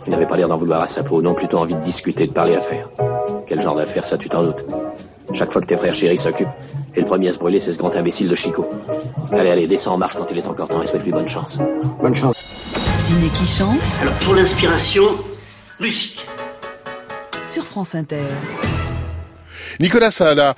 Ils 0.08 0.12
n'avaient 0.12 0.28
pas 0.28 0.38
l'air 0.38 0.48
d'en 0.48 0.58
vouloir 0.58 0.82
à 0.82 0.88
sa 0.88 1.04
peau, 1.04 1.22
non 1.22 1.34
plutôt 1.34 1.58
envie 1.58 1.74
de 1.76 1.82
discuter, 1.82 2.28
de 2.28 2.32
parler 2.32 2.56
affaires. 2.56 2.90
Quel 3.48 3.62
genre 3.62 3.76
d'affaires, 3.76 4.06
ça 4.06 4.18
tu 4.18 4.30
t'en 4.30 4.44
doutes? 4.44 4.66
Chaque 5.34 5.52
fois 5.52 5.62
que 5.62 5.68
tes 5.68 5.78
frères 5.78 5.94
chéris 5.94 6.18
s'occupent, 6.18 6.48
et 6.96 7.00
le 7.02 7.06
premier 7.06 7.30
à 7.30 7.32
se 7.32 7.40
brûler, 7.40 7.60
c'est 7.60 7.72
ce 7.72 7.78
grand 7.78 7.96
imbécile 7.96 8.30
de 8.30 8.36
Chico. 8.36 8.70
Allez, 9.32 9.50
allez, 9.50 9.68
descends 9.68 9.94
en 9.96 9.98
marche 9.98 10.16
quand 10.16 10.28
il 10.30 10.38
est 10.38 10.48
encore 10.48 10.68
temps 10.68 10.82
et 10.82 10.86
souhaite-lui 10.86 11.12
bonne 11.12 11.28
chance. 11.28 11.58
Bonne 12.02 12.14
chance. 12.14 12.46
Ciné 13.04 13.28
qui 13.30 13.46
chante 13.46 13.78
Alors 14.02 14.14
pour 14.16 14.36
l'inspiration, 14.36 15.04
musique. 15.80 16.26
sur 17.46 17.64
France 17.64 17.96
Inter. 17.96 18.22
Nicolas 19.80 20.12
Saada, 20.12 20.56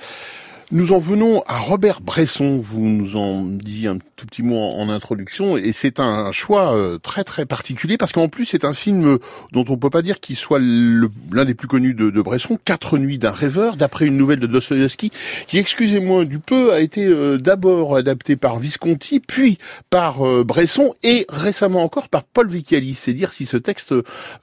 nous 0.71 0.91
en 0.91 0.97
venons 0.97 1.43
à 1.47 1.57
Robert 1.57 2.01
Bresson. 2.01 2.59
Vous 2.61 2.81
nous 2.81 3.15
en 3.15 3.43
disiez 3.43 3.87
un 3.87 3.97
tout 4.15 4.25
petit 4.25 4.43
mot 4.43 4.57
en, 4.57 4.89
introduction, 4.89 5.57
et 5.57 5.73
c'est 5.73 5.99
un 5.99 6.31
choix 6.31 6.73
euh, 6.73 6.97
très 6.97 7.23
très 7.23 7.45
particulier 7.45 7.97
parce 7.97 8.13
qu'en 8.13 8.29
plus 8.29 8.45
c'est 8.45 8.63
un 8.63 8.71
film 8.71 9.05
euh, 9.05 9.17
dont 9.51 9.65
on 9.67 9.77
peut 9.77 9.89
pas 9.89 10.01
dire 10.01 10.21
qu'il 10.21 10.37
soit 10.37 10.59
l'un 10.59 11.45
des 11.45 11.53
plus 11.53 11.67
connus 11.67 11.93
de, 11.93 12.21
Bresson. 12.21 12.57
Quatre 12.63 12.97
nuits 12.97 13.17
d'un 13.17 13.31
rêveur, 13.31 13.75
d'après 13.75 14.05
une 14.07 14.17
nouvelle 14.17 14.39
de 14.39 14.47
Dostoïevski, 14.47 15.11
qui, 15.45 15.57
excusez-moi 15.57 16.25
du 16.25 16.39
peu, 16.39 16.73
a 16.73 16.79
été 16.79 17.05
euh, 17.05 17.37
d'abord 17.37 17.95
adapté 17.95 18.35
par 18.35 18.59
Visconti, 18.59 19.19
puis 19.19 19.57
par 19.89 20.19
Bresson 20.43 20.95
et 21.03 21.25
récemment 21.29 21.83
encore 21.83 22.09
par 22.09 22.23
Paul 22.23 22.47
Vicchiali. 22.47 22.93
C'est 22.95 23.13
dire 23.13 23.31
si 23.31 23.45
ce 23.45 23.57
texte 23.57 23.93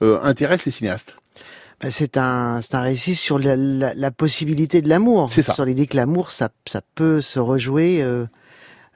intéresse 0.01 0.65
les 0.65 0.71
cinéastes. 0.71 1.17
Ben, 1.85 1.91
c'est 1.91 2.17
un 2.17 2.61
c'est 2.61 2.73
un 2.73 2.81
récit 2.81 3.13
sur 3.13 3.37
la, 3.37 3.55
la, 3.55 3.93
la 3.93 4.09
possibilité 4.09 4.81
de 4.81 4.89
l'amour, 4.89 5.31
C'est 5.31 5.43
ça. 5.43 5.53
sur 5.53 5.65
l'idée 5.65 5.85
que 5.85 5.95
l'amour 5.95 6.31
ça 6.31 6.49
ça 6.65 6.81
peut 6.95 7.21
se 7.21 7.37
rejouer 7.37 8.01
euh, 8.01 8.25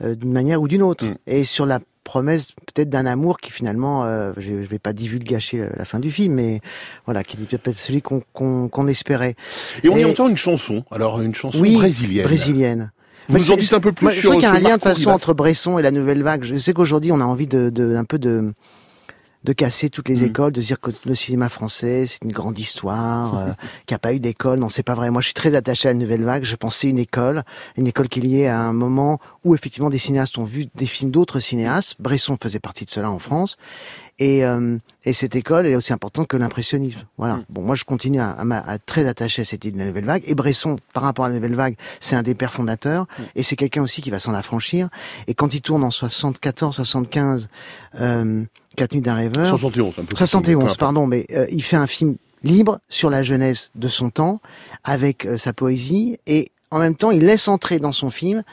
euh, 0.03 0.15
d'une 0.15 0.31
manière 0.31 0.59
ou 0.59 0.67
d'une 0.67 0.81
autre, 0.81 1.05
Mm. 1.05 1.15
et 1.27 1.43
sur 1.43 1.67
la 1.67 1.79
promesse 2.03 2.51
peut-être 2.53 2.89
d'un 2.89 3.05
amour 3.05 3.37
qui 3.37 3.51
finalement, 3.51 4.05
euh, 4.05 4.31
je, 4.37 4.63
je 4.63 4.67
vais 4.67 4.79
pas 4.79 4.93
divulgacher 4.93 5.67
la 5.77 5.85
fin 5.85 5.99
du 5.99 6.09
film, 6.09 6.33
mais 6.33 6.61
voilà, 7.05 7.23
qui 7.23 7.37
est 7.37 7.57
peut-être 7.59 7.77
celui 7.77 8.01
qu'on 8.01 8.23
qu'on 8.33 8.69
qu'on 8.69 8.87
espérait. 8.87 9.35
Et 9.83 9.89
on 9.89 9.97
y 9.97 10.03
entend 10.05 10.27
une 10.27 10.37
chanson, 10.37 10.83
alors 10.89 11.21
une 11.21 11.35
chanson 11.35 11.59
oui, 11.59 11.75
brésilienne. 11.75 12.25
brésilienne. 12.25 12.91
Vous 13.27 13.37
nous 13.37 13.51
en 13.51 13.57
dites 13.57 13.73
un 13.75 13.79
peu 13.79 13.91
plus 13.91 14.05
moi, 14.05 14.13
Je 14.13 14.21
crois 14.21 14.33
qu'il 14.33 14.43
y 14.43 14.45
a 14.47 14.51
un 14.53 14.59
lien 14.59 14.77
de 14.77 14.81
façon 14.81 15.11
entre 15.11 15.35
Bresson 15.35 15.77
et 15.77 15.83
la 15.83 15.91
nouvelle 15.91 16.23
vague. 16.23 16.43
Je 16.43 16.55
sais 16.57 16.73
qu'aujourd'hui, 16.73 17.11
on 17.11 17.21
a 17.21 17.25
envie 17.25 17.45
de, 17.45 17.69
de 17.69 17.95
un 17.95 18.03
peu 18.05 18.17
de 18.17 18.51
de 19.43 19.53
casser 19.53 19.89
toutes 19.89 20.09
les 20.09 20.21
Mm. 20.21 20.25
écoles, 20.25 20.51
de 20.51 20.61
dire 20.61 20.79
que 20.79 20.91
le 21.05 21.15
cinéma 21.15 21.47
français, 21.49 22.05
c'est 22.07 22.23
une 22.23 22.31
grande 22.31 22.59
histoire, 22.59 23.37
euh, 23.37 23.45
qu'il 23.85 23.93
n'y 23.93 23.95
a 23.95 23.99
pas 23.99 24.13
eu 24.13 24.19
d'école. 24.19 24.59
Non, 24.59 24.67
c'est 24.69 24.83
pas 24.83 24.95
vrai. 24.95 25.09
Moi, 25.11 25.21
je 25.21 25.27
suis 25.27 25.33
très 25.33 25.55
attaché 25.55 25.87
à 25.87 25.93
la 25.93 25.97
nouvelle 25.97 26.23
vague. 26.23 26.43
Je 26.43 26.55
pensais 26.55 26.89
une 26.89 26.99
école, 26.99 27.43
une 27.77 27.87
école 27.87 28.09
qui 28.09 28.19
est 28.19 28.23
liée 28.23 28.47
à 28.47 28.59
un 28.59 28.73
moment 28.73 29.19
où 29.45 29.55
effectivement 29.55 29.89
des 29.89 29.97
cinéastes 29.99 30.37
ont 30.37 30.43
vu 30.43 30.67
des 30.75 30.85
films 30.85 31.11
d'autres 31.11 31.39
cinéastes. 31.39 31.95
Bresson 31.99 32.37
faisait 32.41 32.59
partie 32.59 32.85
de 32.85 32.89
cela 32.89 33.09
en 33.09 33.19
France. 33.19 33.55
Et, 34.21 34.43
euh, 34.43 34.77
et 35.05 35.13
cette 35.13 35.33
école, 35.37 35.65
elle 35.65 35.71
est 35.71 35.75
aussi 35.77 35.93
importante 35.93 36.27
que 36.27 36.35
l'impressionnisme. 36.35 36.99
Voilà. 37.17 37.39
Bon, 37.49 37.61
moi, 37.61 37.75
je 37.75 37.85
continue 37.85 38.19
à, 38.19 38.31
à, 38.31 38.71
à 38.71 38.77
très 38.77 39.07
attaché 39.07 39.43
à 39.43 39.45
cette 39.45 39.63
idée 39.63 39.71
de 39.75 39.79
la 39.79 39.85
nouvelle 39.87 40.03
vague. 40.03 40.23
Et 40.25 40.35
Bresson, 40.35 40.75
par 40.91 41.03
rapport 41.03 41.23
à 41.23 41.29
la 41.29 41.35
nouvelle 41.35 41.55
vague, 41.55 41.77
c'est 42.01 42.17
un 42.17 42.23
des 42.23 42.35
pères 42.35 42.51
fondateurs. 42.51 43.05
Et 43.35 43.43
c'est 43.43 43.55
quelqu'un 43.55 43.81
aussi 43.81 44.01
qui 44.01 44.11
va 44.11 44.19
s'en 44.19 44.33
affranchir. 44.33 44.89
Et 45.27 45.33
quand 45.33 45.53
il 45.53 45.61
tourne 45.61 45.85
en 45.85 45.91
74, 45.91 46.75
75, 46.75 47.47
euh, 48.01 48.43
Quatre 48.79 48.93
nuits 48.93 49.01
d'un 49.01 49.15
rêveur. 49.15 49.47
71, 49.49 49.87
un 49.87 49.91
peu 49.91 50.03
plus, 50.03 50.07
peu 50.07 50.15
71, 50.15 50.63
importe. 50.63 50.79
pardon, 50.79 51.05
mais 51.05 51.25
euh, 51.31 51.45
il 51.51 51.61
fait 51.61 51.75
un 51.75 51.85
film 51.85 52.15
libre 52.43 52.79
sur 52.87 53.09
la 53.09 53.23
jeunesse 53.23 53.71
de 53.75 53.89
son 53.89 54.09
temps, 54.09 54.39
avec 54.85 55.25
euh, 55.25 55.37
sa 55.37 55.51
poésie, 55.51 56.17
et 56.27 56.51
en 56.71 56.79
même 56.79 56.95
temps, 56.95 57.11
il 57.11 57.25
laisse 57.25 57.49
entrer 57.49 57.79
dans 57.79 57.91
son 57.91 58.09
film 58.09 58.43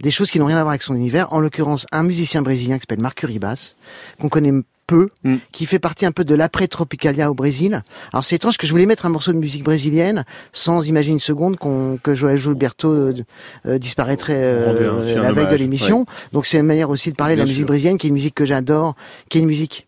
des 0.00 0.10
choses 0.10 0.30
qui 0.30 0.40
n'ont 0.40 0.46
rien 0.46 0.56
à 0.56 0.62
voir 0.62 0.70
avec 0.70 0.82
son 0.82 0.94
univers. 0.94 1.32
En 1.32 1.38
l'occurrence, 1.38 1.86
un 1.92 2.02
musicien 2.02 2.42
brésilien 2.42 2.76
qui 2.76 2.82
s'appelle 2.82 3.00
Marco 3.00 3.26
Ribas, 3.26 3.76
qu'on 4.20 4.28
connaît 4.28 4.52
peu, 4.86 5.08
Mm. 5.24 5.36
qui 5.52 5.66
fait 5.66 5.78
partie 5.78 6.06
un 6.06 6.12
peu 6.12 6.24
de 6.24 6.34
l'après-Tropicalia 6.34 7.30
au 7.30 7.34
Brésil. 7.34 7.82
Alors 8.12 8.24
c'est 8.24 8.36
étrange 8.36 8.56
que 8.56 8.66
je 8.66 8.72
voulais 8.72 8.86
mettre 8.86 9.06
un 9.06 9.08
morceau 9.08 9.32
de 9.32 9.38
musique 9.38 9.64
brésilienne 9.64 10.24
sans 10.52 10.86
imaginer 10.86 11.14
une 11.14 11.20
seconde 11.20 11.56
qu'on, 11.56 11.98
que 12.02 12.14
Joël 12.14 12.38
Gilberto 12.38 12.90
euh, 12.90 13.14
euh, 13.66 13.78
disparaîtrait 13.78 14.34
euh, 14.36 15.20
la 15.20 15.32
veille 15.32 15.48
de 15.48 15.56
l'émission. 15.56 16.06
Donc 16.32 16.46
c'est 16.46 16.58
une 16.58 16.66
manière 16.66 16.90
aussi 16.90 17.10
de 17.10 17.16
parler 17.16 17.34
de 17.34 17.40
la 17.40 17.44
musique 17.44 17.58
sûr. 17.58 17.66
brésilienne, 17.66 17.98
qui 17.98 18.06
est 18.06 18.10
une 18.10 18.14
musique 18.14 18.34
que 18.34 18.46
j'adore, 18.46 18.94
qui 19.28 19.38
est 19.38 19.40
une 19.40 19.46
musique 19.46 19.86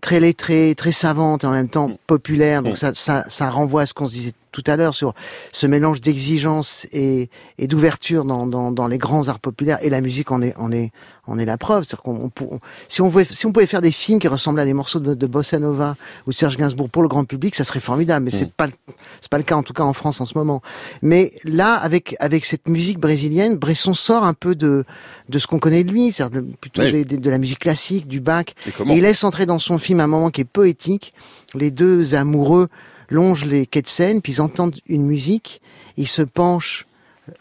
très 0.00 0.20
lettrée, 0.20 0.74
très 0.76 0.92
savante 0.92 1.44
et 1.44 1.46
en 1.46 1.52
même 1.52 1.68
temps 1.68 1.90
populaire. 2.06 2.62
Donc 2.62 2.76
ça, 2.76 2.92
ça, 2.94 3.24
ça 3.28 3.50
renvoie 3.50 3.82
à 3.82 3.86
ce 3.86 3.94
qu'on 3.94 4.06
se 4.06 4.14
disait 4.14 4.32
tout 4.54 4.62
à 4.68 4.76
l'heure 4.76 4.94
sur 4.94 5.14
ce 5.50 5.66
mélange 5.66 6.00
d'exigence 6.00 6.86
et, 6.92 7.28
et 7.58 7.66
d'ouverture 7.66 8.24
dans, 8.24 8.46
dans, 8.46 8.70
dans 8.70 8.86
les 8.86 8.98
grands 8.98 9.26
arts 9.26 9.40
populaires. 9.40 9.78
Et 9.82 9.90
la 9.90 10.00
musique 10.00 10.30
en 10.30 10.40
est, 10.42 10.54
en 10.56 10.70
est, 10.70 10.92
en 11.26 11.38
est 11.40 11.44
la 11.44 11.58
preuve. 11.58 11.84
Qu'on, 11.96 12.30
on 12.40 12.58
si, 12.88 13.02
on 13.02 13.10
pouvait, 13.10 13.24
si 13.28 13.46
on 13.46 13.52
pouvait 13.52 13.66
faire 13.66 13.82
des 13.82 13.90
films 13.90 14.20
qui 14.20 14.28
ressemblent 14.28 14.60
à 14.60 14.64
des 14.64 14.72
morceaux 14.72 15.00
de, 15.00 15.14
de 15.14 15.26
Bossa 15.26 15.58
Nova 15.58 15.96
ou 16.28 16.32
Serge 16.32 16.56
Gainsbourg 16.56 16.88
pour 16.88 17.02
le 17.02 17.08
grand 17.08 17.24
public, 17.24 17.56
ça 17.56 17.64
serait 17.64 17.80
formidable. 17.80 18.24
Mais 18.26 18.30
c'est 18.30 18.50
pas, 18.52 18.68
le- 18.68 18.72
c'est 19.20 19.28
pas 19.28 19.38
le 19.38 19.42
cas 19.44 19.56
en 19.56 19.64
tout 19.64 19.72
cas 19.72 19.82
en 19.82 19.92
France 19.92 20.20
en 20.20 20.24
ce 20.24 20.38
moment. 20.38 20.62
Mais 21.02 21.32
là, 21.42 21.74
avec 21.74 22.14
avec 22.20 22.44
cette 22.44 22.68
musique 22.68 23.00
brésilienne, 23.00 23.56
Bresson 23.56 23.94
sort 23.94 24.22
un 24.24 24.34
peu 24.34 24.54
de 24.54 24.84
de 25.28 25.38
ce 25.40 25.48
qu'on 25.48 25.58
connaît 25.58 25.82
de 25.82 25.90
lui, 25.90 26.12
c'est-à-dire 26.12 26.42
de- 26.42 26.46
plutôt 26.60 26.82
Oui. 26.82 26.92
des- 26.92 27.04
des- 27.04 27.16
de 27.18 27.30
la 27.30 27.38
musique 27.38 27.58
classique, 27.58 28.06
du 28.06 28.20
Bach. 28.20 28.44
Et 28.66 28.92
Et 28.92 28.96
il 28.98 29.02
laisse 29.02 29.24
entrer 29.24 29.46
dans 29.46 29.58
son 29.58 29.78
film 29.78 29.98
un 29.98 30.06
moment 30.06 30.30
qui 30.30 30.42
est 30.42 30.44
poétique. 30.44 31.12
Les 31.54 31.70
deux 31.72 32.14
amoureux 32.14 32.68
longent 33.08 33.44
les 33.44 33.66
quais 33.66 33.82
de 33.82 33.88
Seine, 33.88 34.20
puis 34.20 34.34
ils 34.34 34.40
entendent 34.40 34.78
une 34.86 35.04
musique. 35.04 35.60
Ils 35.96 36.08
se 36.08 36.22
penchent 36.22 36.86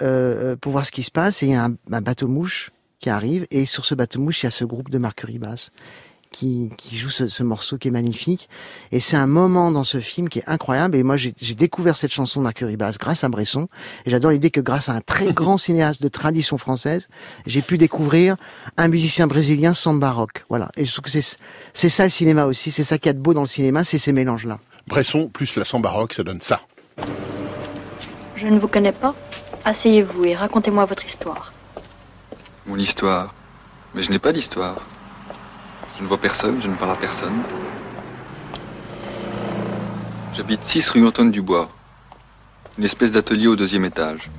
euh, 0.02 0.56
pour 0.56 0.72
voir 0.72 0.86
ce 0.86 0.92
qui 0.92 1.04
se 1.04 1.12
passe. 1.12 1.44
Et 1.44 1.48
il 1.48 1.52
y 1.52 1.56
a 1.56 1.66
un, 1.66 1.76
un 1.92 2.02
bateau-mouche 2.02 2.72
qui 3.00 3.10
arrive. 3.10 3.48
Et 3.52 3.66
sur 3.66 3.86
ce 3.86 3.96
bateau-mouche, 3.96 4.44
il 4.44 4.46
y 4.46 4.48
a 4.48 4.52
ce 4.52 4.66
groupe 4.66 4.90
de 4.90 4.98
Mercury 4.98 5.40
Bass 5.40 5.72
qui, 6.34 6.72
qui 6.78 6.98
joue 6.98 7.10
ce, 7.10 7.30
ce 7.30 7.44
morceau 7.44 7.78
qui 7.78 7.88
est 7.88 7.92
magnifique. 7.92 8.50
Et 8.92 9.00
c'est 9.00 9.16
un 9.16 9.28
moment 9.28 9.72
dans 9.72 9.86
ce 9.86 10.02
film 10.02 10.28
qui 10.28 10.40
est 10.40 10.44
incroyable. 10.48 10.98
Et 10.98 11.04
moi, 11.04 11.16
j'ai 11.16 11.56
découvert 11.56 11.96
cette 11.96 12.12
chanson 12.12 12.42
de 12.42 12.46
Mercury 12.46 12.76
Bass 12.76 12.98
grâce 12.98 13.24
à 13.24 13.30
Bresson. 13.30 13.68
Et 14.06 14.10
j'adore 14.10 14.32
l'idée 14.32 14.50
que 14.50 14.60
grâce 14.60 14.90
à 14.90 14.94
un 14.94 15.02
très 15.02 15.32
grand 15.34 15.58
cinéaste 15.58 16.02
de 16.02 16.10
tradition 16.10 16.58
française, 16.58 17.08
j'ai 17.46 17.62
pu 17.62 17.78
découvrir 17.78 18.36
un 18.76 18.90
musicien 18.90 19.28
brésilien 19.28 19.74
samba 19.74 20.12
rock. 20.12 20.44
Voilà. 20.50 20.70
Et 20.76 20.86
je 20.86 20.92
trouve 20.92 21.06
que 21.06 21.12
c'est 21.12 21.38
c'est 21.74 21.90
ça 21.90 22.04
le 22.04 22.10
cinéma 22.10 22.46
aussi. 22.46 22.72
C'est 22.72 22.84
ça 22.84 22.98
qui 22.98 23.08
a 23.08 23.14
de 23.14 23.20
beau 23.20 23.34
dans 23.34 23.42
le 23.42 23.48
cinéma, 23.48 23.86
c'est 23.86 24.00
ces 24.00 24.12
mélanges-là. 24.12 24.60
Bresson 24.88 25.30
plus 25.30 25.56
la 25.56 25.66
samba 25.66 25.90
rock, 25.90 26.14
ça 26.14 26.24
donne 26.24 26.42
ça. 26.42 26.62
Je 28.36 28.48
ne 28.48 28.60
vous 28.60 28.68
connais 28.68 28.92
pas. 28.92 29.16
Asseyez-vous 29.66 30.26
et 30.26 30.36
racontez-moi 30.36 30.86
votre 30.86 31.06
histoire. 31.06 31.54
Mon 32.66 32.78
histoire. 32.78 33.34
Mais 33.94 34.02
je 34.02 34.12
n'ai 34.12 34.20
pas 34.20 34.34
d'histoire. 34.34 34.82
Je 35.98 36.04
ne 36.04 36.08
vois 36.08 36.18
personne, 36.18 36.60
je 36.60 36.68
ne 36.68 36.76
parle 36.76 36.92
à 36.92 36.96
personne. 36.96 37.44
J'habite 40.34 40.66
6 40.66 40.90
rue 40.90 41.08
Antoine 41.08 41.32
Dubois. 41.32 41.70
Une 42.78 42.84
espèce 42.84 43.12
d'atelier 43.12 43.48
au 43.48 43.56
deuxième 43.56 43.86
étage. 43.86 44.30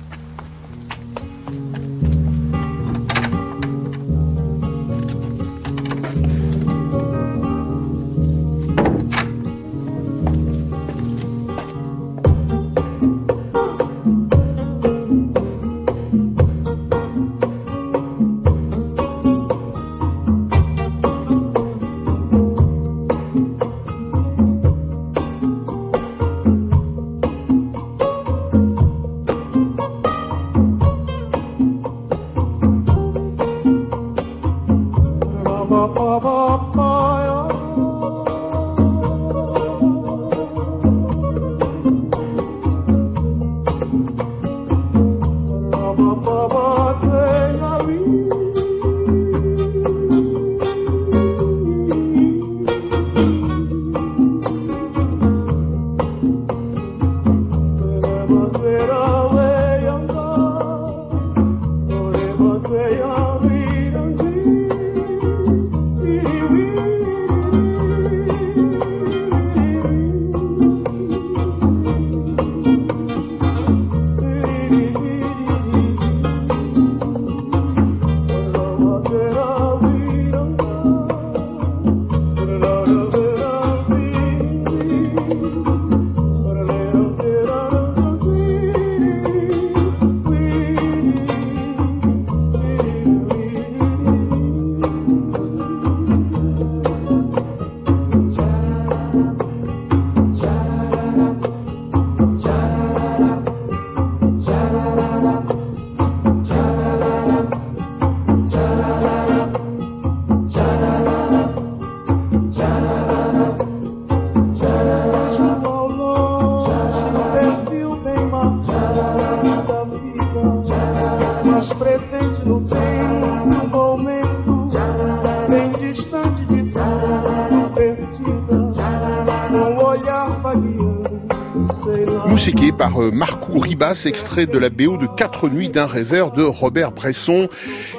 Euh, 132.99 133.11
Marco 133.11 133.59
Ribas, 133.59 134.03
extrait 134.05 134.45
de 134.45 134.57
la 134.57 134.69
BO 134.69 134.97
de 134.97 135.07
Quatre 135.07 135.49
nuits 135.49 135.69
d'un 135.69 135.85
rêveur 135.85 136.31
de 136.31 136.43
Robert 136.43 136.91
Bresson. 136.91 137.47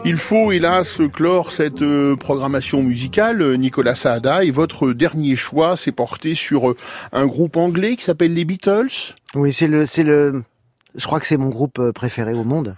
Il 0.04 0.16
faut 0.16 0.52
hélas 0.52 1.00
clore 1.12 1.52
cette 1.52 1.82
euh, 1.82 2.16
programmation 2.16 2.82
musicale, 2.82 3.42
euh, 3.42 3.56
Nicolas 3.56 3.94
Saada, 3.94 4.44
et 4.44 4.50
votre 4.50 4.92
dernier 4.92 5.36
choix 5.36 5.76
s'est 5.76 5.92
porté 5.92 6.34
sur 6.34 6.74
un 7.12 7.26
groupe 7.26 7.56
anglais 7.56 7.96
qui 7.96 8.04
s'appelle 8.04 8.34
les 8.34 8.44
Beatles. 8.44 9.14
Oui, 9.34 9.52
c'est 9.52 9.68
le, 9.68 9.86
c'est 9.86 10.04
le, 10.04 10.42
je 10.94 11.06
crois 11.06 11.20
que 11.20 11.26
c'est 11.26 11.36
mon 11.36 11.50
groupe 11.50 11.90
préféré 11.92 12.32
au 12.34 12.44
monde. 12.44 12.74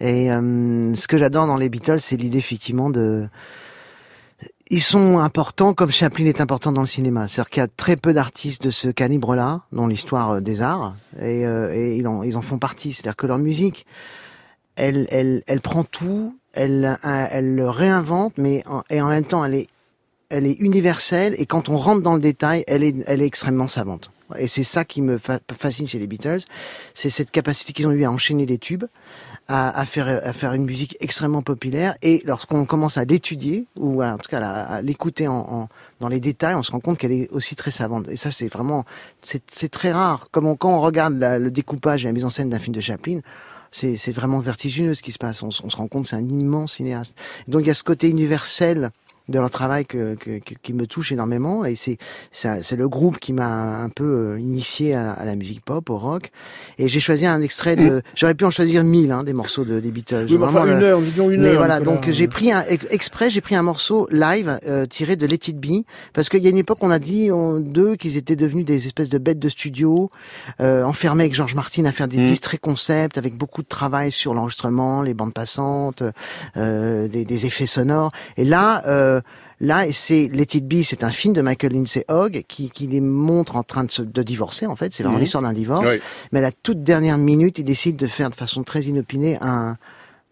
Et 0.00 0.28
ce 0.28 1.06
que 1.06 1.18
j'adore 1.18 1.46
dans 1.46 1.58
les 1.58 1.68
Beatles, 1.68 2.00
c'est 2.00 2.16
l'idée 2.16 2.38
effectivement 2.38 2.88
de, 2.88 3.28
Ils 4.72 4.82
sont 4.82 5.18
importants 5.18 5.74
comme 5.74 5.90
Chaplin 5.90 6.26
est 6.26 6.40
important 6.40 6.70
dans 6.70 6.80
le 6.82 6.86
cinéma. 6.86 7.26
C'est-à-dire 7.26 7.50
qu'il 7.50 7.60
y 7.60 7.64
a 7.64 7.68
très 7.68 7.96
peu 7.96 8.12
d'artistes 8.12 8.62
de 8.62 8.70
ce 8.70 8.86
calibre-là 8.88 9.62
dans 9.72 9.88
l'histoire 9.88 10.30
euh, 10.30 10.40
des 10.40 10.62
arts 10.62 10.94
et, 11.18 11.44
euh, 11.44 11.74
et 11.74 11.96
ils, 11.96 12.06
en, 12.06 12.22
ils 12.22 12.36
en 12.36 12.42
font 12.42 12.58
partie. 12.58 12.92
C'est-à-dire 12.92 13.16
que 13.16 13.26
leur 13.26 13.38
musique, 13.38 13.84
elle, 14.76 15.08
elle, 15.10 15.42
elle 15.48 15.60
prend 15.60 15.82
tout, 15.82 16.36
elle, 16.52 16.98
euh, 17.04 17.26
elle 17.32 17.56
le 17.56 17.68
réinvente, 17.68 18.34
mais 18.38 18.62
en, 18.68 18.82
et 18.90 19.00
en 19.02 19.08
même 19.08 19.24
temps, 19.24 19.44
elle 19.44 19.54
est, 19.54 19.66
elle 20.28 20.46
est 20.46 20.60
universelle 20.60 21.34
et 21.38 21.46
quand 21.46 21.68
on 21.68 21.76
rentre 21.76 22.02
dans 22.02 22.14
le 22.14 22.20
détail, 22.20 22.62
elle 22.68 22.84
est, 22.84 22.94
elle 23.08 23.22
est 23.22 23.26
extrêmement 23.26 23.66
savante. 23.66 24.12
Et 24.38 24.46
c'est 24.46 24.62
ça 24.62 24.84
qui 24.84 25.02
me 25.02 25.18
fa- 25.18 25.40
fascine 25.58 25.88
chez 25.88 25.98
les 25.98 26.06
Beatles, 26.06 26.42
c'est 26.94 27.10
cette 27.10 27.32
capacité 27.32 27.72
qu'ils 27.72 27.88
ont 27.88 27.90
eu 27.90 28.04
à 28.04 28.12
enchaîner 28.12 28.46
des 28.46 28.58
tubes, 28.58 28.84
à, 29.48 29.76
à 29.78 29.84
faire 29.86 30.06
à 30.24 30.32
faire 30.32 30.52
une 30.54 30.64
musique 30.64 30.96
extrêmement 31.00 31.42
populaire. 31.42 31.96
Et 32.02 32.22
lorsqu'on 32.24 32.64
commence 32.64 32.96
à 32.98 33.04
l'étudier 33.04 33.66
ou 33.76 34.00
à- 34.02 34.12
en 34.14 34.18
tout 34.18 34.28
cas 34.30 34.40
à, 34.40 34.82
l'écouter 34.82 35.26
en, 35.28 35.34
en- 35.38 35.68
dans 36.00 36.08
les 36.08 36.20
détails, 36.20 36.54
on 36.54 36.62
se 36.62 36.70
rend 36.72 36.80
compte 36.80 36.98
qu'elle 36.98 37.12
est 37.12 37.28
aussi 37.30 37.56
très 37.56 37.70
savante. 37.70 38.08
Et 38.08 38.16
ça, 38.16 38.30
c'est 38.30 38.48
vraiment 38.48 38.84
c'est 39.22 39.68
très 39.70 39.92
rare. 39.92 40.28
Comme 40.30 40.46
on- 40.46 40.56
quand 40.56 40.72
on 40.76 40.80
regarde 40.80 41.14
la- 41.18 41.38
le 41.38 41.50
découpage 41.50 42.04
et 42.04 42.08
la 42.08 42.12
mise 42.12 42.24
en 42.24 42.30
scène 42.30 42.50
d'un 42.50 42.60
film 42.60 42.74
de 42.76 42.80
Chaplin. 42.80 43.20
C'est 43.72 44.10
vraiment 44.12 44.40
vertigineux 44.40 44.94
ce 44.94 45.02
qui 45.02 45.12
se 45.12 45.18
passe. 45.18 45.44
On, 45.44 45.48
on 45.62 45.70
se 45.70 45.76
rend 45.76 45.86
compte 45.86 46.08
c'est 46.08 46.16
un 46.16 46.28
immense 46.28 46.74
cinéaste. 46.74 47.14
Donc 47.46 47.60
il 47.62 47.68
y 47.68 47.70
a 47.70 47.74
ce 47.74 47.84
côté 47.84 48.08
universel 48.08 48.90
de 49.30 49.38
leur 49.38 49.48
travail 49.50 49.84
que, 49.86 50.14
que- 50.16 50.38
que- 50.40 50.54
qui 50.62 50.72
me 50.74 50.86
touche 50.86 51.12
énormément 51.12 51.64
et 51.64 51.76
c'est 51.76 51.96
c'est 52.32 52.62
c'est 52.62 52.76
le 52.76 52.88
groupe 52.88 53.18
qui 53.18 53.32
m'a 53.32 53.80
un 53.82 53.88
peu 53.88 54.04
euh, 54.34 54.38
initié 54.40 54.94
à, 54.94 55.02
la- 55.04 55.12
à 55.12 55.24
la 55.24 55.36
musique 55.36 55.64
pop, 55.64 55.88
au 55.88 55.96
rock 55.96 56.30
et 56.78 56.88
j'ai 56.88 57.00
choisi 57.00 57.24
un 57.26 57.40
extrait 57.40 57.76
de 57.76 58.02
j'aurais 58.14 58.34
pu 58.34 58.44
en 58.44 58.50
choisir 58.50 58.84
mille 58.84 59.12
hein, 59.12 59.24
des 59.24 59.32
morceaux 59.32 59.64
de, 59.64 59.80
des 59.80 59.90
Beatles. 59.90 60.26
Oui, 60.28 60.36
mais 60.38 60.44
enfin, 60.46 60.66
une 60.66 60.82
heure, 60.82 61.00
disons 61.00 61.30
une 61.30 61.42
mais 61.42 61.50
heure, 61.50 61.56
voilà, 61.58 61.78
Nicolas. 61.78 61.96
donc 61.96 62.10
j'ai 62.10 62.28
pris 62.28 62.52
un 62.52 62.64
ex- 62.68 62.84
exprès, 62.90 63.30
j'ai 63.30 63.40
pris 63.40 63.54
un 63.54 63.62
morceau 63.62 64.06
live 64.10 64.58
euh, 64.66 64.84
tiré 64.86 65.16
de 65.16 65.26
Let 65.26 65.48
It 65.48 65.58
Be 65.58 65.84
parce 66.12 66.28
qu'il 66.28 66.42
y 66.42 66.46
a 66.46 66.50
une 66.50 66.58
époque 66.58 66.78
on 66.82 66.90
a 66.90 66.98
dit 66.98 67.30
on- 67.32 67.60
d'eux 67.60 67.96
qu'ils 67.96 68.16
étaient 68.16 68.36
devenus 68.36 68.64
des 68.64 68.86
espèces 68.86 69.08
de 69.08 69.18
bêtes 69.18 69.38
de 69.38 69.48
studio 69.48 70.10
euh, 70.60 70.82
enfermés 70.84 71.22
avec 71.24 71.34
George 71.34 71.54
Martin 71.54 71.84
à 71.84 71.92
faire 71.92 72.08
des 72.08 72.18
Mm. 72.18 72.24
disques 72.24 72.42
très 72.42 72.58
concept 72.58 73.16
avec 73.16 73.36
beaucoup 73.36 73.62
de 73.62 73.68
travail 73.68 74.10
sur 74.12 74.34
l'enregistrement, 74.34 75.02
les 75.02 75.14
bandes 75.14 75.32
passantes, 75.32 76.02
euh, 76.56 77.06
des, 77.08 77.24
des 77.24 77.46
effets 77.46 77.66
sonores. 77.66 78.10
Et 78.36 78.44
là, 78.44 78.82
euh, 79.20 79.66
là, 79.66 79.84
c'est 79.92 80.28
Let 80.32 80.48
It 80.54 80.66
Be, 80.68 80.82
c'est 80.82 81.04
un 81.04 81.10
film 81.10 81.34
de 81.34 81.42
Michael 81.42 81.72
Lindsay 81.72 82.04
Hogg 82.08 82.44
qui, 82.48 82.70
qui 82.70 82.86
les 82.86 83.00
montre 83.00 83.56
en 83.56 83.62
train 83.62 83.84
de, 83.84 83.90
se, 83.90 84.02
de 84.02 84.22
divorcer. 84.22 84.66
En 84.66 84.76
fait, 84.76 84.92
c'est 84.92 85.02
vraiment 85.02 85.16
Mhm. 85.16 85.22
l'histoire 85.22 85.42
d'un 85.42 85.52
divorce. 85.52 85.86
Oui. 85.88 86.00
Mais 86.32 86.38
à 86.38 86.42
la 86.42 86.52
toute 86.52 86.82
dernière 86.82 87.18
minute, 87.18 87.58
il 87.58 87.64
décide 87.64 87.96
de 87.96 88.06
faire 88.06 88.30
de 88.30 88.34
façon 88.34 88.62
très 88.64 88.82
inopinée 88.82 89.38
un 89.40 89.76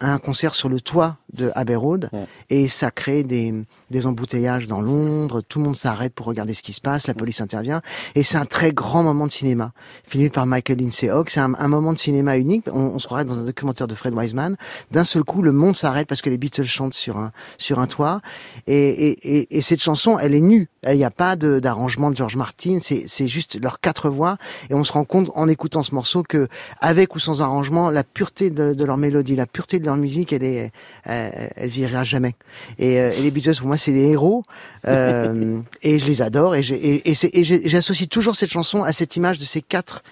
un 0.01 0.19
concert 0.19 0.55
sur 0.55 0.69
le 0.69 0.81
toit 0.81 1.17
de 1.33 1.51
Abbey 1.55 1.75
Road 1.75 2.11
et 2.51 2.69
ça 2.69 2.91
crée 2.91 3.25
des, 3.25 3.53
des 3.91 4.07
embouteillages 4.07 4.69
dans 4.69 4.81
Londres, 4.81 5.41
tout 5.41 5.59
le 5.59 5.65
monde 5.67 5.77
s'arrête 5.77 6.15
pour 6.15 6.27
regarder 6.27 6.55
ce 6.55 6.63
qui 6.63 6.73
se 6.73 6.81
passe, 6.81 7.07
la 7.07 7.15
police 7.15 7.41
intervient. 7.41 7.81
Et 8.15 8.23
c'est 8.23 8.39
un 8.39 8.47
très 8.47 8.73
grand 8.73 9.03
moment 9.03 9.27
de 9.27 9.33
cinéma. 9.33 9.73
Filmé 10.07 10.31
par 10.31 10.47
Michael 10.47 10.79
Lindsay 10.79 11.11
Hogg, 11.11 11.29
c'est 11.31 11.41
un, 11.41 11.55
un 11.55 11.69
moment 11.69 11.93
de 11.93 11.99
cinéma 11.99 12.39
unique, 12.39 12.65
on, 12.73 12.79
on 12.79 12.99
se 12.99 13.07
croirait 13.07 13.25
dans 13.25 13.39
un 13.39 13.45
documentaire 13.45 13.89
de 13.89 13.95
Fred 13.95 14.15
Wiseman, 14.15 14.57
d'un 14.91 15.05
seul 15.05 15.25
coup 15.25 15.43
le 15.43 15.53
monde 15.53 15.77
s'arrête 15.77 16.07
parce 16.09 16.23
que 16.23 16.31
les 16.31 16.39
Beatles 16.39 16.65
chantent 16.65 16.95
sur 16.95 17.17
un, 17.17 17.33
sur 17.59 17.79
un 17.79 17.87
toit. 17.87 18.21
Et, 18.67 18.77
et, 18.77 19.39
et, 19.39 19.59
et 19.59 19.63
cette 19.63 19.83
chanson 19.83 20.19
elle 20.19 20.35
est 20.35 20.41
nue, 20.41 20.69
il 20.87 20.97
n'y 20.97 21.05
a 21.05 21.11
pas 21.11 21.37
d'arrangement 21.37 22.11
de, 22.11 22.17
George 22.17 22.37
Martin, 22.37 22.79
c'est 22.83 23.05
c'est 23.09 23.29
juste 23.29 23.61
leurs 23.61 23.81
quatre 23.81 24.09
voix 24.09 24.37
et 24.71 24.75
on 24.75 24.85
se 24.85 24.93
rend 24.93 25.05
compte 25.05 25.31
en 25.35 25.49
écoutant 25.49 25.83
ce 25.83 25.95
morceau 25.95 26.23
que 26.23 26.49
avec 26.81 27.15
ou 27.15 27.19
sans 27.19 27.41
arrangement, 27.43 27.91
la 27.91 28.05
pureté 28.05 28.51
de, 28.51 28.75
de 28.75 28.85
leur 28.85 28.97
mélodie, 28.97 29.37
la 29.37 29.47
pureté 29.47 29.79
de 29.79 29.85
leur 29.85 29.97
musique, 29.97 30.33
elle 30.33 30.45
est, 30.45 30.73
elle, 31.05 31.51
elle 31.57 31.69
vieillira 31.69 32.05
jamais. 32.05 32.35
Et, 32.79 33.01
euh, 33.01 33.11
et 33.17 33.23
les 33.23 33.31
Beatles, 33.31 33.57
pour 33.59 33.67
moi, 33.67 33.77
c'est 33.77 33.93
des 33.93 34.11
héros. 34.11 34.45
Euh, 34.87 35.59
et 35.83 35.99
je 35.99 36.07
les 36.07 36.23
adore. 36.23 36.55
Et 36.55 36.63
j'associe 36.63 38.09
toujours 38.09 38.37
cette 38.37 38.51
chanson 38.51 38.83
à 38.83 38.93
cette 38.93 39.17
image 39.17 39.39
de 39.39 39.45
ces 39.45 39.63
quatre 39.63 40.03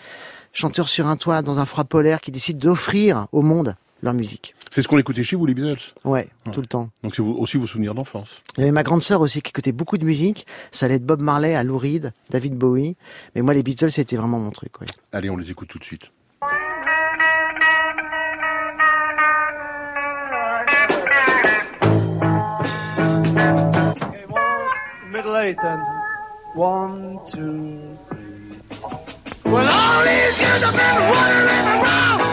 chanteurs 0.53 0.89
sur 0.89 1.07
un 1.07 1.17
toit 1.17 1.43
dans 1.43 1.59
un 1.59 1.67
froid 1.67 1.85
polaire 1.85 2.21
qui 2.21 2.31
décident 2.31 2.59
d'offrir 2.59 3.27
au 3.33 3.43
monde 3.43 3.77
leur 4.03 4.15
musique. 4.15 4.56
C'est 4.71 4.83
ce 4.83 4.89
qu'on 4.89 4.99
écoutait 4.99 5.23
chez 5.23 5.37
vous, 5.37 5.47
les 5.47 5.55
Beatles 5.55 5.95
Ouais, 6.05 6.29
tout 6.53 6.61
le 6.61 6.67
temps. 6.67 6.91
Donc 7.03 7.15
c'est 7.15 7.23
aussi 7.23 7.57
vos 7.57 7.67
souvenirs 7.67 7.95
d'enfance. 7.95 8.43
Il 8.57 8.61
y 8.61 8.63
avait 8.65 8.73
ma 8.73 8.83
grande 8.83 9.03
sœur 9.03 9.21
aussi 9.21 9.41
qui 9.41 9.51
écoutait 9.51 9.73
beaucoup 9.73 9.97
de 9.97 10.05
musique. 10.05 10.47
Ça 10.73 10.87
allait 10.87 10.97
être 10.97 11.07
Bob 11.07 11.23
Marley 11.23 11.55
à 11.55 11.63
Lou 11.63 11.79
Reed, 11.79 12.13
David 12.31 12.57
Bowie. 12.57 12.97
Mais 13.35 13.43
moi, 13.43 13.55
les 13.55 13.63
Beatles, 13.63 13.91
c'était 13.93 14.17
vraiment 14.17 14.39
mon 14.39 14.51
truc. 14.51 14.81
Ouais. 14.81 14.87
Allez, 15.13 15.31
on 15.31 15.37
les 15.37 15.51
écoute 15.51 15.69
tout 15.69 15.79
de 15.79 15.85
suite. 15.85 16.11
Middle 25.11 25.37
eighth 25.37 25.59
and 25.65 25.83
one, 26.55 27.19
two, 27.33 27.97
three. 28.09 28.61
Well, 29.45 29.67
all 29.69 30.05
these 30.05 30.39
years 30.41 30.63
I've 30.63 30.77
been 30.77 30.99
wandering 31.11 31.67
around. 31.83 32.26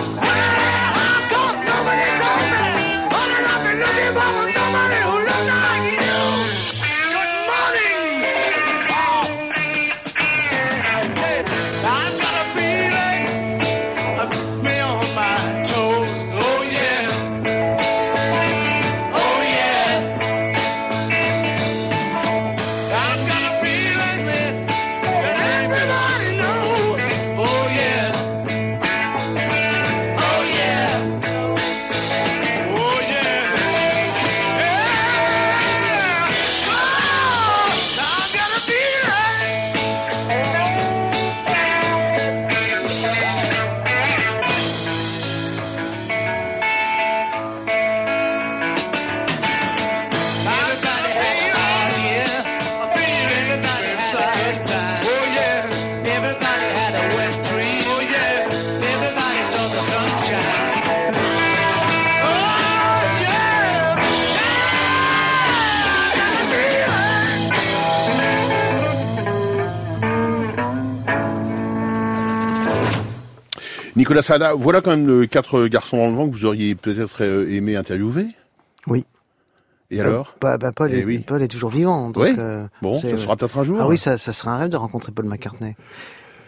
Nicolas 74.14 74.22
Sada, 74.22 74.54
voilà 74.54 74.82
quand 74.82 74.92
même 74.92 75.10
euh, 75.10 75.26
quatre 75.26 75.66
garçons 75.68 75.98
dans 75.98 76.08
le 76.08 76.14
vent 76.14 76.30
que 76.30 76.36
vous 76.36 76.46
auriez 76.46 76.76
peut-être 76.76 77.24
euh, 77.24 77.50
aimé 77.50 77.76
interviewer. 77.76 78.28
Oui. 78.86 79.08
Et 79.90 80.00
alors? 80.02 80.36
Bah, 80.40 80.60
bah, 80.60 80.72
Paul, 80.72 80.92
Eh 80.94 81.00
est, 81.00 81.04
oui. 81.04 81.18
Paul 81.26 81.42
est 81.42 81.48
toujours 81.48 81.72
vivant. 81.72 82.12
Donc, 82.12 82.24
Oui. 82.24 82.36
euh, 82.38 82.68
Bon, 82.84 82.96
ça 82.96 83.18
sera 83.18 83.36
peut-être 83.36 83.58
un 83.58 83.64
jour. 83.64 83.78
Ah 83.82 83.88
oui, 83.88 83.98
ça, 83.98 84.20
ça 84.20 84.32
serait 84.32 84.52
un 84.52 84.58
rêve 84.58 84.70
de 84.70 84.78
rencontrer 84.78 85.12
Paul 85.12 85.26
McCartney. 85.26 85.76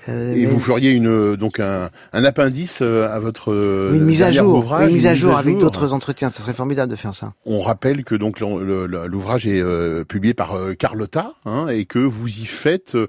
Euh, 0.08 0.34
Et 0.36 0.42
mais- 0.42 0.46
vous 0.46 0.60
feriez 0.60 0.92
une 0.92 1.08
euh, 1.08 1.36
donc 1.36 1.60
un, 1.60 1.90
un 2.14 2.24
appendice 2.26 2.80
euh, 2.82 3.08
à 3.10 3.20
votre 3.20 3.52
une 3.94 4.04
mise 4.06 4.22
à 4.22 4.32
jour, 4.32 4.56
ouvrage, 4.58 4.88
une 4.90 4.94
mise 4.96 5.08
à 5.08 5.16
jour 5.16 5.32
jour. 5.32 5.40
avec 5.40 5.58
d'autres 5.58 5.94
entretiens. 5.94 6.30
Ça 6.30 6.42
serait 6.44 6.54
formidable 6.54 6.92
de 6.92 6.96
faire 6.98 7.16
ça. 7.16 7.34
On 7.46 7.60
rappelle 7.60 8.04
que 8.04 8.14
donc 8.16 8.40
l'ouvrage 8.40 9.48
est 9.48 9.62
euh, 9.62 10.04
publié 10.04 10.34
par 10.34 10.54
euh, 10.56 10.74
Carlotta 10.74 11.34
hein, 11.46 11.68
et 11.70 11.86
que 11.86 12.00
vous 12.00 12.28
y 12.28 12.46
faites 12.46 12.96
euh, 12.96 13.08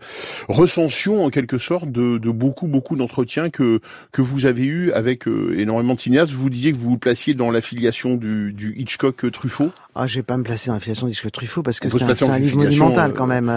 recension 0.48 1.24
en 1.24 1.30
quelque 1.30 1.58
sorte 1.58 1.90
de, 1.90 2.18
de 2.18 2.30
beaucoup 2.30 2.66
beaucoup 2.66 2.96
d'entretiens 2.96 3.50
que 3.50 3.80
que 4.12 4.22
vous 4.22 4.46
avez 4.46 4.64
eu 4.64 4.90
avec 4.92 5.28
euh, 5.28 5.54
énormément 5.58 5.94
de 5.94 6.00
cinéastes. 6.00 6.32
Vous 6.32 6.50
disiez 6.50 6.72
que 6.72 6.78
vous 6.78 6.90
vous 6.90 6.98
placiez 6.98 7.34
dans 7.34 7.50
l'affiliation 7.50 8.16
du, 8.16 8.52
du 8.52 8.74
Hitchcock 8.78 9.30
Truffaut. 9.32 9.70
Ah, 9.94 10.06
je 10.06 10.16
vais 10.16 10.22
pas 10.22 10.36
me 10.36 10.42
placer 10.42 10.68
dans 10.68 10.74
l'affiliation 10.74 11.06
d'Isque 11.06 11.30
Truffaut 11.30 11.62
parce 11.62 11.80
que 11.80 11.88
c'est 11.90 12.22
un, 12.24 12.30
un 12.32 12.38
livre 12.38 12.56
monumental 12.56 13.12
quand 13.14 13.26
même. 13.26 13.50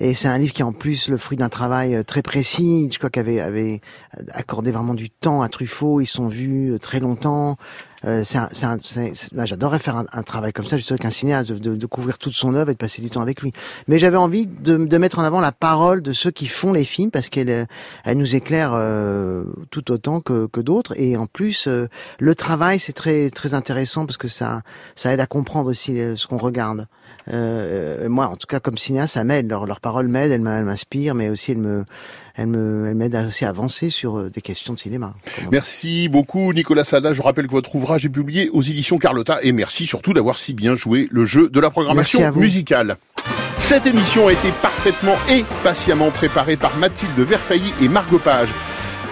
Et 0.00 0.14
c'est 0.14 0.28
un 0.28 0.38
livre 0.38 0.52
qui 0.52 0.62
est 0.62 0.64
en 0.64 0.72
plus 0.72 1.08
le 1.08 1.16
fruit 1.16 1.36
d'un 1.36 1.48
travail 1.48 1.94
euh, 1.94 2.02
très 2.02 2.22
précis. 2.22 2.84
Hitchcock 2.84 3.16
avait, 3.16 3.40
avait 3.40 3.80
accordé 4.32 4.70
vraiment 4.70 4.94
du 4.94 5.10
temps 5.10 5.42
à 5.42 5.48
Truffaut. 5.48 6.00
Ils 6.00 6.06
sont 6.06 6.28
vus 6.28 6.72
euh, 6.72 6.78
très 6.78 7.00
longtemps. 7.00 7.56
Euh, 8.04 8.22
j'adorerais 9.44 9.78
faire 9.78 9.96
un, 9.96 10.06
un 10.12 10.22
travail 10.22 10.52
comme 10.52 10.66
ça, 10.66 10.76
juste 10.76 10.92
avec 10.92 11.04
un 11.04 11.10
cinéaste, 11.10 11.50
de, 11.50 11.58
de, 11.58 11.76
de 11.76 11.86
couvrir 11.86 12.18
toute 12.18 12.34
son 12.34 12.54
œuvre 12.54 12.70
et 12.70 12.74
de 12.74 12.78
passer 12.78 13.02
du 13.02 13.10
temps 13.10 13.20
avec 13.20 13.42
lui. 13.42 13.52
Mais 13.88 13.98
j'avais 13.98 14.16
envie 14.16 14.46
de, 14.46 14.76
de 14.76 14.98
mettre 14.98 15.18
en 15.18 15.24
avant 15.24 15.40
la 15.40 15.52
parole 15.52 16.02
de 16.02 16.12
ceux 16.12 16.30
qui 16.30 16.46
font 16.46 16.72
les 16.72 16.84
films 16.84 17.10
parce 17.10 17.28
qu'elle 17.28 17.50
euh, 17.50 17.64
elle 18.04 18.18
nous 18.18 18.36
éclaire 18.36 18.70
euh, 18.74 19.44
tout 19.70 19.90
autant 19.90 20.20
que, 20.20 20.46
que 20.46 20.60
d'autres. 20.60 20.94
Et 20.96 21.16
en 21.16 21.26
plus, 21.26 21.66
euh, 21.66 21.88
le 22.20 22.34
travail 22.34 22.78
c'est 22.78 22.92
très 22.92 23.30
très 23.30 23.54
intéressant 23.54 24.06
parce 24.06 24.16
que 24.16 24.28
ça 24.28 24.62
ça 24.94 25.12
aide 25.12 25.20
à 25.20 25.26
comprendre 25.26 25.70
aussi 25.70 25.96
ce 26.16 26.26
qu'on 26.26 26.38
regarde. 26.38 26.86
Euh, 27.30 28.08
moi, 28.08 28.26
en 28.26 28.36
tout 28.36 28.46
cas, 28.46 28.60
comme 28.60 28.78
cinéaste, 28.78 29.14
ça 29.14 29.24
m'aide. 29.24 29.48
Leurs 29.48 29.66
leur 29.66 29.80
paroles 29.80 30.08
m'aident, 30.08 30.32
elles 30.32 30.40
m'inspirent, 30.40 31.14
mais 31.14 31.28
aussi 31.28 31.52
elles 31.52 31.58
me, 32.46 33.26
aussi 33.26 33.44
à 33.44 33.48
avancer 33.48 33.90
sur 33.90 34.18
euh, 34.18 34.30
des 34.30 34.40
questions 34.40 34.74
de 34.74 34.78
cinéma. 34.78 35.14
Merci 35.50 36.08
beaucoup 36.08 36.52
Nicolas 36.52 36.84
Sada. 36.84 37.12
Je 37.12 37.22
rappelle 37.22 37.46
que 37.46 37.52
votre 37.52 37.74
ouvrage 37.74 38.04
est 38.04 38.10
publié 38.10 38.48
aux 38.50 38.62
éditions 38.62 38.98
Carlotta 38.98 39.38
et 39.42 39.52
merci 39.52 39.86
surtout 39.86 40.12
d'avoir 40.12 40.38
si 40.38 40.54
bien 40.54 40.76
joué 40.76 41.08
le 41.10 41.24
jeu 41.24 41.48
de 41.48 41.60
la 41.60 41.70
programmation 41.70 42.32
musicale. 42.32 42.96
Cette 43.58 43.86
émission 43.86 44.28
a 44.28 44.32
été 44.32 44.50
parfaitement 44.62 45.16
et 45.28 45.44
patiemment 45.62 46.10
préparée 46.10 46.56
par 46.56 46.76
Mathilde 46.78 47.18
Verfailly 47.18 47.72
et 47.82 47.88
Margot 47.88 48.18
Page 48.18 48.48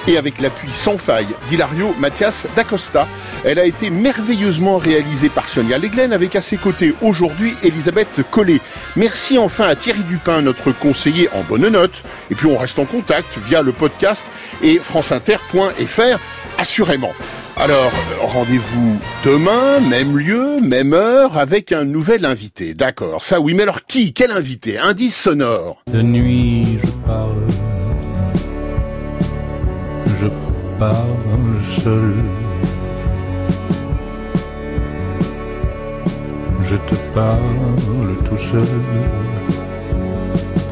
et 0.07 0.17
avec 0.17 0.41
l'appui 0.41 0.71
sans 0.73 0.99
faille 0.99 1.27
d'Hilario 1.49 1.95
Mathias 1.99 2.47
d'Acosta. 2.57 3.07
Elle 3.45 3.59
a 3.59 3.65
été 3.65 3.91
merveilleusement 3.91 4.79
réalisée 4.79 5.29
par 5.29 5.49
Sonia 5.49 5.79
Leglen 5.79 6.13
avec 6.13 6.37
à 6.37 6.41
ses 6.41 6.57
côtés 6.57 6.95
aujourd'hui 7.03 7.55
Elisabeth 7.63 8.23
Collet. 8.31 8.61
Merci 8.97 9.39
enfin 9.39 9.69
à 9.69 9.77
Thierry 9.77 10.03
Dupin, 10.03 10.43
notre 10.43 10.73
conseiller 10.73 11.29
en 11.35 11.43
bonne 11.43 11.69
note. 11.69 12.03
Et 12.31 12.35
puis 12.35 12.47
on 12.47 12.57
reste 12.57 12.79
en 12.79 12.85
contact 12.85 13.29
via 13.47 13.63
le 13.63 13.73
podcast 13.73 14.31
et 14.63 14.79
franceinter.fr 14.79 16.19
assurément. 16.59 17.13
Alors, 17.59 17.91
rendez-vous 18.21 19.01
demain, 19.25 19.81
même 19.81 20.19
lieu, 20.19 20.61
même 20.61 20.93
heure, 20.93 21.39
avec 21.39 21.73
un 21.73 21.85
nouvel 21.85 22.27
invité. 22.27 22.75
D'accord, 22.75 23.25
ça 23.25 23.41
oui, 23.41 23.55
mais 23.55 23.63
alors 23.63 23.87
qui? 23.87 24.13
Quel 24.13 24.31
invité? 24.31 24.79
Indice 24.79 25.17
sonore. 25.17 25.83
De 25.91 26.03
nuit, 26.03 26.79
je 26.83 26.87
parle 27.07 27.36
je 30.77 30.81
parle 30.81 31.63
seul. 31.81 32.15
Je 36.63 36.77
te 36.77 36.95
parle 37.15 38.17
tout 38.25 38.37
seul 38.37 38.81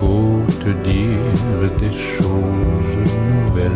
pour 0.01 0.45
te 0.63 0.71
dire 0.87 1.71
des 1.79 1.93
choses 1.93 3.13
nouvelles. 3.47 3.71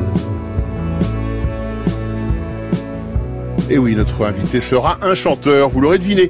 Et 3.71 3.79
oui, 3.79 3.95
notre 3.95 4.25
invité 4.25 4.61
sera 4.61 4.99
un 5.03 5.15
chanteur, 5.15 5.69
vous 5.69 5.81
l'aurez 5.81 5.99
deviné. 5.99 6.27